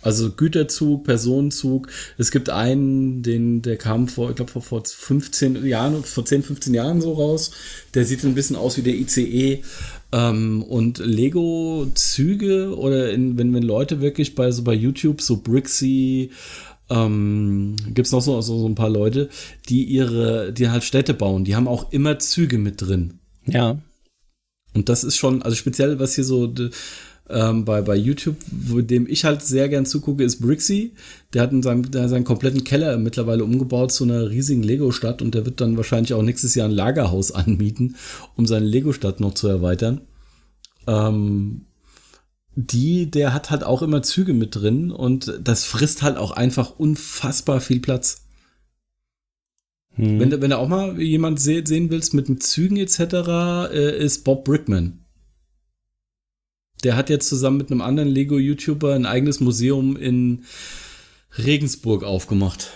Also 0.00 0.30
Güterzug, 0.30 1.04
Personenzug. 1.04 1.88
Es 2.18 2.30
gibt 2.30 2.50
einen, 2.50 3.22
den, 3.22 3.62
der 3.62 3.76
kam 3.76 4.08
vor, 4.08 4.30
ich 4.30 4.36
glaube, 4.36 4.52
vor, 4.52 4.62
vor 4.62 4.82
15 4.84 5.66
Jahren, 5.66 6.04
vor 6.04 6.24
10, 6.24 6.42
15 6.44 6.74
Jahren 6.74 7.00
so 7.00 7.12
raus. 7.12 7.50
Der 7.94 8.04
sieht 8.04 8.24
ein 8.24 8.34
bisschen 8.34 8.56
aus 8.56 8.76
wie 8.76 8.82
der 8.82 8.94
ICE. 8.94 9.62
Ähm, 10.12 10.62
und 10.62 10.98
Lego-Züge 10.98 12.76
oder 12.76 13.12
in, 13.12 13.36
wenn, 13.36 13.52
wenn 13.52 13.62
Leute 13.62 14.00
wirklich 14.00 14.34
bei 14.34 14.50
so 14.52 14.62
bei 14.62 14.72
YouTube 14.72 15.20
so 15.20 15.38
Brixie 15.42 16.30
ähm, 16.90 17.76
gibt 17.88 18.06
es 18.06 18.12
noch 18.12 18.22
so, 18.22 18.40
so, 18.40 18.58
so 18.58 18.66
ein 18.66 18.74
paar 18.74 18.88
Leute, 18.88 19.28
die 19.68 19.84
ihre, 19.84 20.52
die 20.52 20.70
halt 20.70 20.84
Städte 20.84 21.14
bauen, 21.14 21.44
die 21.44 21.54
haben 21.56 21.68
auch 21.68 21.92
immer 21.92 22.18
Züge 22.18 22.58
mit 22.58 22.80
drin. 22.80 23.18
Ja. 23.46 23.78
Und 24.74 24.88
das 24.88 25.04
ist 25.04 25.16
schon, 25.16 25.42
also 25.42 25.56
speziell, 25.56 25.98
was 25.98 26.14
hier 26.14 26.24
so 26.24 26.46
ähm, 27.30 27.64
bei, 27.64 27.82
bei 27.82 27.96
YouTube, 27.96 28.36
wo 28.50 28.80
dem 28.80 29.06
ich 29.06 29.24
halt 29.24 29.42
sehr 29.42 29.68
gern 29.68 29.86
zugucke, 29.86 30.24
ist 30.24 30.40
Brixie. 30.40 30.94
Der 31.32 31.42
hat 31.42 31.52
in 31.52 31.62
seinem, 31.62 31.90
der 31.90 32.02
hat 32.02 32.10
seinen 32.10 32.24
kompletten 32.24 32.64
Keller 32.64 32.96
mittlerweile 32.98 33.44
umgebaut 33.44 33.92
zu 33.92 34.04
einer 34.04 34.30
riesigen 34.30 34.62
Lego-Stadt 34.62 35.20
und 35.20 35.34
der 35.34 35.44
wird 35.44 35.60
dann 35.60 35.76
wahrscheinlich 35.76 36.14
auch 36.14 36.22
nächstes 36.22 36.54
Jahr 36.54 36.68
ein 36.68 36.74
Lagerhaus 36.74 37.32
anmieten, 37.32 37.96
um 38.36 38.46
seine 38.46 38.66
Lego-Stadt 38.66 39.20
noch 39.20 39.34
zu 39.34 39.48
erweitern. 39.48 40.02
Ähm, 40.86 41.66
die, 42.54 43.10
der 43.10 43.34
hat 43.34 43.50
halt 43.50 43.62
auch 43.62 43.82
immer 43.82 44.02
Züge 44.02 44.34
mit 44.34 44.56
drin 44.56 44.90
und 44.90 45.38
das 45.40 45.64
frisst 45.64 46.02
halt 46.02 46.16
auch 46.16 46.32
einfach 46.32 46.78
unfassbar 46.78 47.60
viel 47.60 47.80
Platz. 47.80 48.24
Hm. 49.94 50.18
Wenn, 50.18 50.42
wenn 50.42 50.50
du 50.50 50.58
auch 50.58 50.68
mal 50.68 51.00
jemand 51.00 51.40
se 51.40 51.62
sehen 51.64 51.90
willst 51.90 52.14
mit, 52.14 52.28
mit 52.28 52.42
Zügen 52.42 52.76
etc., 52.76 53.00
äh, 53.72 54.04
ist 54.04 54.24
Bob 54.24 54.44
Brickman. 54.44 55.04
Der 56.84 56.96
hat 56.96 57.10
jetzt 57.10 57.28
zusammen 57.28 57.58
mit 57.58 57.70
einem 57.70 57.80
anderen 57.80 58.08
Lego-YouTuber 58.08 58.94
ein 58.94 59.06
eigenes 59.06 59.40
Museum 59.40 59.96
in 59.96 60.44
Regensburg 61.36 62.04
aufgemacht. 62.04 62.70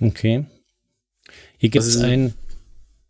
Okay. 0.00 0.46
Hier 1.58 1.70
gibt 1.70 1.84
es 1.84 1.96
also, 1.96 2.06
ein 2.06 2.34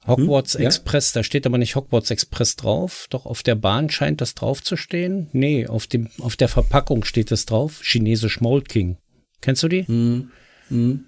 Hogwarts 0.07 0.55
hm? 0.55 0.66
Express, 0.66 1.14
ja? 1.14 1.20
da 1.20 1.24
steht 1.24 1.46
aber 1.46 1.59
nicht 1.59 1.76
Hogwarts 1.76 2.11
Express 2.11 2.57
drauf. 2.57 3.07
Doch 3.11 3.26
auf 3.26 3.42
der 3.42 3.55
Bahn 3.55 3.90
scheint 3.90 4.20
das 4.20 4.35
drauf 4.35 4.62
zu 4.62 4.76
stehen. 4.76 5.29
Nee, 5.33 5.66
auf, 5.66 5.87
dem, 5.87 6.09
auf 6.20 6.37
der 6.37 6.48
Verpackung 6.48 7.05
steht 7.05 7.31
es 7.33 7.46
drauf. 7.46 7.81
Chinesisch 7.83 8.40
Mold 8.40 8.68
King. 8.68 8.96
Kennst 9.40 9.62
du 9.62 9.68
die? 9.68 9.87
Hm. 9.87 10.31
Hm. 10.68 11.05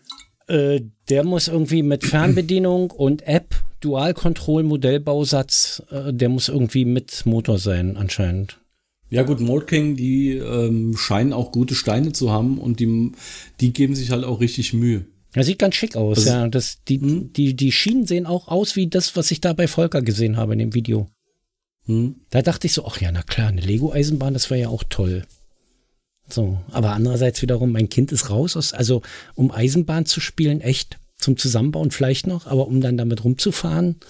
Äh, 0.46 0.82
der 1.08 1.24
muss 1.24 1.48
irgendwie 1.48 1.82
mit 1.82 2.04
Fernbedienung 2.04 2.90
und 2.90 3.26
App, 3.26 3.54
Dual-Control-Modellbausatz, 3.80 5.82
äh, 5.90 6.12
der 6.12 6.28
muss 6.28 6.48
irgendwie 6.48 6.84
mit 6.84 7.26
Motor 7.26 7.58
sein, 7.58 7.96
anscheinend. 7.96 8.58
Ja 9.12 9.24
gut, 9.24 9.40
Mold 9.40 9.66
King, 9.66 9.94
die 9.94 10.30
ähm, 10.30 10.96
scheinen 10.96 11.34
auch 11.34 11.52
gute 11.52 11.74
Steine 11.74 12.12
zu 12.12 12.30
haben 12.30 12.56
und 12.56 12.80
die, 12.80 13.12
die 13.60 13.74
geben 13.74 13.94
sich 13.94 14.10
halt 14.10 14.24
auch 14.24 14.40
richtig 14.40 14.72
Mühe. 14.72 15.04
Ja, 15.34 15.42
sieht 15.42 15.58
ganz 15.58 15.74
schick 15.74 15.96
aus, 15.96 16.16
also, 16.20 16.30
ja. 16.30 16.48
Das, 16.48 16.78
die, 16.88 16.98
hm? 16.98 17.32
die, 17.34 17.54
die 17.54 17.72
Schienen 17.72 18.06
sehen 18.06 18.24
auch 18.24 18.48
aus 18.48 18.74
wie 18.74 18.86
das, 18.86 19.14
was 19.14 19.30
ich 19.30 19.42
da 19.42 19.52
bei 19.52 19.68
Volker 19.68 20.00
gesehen 20.00 20.38
habe 20.38 20.54
in 20.54 20.60
dem 20.60 20.74
Video. 20.74 21.10
Hm? 21.84 22.16
Da 22.30 22.40
dachte 22.40 22.66
ich 22.66 22.72
so, 22.72 22.86
ach 22.86 23.02
ja, 23.02 23.12
na 23.12 23.20
klar, 23.20 23.48
eine 23.48 23.60
Lego-Eisenbahn, 23.60 24.32
das 24.32 24.48
wäre 24.48 24.60
ja 24.60 24.68
auch 24.68 24.84
toll. 24.88 25.24
So, 26.26 26.62
aber 26.70 26.92
andererseits 26.92 27.42
wiederum, 27.42 27.70
mein 27.70 27.90
Kind 27.90 28.12
ist 28.12 28.30
raus 28.30 28.56
aus, 28.56 28.72
also 28.72 29.02
um 29.34 29.50
Eisenbahn 29.50 30.06
zu 30.06 30.20
spielen, 30.20 30.62
echt 30.62 30.98
zum 31.18 31.36
Zusammenbauen 31.36 31.90
vielleicht 31.90 32.26
noch, 32.26 32.46
aber 32.46 32.66
um 32.66 32.80
dann 32.80 32.96
damit 32.96 33.24
rumzufahren, 33.24 33.96
Ah, 34.00 34.06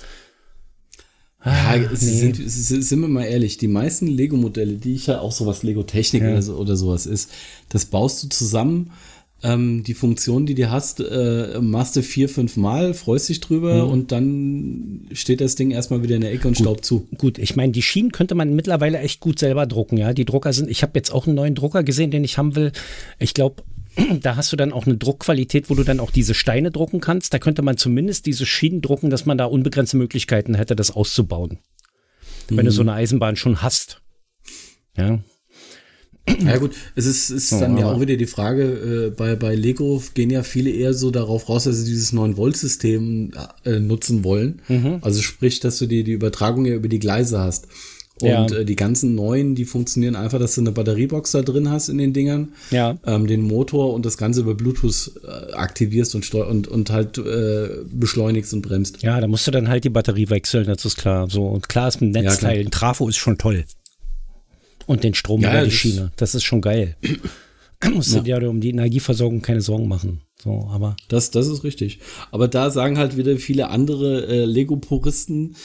ja, 1.44 1.76
nee. 1.76 1.94
sind, 1.96 2.36
sind 2.36 3.00
wir 3.00 3.08
mal 3.08 3.24
ehrlich, 3.24 3.58
die 3.58 3.68
meisten 3.68 4.06
Lego-Modelle, 4.06 4.74
die 4.74 4.94
ich 4.94 5.06
ja 5.06 5.20
auch 5.20 5.32
sowas 5.32 5.62
Lego-Technik 5.62 6.22
ja. 6.22 6.30
oder, 6.30 6.42
so, 6.42 6.56
oder 6.56 6.76
sowas 6.76 7.06
ist, 7.06 7.30
das 7.68 7.86
baust 7.86 8.22
du 8.22 8.28
zusammen 8.28 8.90
ähm, 9.44 9.82
die 9.82 9.94
Funktion, 9.94 10.46
die 10.46 10.54
du 10.54 10.70
hast, 10.70 11.00
äh, 11.00 11.58
machst 11.60 11.96
du 11.96 12.02
vier, 12.02 12.28
fünf 12.28 12.56
Mal, 12.56 12.94
freust 12.94 13.28
dich 13.28 13.40
drüber 13.40 13.84
mhm. 13.84 13.90
und 13.90 14.12
dann 14.12 15.08
steht 15.12 15.40
das 15.40 15.56
Ding 15.56 15.70
erstmal 15.70 16.02
wieder 16.02 16.14
in 16.14 16.20
der 16.20 16.32
Ecke 16.32 16.48
und 16.48 16.56
gut, 16.56 16.64
staubt 16.64 16.84
zu. 16.84 17.08
Gut, 17.18 17.38
ich 17.38 17.56
meine, 17.56 17.72
die 17.72 17.82
Schienen 17.82 18.12
könnte 18.12 18.34
man 18.34 18.54
mittlerweile 18.54 18.98
echt 18.98 19.20
gut 19.20 19.38
selber 19.38 19.66
drucken, 19.66 19.96
ja. 19.96 20.12
Die 20.12 20.24
Drucker 20.24 20.52
sind, 20.52 20.70
ich 20.70 20.82
habe 20.82 20.92
jetzt 20.94 21.12
auch 21.12 21.26
einen 21.26 21.34
neuen 21.34 21.54
Drucker 21.54 21.82
gesehen, 21.82 22.10
den 22.10 22.24
ich 22.24 22.38
haben 22.38 22.54
will. 22.54 22.72
Ich 23.18 23.34
glaube, 23.34 23.62
da 24.20 24.36
hast 24.36 24.52
du 24.52 24.56
dann 24.56 24.72
auch 24.72 24.86
eine 24.86 24.96
Druckqualität, 24.96 25.70
wo 25.70 25.74
du 25.74 25.84
dann 25.84 26.00
auch 26.00 26.10
diese 26.10 26.34
Steine 26.34 26.70
drucken 26.70 27.00
kannst. 27.00 27.34
Da 27.34 27.38
könnte 27.38 27.62
man 27.62 27.76
zumindest 27.76 28.26
diese 28.26 28.46
Schienen 28.46 28.80
drucken, 28.80 29.10
dass 29.10 29.26
man 29.26 29.38
da 29.38 29.44
unbegrenzte 29.44 29.96
Möglichkeiten 29.96 30.54
hätte, 30.54 30.76
das 30.76 30.90
auszubauen. 30.90 31.58
Mhm. 32.50 32.56
Wenn 32.56 32.66
du 32.66 32.72
so 32.72 32.82
eine 32.82 32.92
Eisenbahn 32.92 33.36
schon 33.36 33.62
hast. 33.62 34.00
Ja. 34.96 35.20
Ja 36.40 36.56
gut, 36.58 36.70
es 36.94 37.06
ist, 37.06 37.30
ist 37.30 37.48
so, 37.48 37.58
dann 37.58 37.76
ja 37.76 37.90
auch 37.90 38.00
wieder 38.00 38.16
die 38.16 38.26
Frage, 38.26 38.62
äh, 38.62 39.10
bei, 39.10 39.34
bei 39.34 39.56
Lego 39.56 40.00
gehen 40.14 40.30
ja 40.30 40.44
viele 40.44 40.70
eher 40.70 40.94
so 40.94 41.10
darauf 41.10 41.48
raus, 41.48 41.64
dass 41.64 41.78
sie 41.78 41.84
dieses 41.84 42.12
9-Volt-System 42.12 43.32
äh, 43.64 43.80
nutzen 43.80 44.22
wollen. 44.22 44.62
Mhm. 44.68 44.98
Also 45.00 45.20
sprich, 45.20 45.58
dass 45.58 45.78
du 45.78 45.86
die, 45.86 46.04
die 46.04 46.12
Übertragung 46.12 46.64
ja 46.64 46.74
über 46.74 46.88
die 46.88 47.00
Gleise 47.00 47.40
hast. 47.40 47.66
Und 48.22 48.28
ja. 48.28 48.58
äh, 48.58 48.64
die 48.64 48.76
ganzen 48.76 49.14
neuen, 49.14 49.54
die 49.54 49.64
funktionieren 49.64 50.14
einfach, 50.14 50.38
dass 50.38 50.54
du 50.54 50.60
eine 50.60 50.70
Batteriebox 50.72 51.32
da 51.32 51.42
drin 51.42 51.70
hast 51.70 51.88
in 51.88 51.98
den 51.98 52.12
Dingern, 52.12 52.52
ja. 52.70 52.96
ähm, 53.04 53.26
den 53.26 53.42
Motor 53.42 53.92
und 53.92 54.06
das 54.06 54.16
Ganze 54.16 54.42
über 54.42 54.54
Bluetooth 54.54 55.12
äh, 55.24 55.52
aktivierst 55.54 56.14
und, 56.14 56.32
und, 56.34 56.68
und 56.68 56.90
halt 56.90 57.18
äh, 57.18 57.68
beschleunigst 57.90 58.54
und 58.54 58.62
bremst. 58.62 59.02
Ja, 59.02 59.20
da 59.20 59.26
musst 59.26 59.46
du 59.46 59.50
dann 59.50 59.68
halt 59.68 59.82
die 59.84 59.90
Batterie 59.90 60.30
wechseln, 60.30 60.66
das 60.66 60.84
ist 60.84 60.96
klar. 60.96 61.28
So, 61.28 61.46
und 61.48 61.68
klar 61.68 61.88
ist 61.88 62.00
ein 62.00 62.12
Netzteil, 62.12 62.58
ja, 62.58 62.64
ein 62.64 62.70
Trafo 62.70 63.08
ist 63.08 63.16
schon 63.16 63.38
toll. 63.38 63.64
Und 64.86 65.04
den 65.04 65.14
Strom 65.14 65.40
ja, 65.40 65.50
über 65.50 65.64
die 65.64 65.70
Schiene. 65.70 66.12
Das 66.16 66.34
ist 66.34 66.44
schon 66.44 66.60
geil. 66.60 66.96
musst 67.92 68.14
du 68.14 68.20
dir 68.20 68.48
um 68.48 68.60
die 68.60 68.70
Energieversorgung 68.70 69.42
keine 69.42 69.60
Sorgen 69.60 69.88
machen. 69.88 70.20
So, 70.42 70.68
aber. 70.72 70.96
Das, 71.08 71.30
das 71.30 71.46
ist 71.48 71.64
richtig. 71.64 72.00
Aber 72.30 72.48
da 72.48 72.70
sagen 72.70 72.98
halt 72.98 73.16
wieder 73.16 73.36
viele 73.36 73.68
andere 73.68 74.26
äh, 74.26 74.44
Lego-Puristen, 74.44 75.56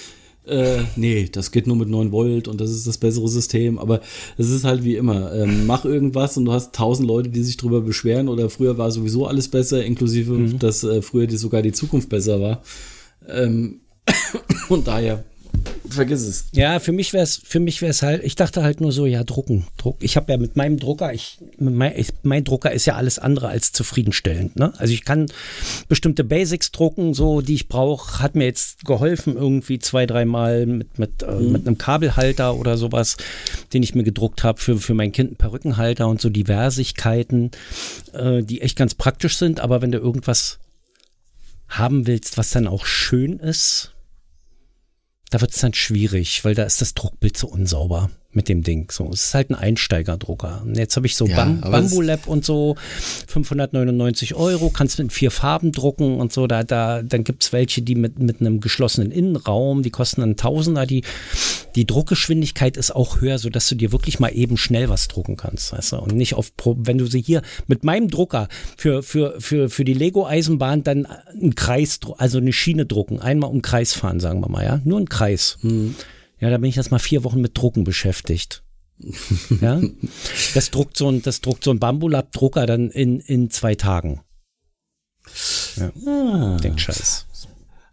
äh, 0.48 0.84
nee, 0.96 1.30
das 1.32 1.52
geht 1.52 1.68
nur 1.68 1.76
mit 1.76 1.90
9 1.90 2.12
Volt 2.12 2.48
und 2.48 2.60
das 2.62 2.72
ist 2.72 2.88
das 2.88 2.98
bessere 2.98 3.28
System. 3.28 3.78
Aber 3.80 4.02
es 4.38 4.50
ist 4.50 4.64
halt 4.64 4.84
wie 4.84 4.96
immer. 4.96 5.34
Ähm, 5.34 5.66
mach 5.66 5.86
irgendwas 5.86 6.38
und 6.38 6.46
du 6.46 6.52
hast 6.52 6.74
tausend 6.74 7.08
Leute, 7.08 7.30
die 7.30 7.44
sich 7.44 7.58
drüber 7.58 7.82
beschweren 7.82 8.28
oder 8.28 8.50
früher 8.50 8.78
war 8.78 8.92
sowieso 8.92 9.28
alles 9.28 9.48
besser, 9.48 9.84
inklusive, 9.84 10.34
mhm. 10.34 10.60
dass 10.60 10.84
äh, 10.84 11.02
früher 11.02 11.28
die, 11.28 11.38
sogar 11.38 11.62
die 11.62 11.72
Zukunft 11.72 12.10
besser 12.10 12.42
war. 12.42 12.62
Ähm, 13.28 13.82
und 14.70 14.88
daher 14.88 15.24
vergiss 15.90 16.22
es. 16.22 16.46
Ja, 16.52 16.80
für 16.80 16.92
mich 16.92 17.14
wäre 17.14 17.24
es, 17.24 17.42
für 17.44 17.60
mich 17.60 17.82
wäre 17.82 17.92
es 17.92 18.02
halt, 18.02 18.24
ich 18.24 18.36
dachte 18.36 18.64
halt 18.64 18.82
nur 18.82 18.92
so, 18.92 19.06
ja, 19.06 19.24
drucken, 19.24 19.68
Druck. 19.78 19.98
Ich 20.02 20.16
habe 20.16 20.32
ja 20.32 20.38
mit 20.38 20.56
meinem 20.56 20.78
Drucker, 20.78 21.14
ich, 21.14 21.40
mein, 21.60 21.94
ich, 21.96 22.10
mein, 22.24 22.44
Drucker 22.44 22.72
ist 22.72 22.86
ja 22.86 22.96
alles 22.96 23.20
andere 23.20 23.48
als 23.50 23.72
zufriedenstellend. 23.72 24.56
Ne? 24.56 24.74
Also 24.78 24.94
ich 24.94 25.06
kann 25.06 25.28
bestimmte 25.88 26.24
Basics 26.24 26.72
drucken, 26.72 27.14
so 27.14 27.42
die 27.42 27.56
ich 27.56 27.68
brauche, 27.68 28.22
hat 28.22 28.36
mir 28.36 28.46
jetzt 28.46 28.86
geholfen 28.86 29.36
irgendwie 29.36 29.80
zwei, 29.80 30.06
dreimal 30.06 30.66
mit 30.66 31.00
mit 31.00 31.24
äh, 31.24 31.32
mhm. 31.32 31.52
mit 31.52 31.68
einem 31.68 31.78
Kabelhalter 31.78 32.56
oder 32.56 32.78
sowas, 32.78 33.18
den 33.74 33.84
ich 33.84 33.96
mir 33.96 34.04
gedruckt 34.04 34.44
habe 34.44 34.60
für 34.60 34.78
für 34.78 34.94
mein 34.94 35.12
Kind, 35.12 35.32
ein 35.32 35.36
Perückenhalter 35.36 36.08
und 36.08 36.22
so 36.22 36.30
Diversigkeiten, 36.30 37.52
äh, 38.14 38.44
die 38.44 38.62
echt 38.62 38.78
ganz 38.78 38.96
praktisch 38.96 39.38
sind. 39.38 39.60
Aber 39.60 39.82
wenn 39.82 39.92
du 39.92 39.98
irgendwas 39.98 40.60
haben 41.68 42.08
willst, 42.08 42.38
was 42.38 42.52
dann 42.52 42.68
auch 42.68 42.86
schön 42.86 43.40
ist, 43.40 43.94
da 45.30 45.42
wird 45.42 45.52
es 45.52 45.60
dann 45.60 45.74
schwierig, 45.74 46.44
weil 46.46 46.56
da 46.56 46.64
ist 46.64 46.82
das 46.82 46.94
Druckbild 46.94 47.38
so 47.38 47.48
unsauber 47.48 48.10
mit 48.38 48.48
dem 48.48 48.62
Ding. 48.62 48.90
So, 48.92 49.10
es 49.12 49.26
ist 49.26 49.34
halt 49.34 49.50
ein 49.50 49.56
Einsteigerdrucker. 49.56 50.62
Und 50.64 50.78
jetzt 50.78 50.96
habe 50.96 51.08
ich 51.08 51.16
so 51.16 51.26
ja, 51.26 51.36
Bam 51.36 51.60
Bambu 51.60 52.02
Lab 52.02 52.28
und 52.28 52.46
so, 52.46 52.78
599 53.28 54.36
Euro, 54.36 54.70
kannst 54.70 55.00
mit 55.00 55.12
vier 55.12 55.32
Farben 55.32 55.72
drucken 55.74 56.20
und 56.20 56.32
so. 56.32 56.46
Da, 56.46 56.64
da, 56.64 57.02
dann 57.02 57.24
gibt's 57.24 57.52
welche, 57.52 57.82
die 57.82 57.96
mit, 57.96 58.20
mit 58.20 58.40
einem 58.40 58.62
geschlossenen 58.62 59.12
Innenraum, 59.12 59.82
die 59.82 59.90
kosten 59.90 60.22
dann 60.22 60.38
Tausender. 60.38 60.86
Die, 60.86 61.02
die 61.76 61.86
Druckgeschwindigkeit 61.86 62.78
ist 62.78 62.96
auch 62.96 63.22
höher, 63.22 63.40
so 63.40 63.50
dass 63.50 63.68
du 63.68 63.76
dir 63.76 63.92
wirklich 63.92 64.20
mal 64.20 64.30
eben 64.30 64.56
schnell 64.56 64.88
was 64.88 65.08
drucken 65.08 65.36
kannst. 65.36 65.74
Weißt 65.74 65.94
du? 65.94 65.98
Und 65.98 66.16
nicht 66.16 66.36
auf, 66.36 66.54
wenn 66.64 67.00
du 67.00 67.08
sie 67.08 67.22
hier 67.22 67.42
mit 67.66 67.84
meinem 67.84 68.10
Drucker 68.10 68.48
für, 68.78 69.02
für, 69.02 69.42
für, 69.42 69.70
für 69.70 69.84
die 69.84 69.96
Lego-Eisenbahn 69.96 70.84
dann 70.84 71.08
einen 71.08 71.56
Kreis, 71.56 72.00
also 72.20 72.38
eine 72.38 72.54
Schiene 72.54 72.86
drucken, 72.86 73.20
einmal 73.20 73.50
um 73.50 73.64
Kreis 73.64 73.94
fahren, 73.94 74.20
sagen 74.20 74.42
wir 74.42 74.50
mal, 74.50 74.64
ja. 74.64 74.80
Nur 74.86 75.00
ein 75.00 75.10
Kreis. 75.10 75.58
Hm. 75.62 75.96
Ja, 76.40 76.50
da 76.50 76.58
bin 76.58 76.70
ich 76.70 76.78
erst 76.78 76.92
mal 76.92 77.00
vier 77.00 77.24
Wochen 77.24 77.42
mit 77.42 77.58
Drucken 77.58 77.84
beschäftigt. 77.84 78.64
ja, 79.62 79.82
das 80.54 80.72
druckt 80.72 80.98
so 80.98 81.10
ein, 81.10 81.22
das 81.22 81.42
druckt 81.42 81.64
so 81.64 81.72
ein 81.72 81.80
Bambulab-Drucker 81.80 82.66
dann 82.66 82.90
in, 82.90 83.20
in 83.20 83.50
zwei 83.50 83.76
Tagen. 83.76 84.22
Ja, 85.76 85.92
ah. 86.08 86.58
denkt 86.58 86.82
Scheiß. 86.82 87.26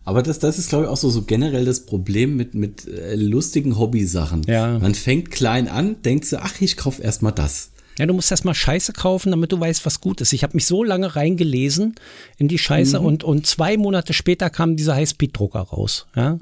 Aber 0.04 0.22
das, 0.22 0.38
das 0.38 0.58
ist, 0.58 0.68
glaube 0.68 0.84
ich, 0.84 0.90
auch 0.90 0.96
so, 0.96 1.08
so 1.08 1.22
generell 1.22 1.64
das 1.64 1.86
Problem 1.86 2.36
mit, 2.36 2.54
mit 2.54 2.86
äh, 2.86 3.14
lustigen 3.16 3.78
Hobbysachen. 3.78 4.42
Ja. 4.46 4.78
Man 4.78 4.94
fängt 4.94 5.30
klein 5.30 5.66
an, 5.66 6.02
denkt 6.02 6.26
so, 6.26 6.36
ach, 6.38 6.60
ich 6.60 6.76
kaufe 6.76 7.02
erstmal 7.02 7.32
das. 7.32 7.70
Ja, 7.98 8.06
du 8.06 8.12
musst 8.12 8.30
erstmal 8.30 8.54
Scheiße 8.54 8.92
kaufen, 8.92 9.30
damit 9.30 9.52
du 9.52 9.60
weißt, 9.60 9.86
was 9.86 10.00
gut 10.00 10.20
ist. 10.20 10.32
Ich 10.32 10.42
habe 10.42 10.56
mich 10.56 10.66
so 10.66 10.82
lange 10.84 11.16
reingelesen 11.16 11.94
in 12.38 12.48
die 12.48 12.58
Scheiße 12.58 13.00
mhm. 13.00 13.06
und, 13.06 13.24
und 13.24 13.46
zwei 13.46 13.76
Monate 13.76 14.12
später 14.12 14.50
kam 14.50 14.76
dieser 14.76 14.96
Highspeed-Drucker 14.96 15.60
raus, 15.60 16.06
ja, 16.14 16.38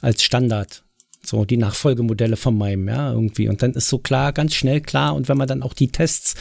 als 0.00 0.22
Standard. 0.22 0.82
So 1.24 1.44
die 1.44 1.56
Nachfolgemodelle 1.56 2.36
von 2.36 2.58
meinem, 2.58 2.88
ja, 2.88 3.12
irgendwie. 3.12 3.48
Und 3.48 3.62
dann 3.62 3.72
ist 3.74 3.88
so 3.88 3.98
klar, 3.98 4.32
ganz 4.32 4.54
schnell 4.54 4.80
klar. 4.80 5.14
Und 5.14 5.28
wenn 5.28 5.36
man 5.36 5.46
dann 5.46 5.62
auch 5.62 5.72
die 5.72 5.88
Tests 5.88 6.34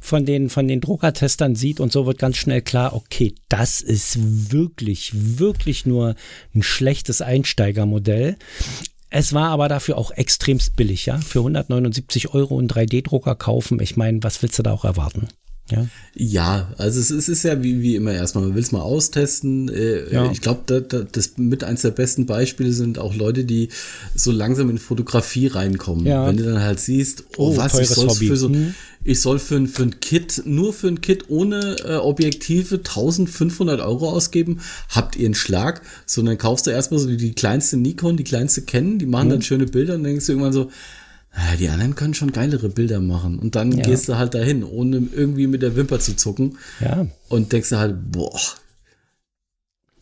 von 0.00 0.26
den, 0.26 0.50
von 0.50 0.68
den 0.68 0.80
Druckertestern 0.80 1.54
sieht 1.54 1.80
und 1.80 1.90
so 1.90 2.06
wird 2.06 2.18
ganz 2.18 2.36
schnell 2.36 2.60
klar, 2.60 2.94
okay, 2.94 3.34
das 3.48 3.80
ist 3.80 4.52
wirklich, 4.52 5.12
wirklich 5.14 5.86
nur 5.86 6.16
ein 6.54 6.62
schlechtes 6.62 7.22
Einsteigermodell. 7.22 8.36
Es 9.08 9.32
war 9.32 9.50
aber 9.50 9.68
dafür 9.68 9.96
auch 9.96 10.10
extremst 10.10 10.76
billig, 10.76 11.06
ja. 11.06 11.18
Für 11.18 11.38
179 11.38 12.34
Euro 12.34 12.58
einen 12.58 12.68
3D-Drucker 12.68 13.36
kaufen. 13.36 13.80
Ich 13.80 13.96
meine, 13.96 14.22
was 14.22 14.42
willst 14.42 14.58
du 14.58 14.62
da 14.62 14.72
auch 14.72 14.84
erwarten? 14.84 15.28
Ja, 15.70 15.86
ja 16.14 16.72
also 16.78 17.00
es, 17.00 17.10
es 17.10 17.28
ist 17.28 17.42
ja 17.42 17.62
wie, 17.62 17.80
wie 17.80 17.96
immer 17.96 18.12
erstmal, 18.12 18.44
man 18.44 18.54
will 18.54 18.62
es 18.62 18.72
mal 18.72 18.80
austesten. 18.80 19.68
Äh, 19.68 20.12
ja. 20.12 20.30
Ich 20.30 20.40
glaube, 20.40 20.62
da, 20.66 20.80
da, 20.80 21.00
das 21.10 21.32
mit 21.36 21.64
eins 21.64 21.82
der 21.82 21.90
besten 21.90 22.26
Beispiele 22.26 22.72
sind 22.72 22.98
auch 22.98 23.14
Leute, 23.14 23.44
die 23.44 23.68
so 24.14 24.30
langsam 24.30 24.70
in 24.70 24.78
Fotografie 24.78 25.48
reinkommen. 25.48 26.06
Ja. 26.06 26.26
Wenn 26.26 26.36
du 26.36 26.44
dann 26.44 26.60
halt 26.60 26.78
siehst, 26.80 27.24
oh, 27.36 27.52
oh 27.52 27.56
was, 27.56 27.78
ich 27.78 27.88
soll 27.88 28.10
für 28.10 28.36
so, 28.36 28.48
hm. 28.48 28.74
ich 29.04 29.20
soll 29.20 29.38
für, 29.38 29.66
für 29.66 29.82
ein 29.82 29.98
Kit, 30.00 30.42
nur 30.44 30.72
für 30.72 30.88
ein 30.88 31.00
Kit 31.00 31.24
ohne 31.28 31.76
äh, 31.84 31.96
Objektive 31.96 32.76
1500 32.76 33.80
Euro 33.80 34.10
ausgeben, 34.10 34.60
habt 34.90 35.16
ihr 35.16 35.26
einen 35.26 35.34
Schlag, 35.34 35.82
sondern 36.06 36.38
kaufst 36.38 36.66
du 36.66 36.70
erstmal 36.70 37.00
so 37.00 37.08
die, 37.08 37.16
die 37.16 37.32
kleinste 37.32 37.76
Nikon, 37.76 38.16
die 38.16 38.24
kleinste 38.24 38.62
Canon, 38.62 38.98
die 38.98 39.06
machen 39.06 39.24
hm. 39.24 39.30
dann 39.30 39.42
schöne 39.42 39.66
Bilder 39.66 39.94
und 39.94 40.04
dann 40.04 40.12
denkst 40.12 40.26
du 40.26 40.32
irgendwann 40.32 40.52
so, 40.52 40.70
die 41.58 41.68
anderen 41.68 41.94
können 41.94 42.14
schon 42.14 42.32
geilere 42.32 42.68
Bilder 42.68 43.00
machen. 43.00 43.38
Und 43.38 43.54
dann 43.56 43.72
ja. 43.72 43.84
gehst 43.84 44.08
du 44.08 44.16
halt 44.16 44.34
dahin, 44.34 44.64
ohne 44.64 45.02
irgendwie 45.12 45.46
mit 45.46 45.62
der 45.62 45.76
Wimper 45.76 46.00
zu 46.00 46.16
zucken. 46.16 46.58
Ja. 46.80 47.06
Und 47.28 47.52
denkst 47.52 47.70
du 47.70 47.76
halt, 47.76 48.10
boah. 48.10 48.38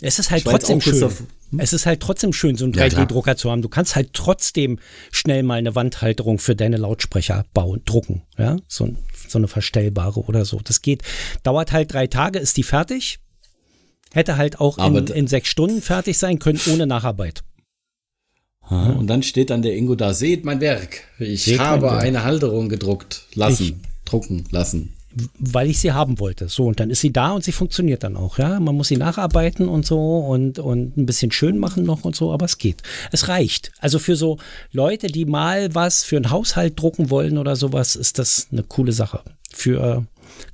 Es 0.00 0.18
ist 0.18 0.30
halt 0.30 0.44
trotzdem 0.44 0.80
schön. 0.80 1.02
Auf, 1.02 1.22
hm? 1.50 1.60
Es 1.60 1.72
ist 1.72 1.86
halt 1.86 2.00
trotzdem 2.00 2.32
schön, 2.32 2.56
so 2.56 2.64
einen 2.64 2.74
3D-Drucker 2.74 3.32
ja, 3.32 3.36
zu 3.36 3.50
haben. 3.50 3.62
Du 3.62 3.68
kannst 3.68 3.96
halt 3.96 4.12
trotzdem 4.12 4.78
schnell 5.10 5.42
mal 5.42 5.58
eine 5.58 5.74
Wandhalterung 5.74 6.38
für 6.38 6.54
deine 6.54 6.76
Lautsprecher 6.76 7.44
bauen, 7.52 7.82
drucken. 7.84 8.22
Ja, 8.38 8.56
so, 8.68 8.94
so 9.28 9.38
eine 9.38 9.48
verstellbare 9.48 10.20
oder 10.20 10.44
so. 10.44 10.60
Das 10.62 10.82
geht. 10.82 11.02
Dauert 11.42 11.72
halt 11.72 11.92
drei 11.92 12.06
Tage, 12.06 12.38
ist 12.38 12.56
die 12.56 12.62
fertig. 12.62 13.18
Hätte 14.12 14.36
halt 14.36 14.60
auch 14.60 14.78
in, 14.78 15.06
in 15.08 15.26
sechs 15.26 15.48
Stunden 15.48 15.82
fertig 15.82 16.18
sein 16.18 16.38
können, 16.38 16.60
ohne 16.72 16.86
Nacharbeit. 16.86 17.42
Mhm. 18.70 18.96
Und 18.96 19.06
dann 19.08 19.22
steht 19.22 19.50
dann 19.50 19.62
der 19.62 19.76
Ingo 19.76 19.94
da, 19.94 20.14
seht 20.14 20.44
mein 20.44 20.60
Werk. 20.60 21.02
Ich 21.18 21.44
seht 21.44 21.58
habe 21.58 21.92
eine 21.98 22.24
Halterung 22.24 22.68
gedruckt 22.68 23.26
lassen, 23.34 23.62
ich, 23.62 23.74
drucken 24.04 24.44
lassen. 24.50 24.94
Weil 25.38 25.70
ich 25.70 25.78
sie 25.78 25.92
haben 25.92 26.18
wollte. 26.18 26.48
So, 26.48 26.66
und 26.66 26.80
dann 26.80 26.90
ist 26.90 27.00
sie 27.00 27.12
da 27.12 27.32
und 27.32 27.44
sie 27.44 27.52
funktioniert 27.52 28.02
dann 28.02 28.16
auch, 28.16 28.38
ja. 28.38 28.58
Man 28.58 28.74
muss 28.74 28.88
sie 28.88 28.96
nacharbeiten 28.96 29.68
und 29.68 29.86
so 29.86 30.18
und, 30.18 30.58
und 30.58 30.96
ein 30.96 31.06
bisschen 31.06 31.30
schön 31.30 31.58
machen 31.58 31.84
noch 31.84 32.04
und 32.04 32.16
so, 32.16 32.32
aber 32.32 32.46
es 32.46 32.58
geht. 32.58 32.82
Es 33.12 33.28
reicht. 33.28 33.72
Also 33.78 33.98
für 33.98 34.16
so 34.16 34.38
Leute, 34.72 35.06
die 35.06 35.24
mal 35.24 35.74
was 35.74 36.02
für 36.02 36.16
einen 36.16 36.30
Haushalt 36.30 36.80
drucken 36.80 37.10
wollen 37.10 37.38
oder 37.38 37.54
sowas, 37.54 37.96
ist 37.96 38.18
das 38.18 38.48
eine 38.50 38.64
coole 38.64 38.92
Sache. 38.92 39.22
Für 39.52 40.06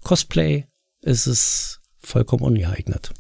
Cosplay 0.03 0.67
ist 1.01 1.27
es 1.27 1.81
vollkommen 1.99 2.43
ungeeignet. 2.43 3.13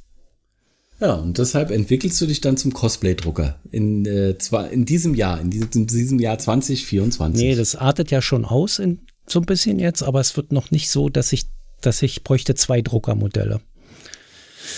Ja, 1.00 1.14
und 1.14 1.38
deshalb 1.38 1.70
entwickelst 1.70 2.20
du 2.20 2.26
dich 2.26 2.40
dann 2.42 2.56
zum 2.56 2.74
Cosplay-Drucker 2.74 3.58
in, 3.70 4.04
äh, 4.04 4.36
zwar 4.38 4.70
in 4.70 4.84
diesem 4.84 5.14
Jahr, 5.14 5.40
in 5.40 5.50
diesem, 5.50 5.68
in 5.74 5.86
diesem 5.86 6.18
Jahr 6.18 6.38
2024. 6.38 7.40
Nee, 7.40 7.54
das 7.54 7.74
artet 7.74 8.10
ja 8.10 8.20
schon 8.20 8.44
aus 8.44 8.78
in, 8.78 9.00
so 9.26 9.40
ein 9.40 9.46
bisschen 9.46 9.78
jetzt, 9.78 10.02
aber 10.02 10.20
es 10.20 10.36
wird 10.36 10.52
noch 10.52 10.70
nicht 10.70 10.90
so, 10.90 11.08
dass 11.08 11.32
ich, 11.32 11.44
dass 11.80 12.02
ich 12.02 12.22
bräuchte 12.22 12.54
zwei 12.54 12.82
Druckermodelle. 12.82 13.60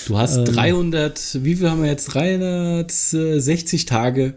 Du 0.06 0.16
hast 0.16 0.36
ähm, 0.36 0.44
300, 0.44 1.38
wie 1.42 1.56
viel 1.56 1.68
haben 1.68 1.82
wir 1.82 1.90
jetzt? 1.90 2.06
360 2.06 3.86
Tage 3.86 4.34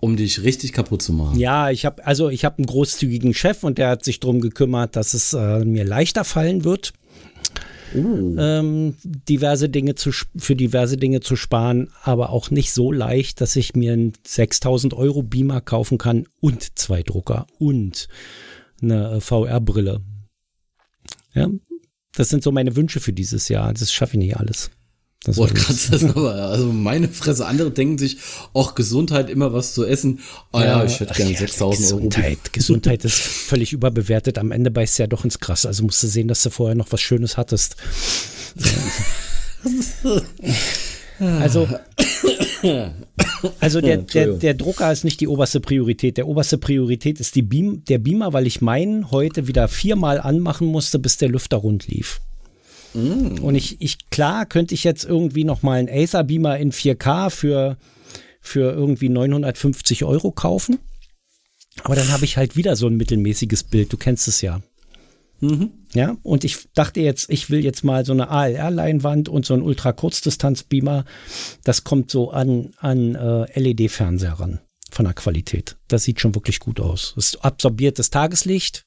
um 0.00 0.16
dich 0.16 0.42
richtig 0.42 0.72
kaputt 0.72 1.02
zu 1.02 1.12
machen. 1.12 1.38
Ja, 1.38 1.70
ich 1.70 1.84
habe 1.84 2.04
also 2.04 2.28
ich 2.28 2.44
habe 2.44 2.58
einen 2.58 2.66
großzügigen 2.66 3.34
Chef 3.34 3.62
und 3.62 3.78
der 3.78 3.90
hat 3.90 4.04
sich 4.04 4.20
darum 4.20 4.40
gekümmert, 4.40 4.96
dass 4.96 5.14
es 5.14 5.32
äh, 5.32 5.64
mir 5.64 5.84
leichter 5.84 6.24
fallen 6.24 6.64
wird. 6.64 6.92
Uh. 7.94 8.36
Ähm, 8.38 8.96
diverse 9.04 9.68
Dinge 9.68 9.94
zu, 9.94 10.10
für 10.36 10.56
diverse 10.56 10.96
Dinge 10.96 11.20
zu 11.20 11.36
sparen, 11.36 11.90
aber 12.02 12.30
auch 12.30 12.50
nicht 12.50 12.72
so 12.72 12.92
leicht, 12.92 13.40
dass 13.40 13.56
ich 13.56 13.74
mir 13.74 13.92
einen 13.92 14.12
6000 14.26 14.94
Euro 14.94 15.22
Beamer 15.22 15.60
kaufen 15.60 15.98
kann 15.98 16.26
und 16.40 16.78
zwei 16.78 17.02
Drucker 17.02 17.46
und 17.58 18.08
eine 18.82 19.12
äh, 19.12 19.20
VR-Brille. 19.20 20.02
Ja, 21.34 21.48
das 22.12 22.28
sind 22.30 22.42
so 22.42 22.50
meine 22.50 22.76
Wünsche 22.76 23.00
für 23.00 23.12
dieses 23.12 23.48
Jahr. 23.48 23.72
Das 23.72 23.92
schaffe 23.92 24.14
ich 24.14 24.18
nicht 24.18 24.36
alles. 24.36 24.70
Das 25.26 25.34
Boah, 25.34 25.48
krass, 25.48 25.88
das 25.90 26.04
aber, 26.04 26.36
also 26.36 26.72
meine 26.72 27.08
Fresse. 27.08 27.46
Andere 27.46 27.72
denken 27.72 27.98
sich, 27.98 28.18
auch 28.52 28.76
Gesundheit, 28.76 29.28
immer 29.28 29.52
was 29.52 29.74
zu 29.74 29.84
essen. 29.84 30.20
Ah 30.52 30.60
ja, 30.60 30.66
ja 30.66 30.84
ich 30.84 31.00
hätte 31.00 31.14
gerne 31.14 31.32
ja, 31.32 31.38
6000 31.38 31.92
Euro. 31.92 32.08
Gesundheit, 32.08 32.52
Gesundheit 32.52 33.04
ist 33.04 33.18
völlig 33.18 33.72
überbewertet. 33.72 34.38
Am 34.38 34.52
Ende 34.52 34.70
beißt 34.70 35.00
du 35.00 35.02
ja 35.02 35.06
doch 35.08 35.24
ins 35.24 35.40
Krass. 35.40 35.66
Also 35.66 35.82
musst 35.82 36.00
du 36.00 36.06
sehen, 36.06 36.28
dass 36.28 36.44
du 36.44 36.50
vorher 36.50 36.76
noch 36.76 36.92
was 36.92 37.00
Schönes 37.00 37.36
hattest. 37.36 37.74
also, 41.18 41.66
also 43.58 43.80
der, 43.80 43.96
der, 43.96 44.28
der 44.28 44.54
Drucker 44.54 44.92
ist 44.92 45.02
nicht 45.02 45.18
die 45.20 45.26
oberste 45.26 45.58
Priorität. 45.58 46.18
Der 46.18 46.28
oberste 46.28 46.56
Priorität 46.56 47.18
ist 47.18 47.34
die 47.34 47.42
Beam, 47.42 47.82
der 47.86 47.98
Beamer, 47.98 48.32
weil 48.32 48.46
ich 48.46 48.60
meinen 48.60 49.10
heute 49.10 49.48
wieder 49.48 49.66
viermal 49.66 50.20
anmachen 50.20 50.68
musste, 50.68 51.00
bis 51.00 51.16
der 51.16 51.30
Lüfter 51.30 51.56
rund 51.56 51.88
lief. 51.88 52.20
Mm. 52.96 53.42
Und 53.42 53.54
ich, 53.54 53.80
ich, 53.80 54.10
klar, 54.10 54.46
könnte 54.46 54.74
ich 54.74 54.84
jetzt 54.84 55.04
irgendwie 55.04 55.44
noch 55.44 55.62
mal 55.62 55.78
einen 55.78 55.88
Acer 55.88 56.24
Beamer 56.24 56.56
in 56.58 56.72
4K 56.72 57.30
für, 57.30 57.76
für 58.40 58.72
irgendwie 58.72 59.08
950 59.08 60.04
Euro 60.04 60.32
kaufen. 60.32 60.78
Aber 61.84 61.94
dann 61.94 62.10
habe 62.10 62.24
ich 62.24 62.36
halt 62.36 62.56
wieder 62.56 62.74
so 62.74 62.86
ein 62.86 62.96
mittelmäßiges 62.96 63.64
Bild. 63.64 63.92
Du 63.92 63.96
kennst 63.96 64.28
es 64.28 64.40
ja. 64.40 64.62
Mhm. 65.40 65.70
Ja, 65.92 66.16
und 66.22 66.44
ich 66.44 66.68
dachte 66.74 67.00
jetzt, 67.00 67.30
ich 67.30 67.50
will 67.50 67.62
jetzt 67.62 67.84
mal 67.84 68.06
so 68.06 68.12
eine 68.12 68.30
ALR-Leinwand 68.30 69.28
und 69.28 69.44
so 69.44 69.54
ein 69.54 69.62
Ultra-Kurzdistanz-Beamer. 69.62 71.04
Das 71.62 71.84
kommt 71.84 72.10
so 72.10 72.30
an, 72.30 72.72
an 72.78 73.14
äh, 73.14 73.60
LED-Fernseher 73.60 74.32
ran 74.32 74.60
von 74.90 75.04
der 75.04 75.14
Qualität. 75.14 75.76
Das 75.88 76.04
sieht 76.04 76.20
schon 76.20 76.34
wirklich 76.34 76.60
gut 76.60 76.80
aus. 76.80 77.14
Es 77.18 77.36
absorbiert 77.36 77.98
das 77.98 78.10
Tageslicht, 78.10 78.85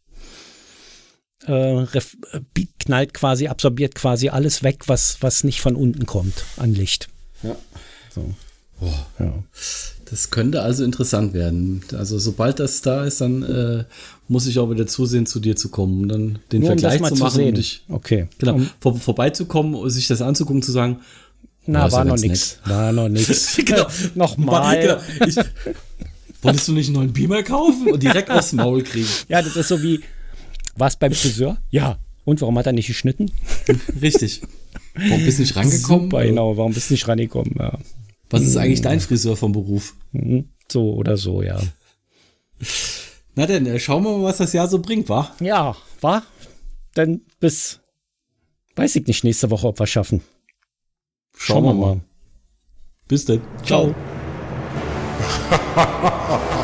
äh, 1.45 1.85
knallt 2.79 3.13
quasi, 3.13 3.47
absorbiert 3.47 3.95
quasi 3.95 4.29
alles 4.29 4.63
weg, 4.63 4.83
was, 4.87 5.17
was 5.21 5.43
nicht 5.43 5.61
von 5.61 5.75
unten 5.75 6.05
kommt 6.05 6.45
an 6.57 6.73
Licht. 6.73 7.09
Ja. 7.43 7.55
So. 8.13 8.33
Boah. 8.79 9.05
Ja. 9.19 9.33
Das 10.09 10.31
könnte 10.31 10.61
also 10.61 10.83
interessant 10.83 11.33
werden. 11.33 11.83
Also 11.93 12.17
sobald 12.17 12.59
das 12.59 12.81
da 12.81 13.03
ist, 13.03 13.21
dann 13.21 13.43
äh, 13.43 13.83
muss 14.27 14.47
ich 14.47 14.57
auch 14.57 14.69
wieder 14.71 14.87
zusehen, 14.87 15.25
zu 15.25 15.39
dir 15.39 15.55
zu 15.55 15.69
kommen, 15.69 16.01
um 16.01 16.07
dann 16.07 16.39
den 16.51 16.61
Nur 16.61 16.69
Vergleich 16.69 17.01
um 17.01 17.07
zu 17.07 17.15
machen 17.15 17.43
und 17.43 17.57
dich, 17.57 17.83
okay. 17.89 18.27
genau, 18.39 18.55
um, 18.55 18.69
vor, 18.79 18.97
vorbeizukommen, 18.97 19.89
sich 19.89 20.07
das 20.07 20.21
anzugucken, 20.21 20.63
zu 20.63 20.71
sagen, 20.71 20.99
na, 21.65 21.91
war, 21.91 22.03
noch 22.03 22.17
nichts. 22.17 22.57
War 22.65 22.91
noch 22.91 23.09
nichts. 23.09 23.55
genau. 23.65 23.85
Nochmal. 24.15 24.81
Genau. 24.81 25.27
Ich, 25.27 25.35
wolltest 26.41 26.67
du 26.67 26.71
nicht 26.71 26.87
einen 26.87 26.95
neuen 26.95 27.13
Beamer 27.13 27.43
kaufen 27.43 27.91
und 27.91 28.01
direkt 28.01 28.31
aufs 28.31 28.53
Maul 28.53 28.81
kriegen? 28.81 29.07
Ja, 29.27 29.43
das 29.43 29.55
ist 29.55 29.67
so 29.67 29.83
wie, 29.83 29.99
warst 30.79 30.99
beim 30.99 31.13
Friseur? 31.13 31.57
Ja. 31.69 31.99
Und 32.25 32.41
warum 32.41 32.57
hat 32.57 32.65
er 32.67 32.73
nicht 32.73 32.87
geschnitten? 32.87 33.31
Richtig. 34.01 34.41
Warum 34.95 35.23
bist 35.25 35.37
du 35.39 35.41
nicht 35.43 35.55
rangekommen? 35.55 36.09
Super, 36.11 36.23
genau. 36.25 36.57
Warum 36.57 36.73
bist 36.73 36.89
du 36.89 36.93
nicht 36.93 37.07
rangekommen? 37.07 37.55
Ja. 37.57 37.77
Was 38.29 38.43
ist 38.43 38.57
eigentlich 38.57 38.81
dein 38.81 38.99
Friseur 38.99 39.35
vom 39.35 39.51
Beruf? 39.51 39.95
Mhm. 40.11 40.49
So 40.71 40.93
oder 40.93 41.17
so, 41.17 41.41
ja. 41.41 41.59
Na 43.35 43.45
denn, 43.47 43.65
äh, 43.65 43.79
schauen 43.79 44.03
wir 44.03 44.17
mal, 44.17 44.23
was 44.25 44.37
das 44.37 44.53
Jahr 44.53 44.67
so 44.67 44.79
bringt, 44.79 45.09
wa? 45.09 45.33
Ja, 45.39 45.75
wa? 46.01 46.21
Dann 46.93 47.21
bis, 47.39 47.79
weiß 48.75 48.97
ich 48.97 49.07
nicht, 49.07 49.23
nächste 49.23 49.49
Woche, 49.49 49.67
ob 49.67 49.79
wir 49.79 49.87
schaffen. 49.87 50.21
Schauen, 51.35 51.63
Schauen 51.63 51.63
wir 51.63 51.73
mal. 51.73 51.95
mal. 51.95 52.01
Bis 53.07 53.25
dann. 53.25 53.41
Ciao. 53.65 53.95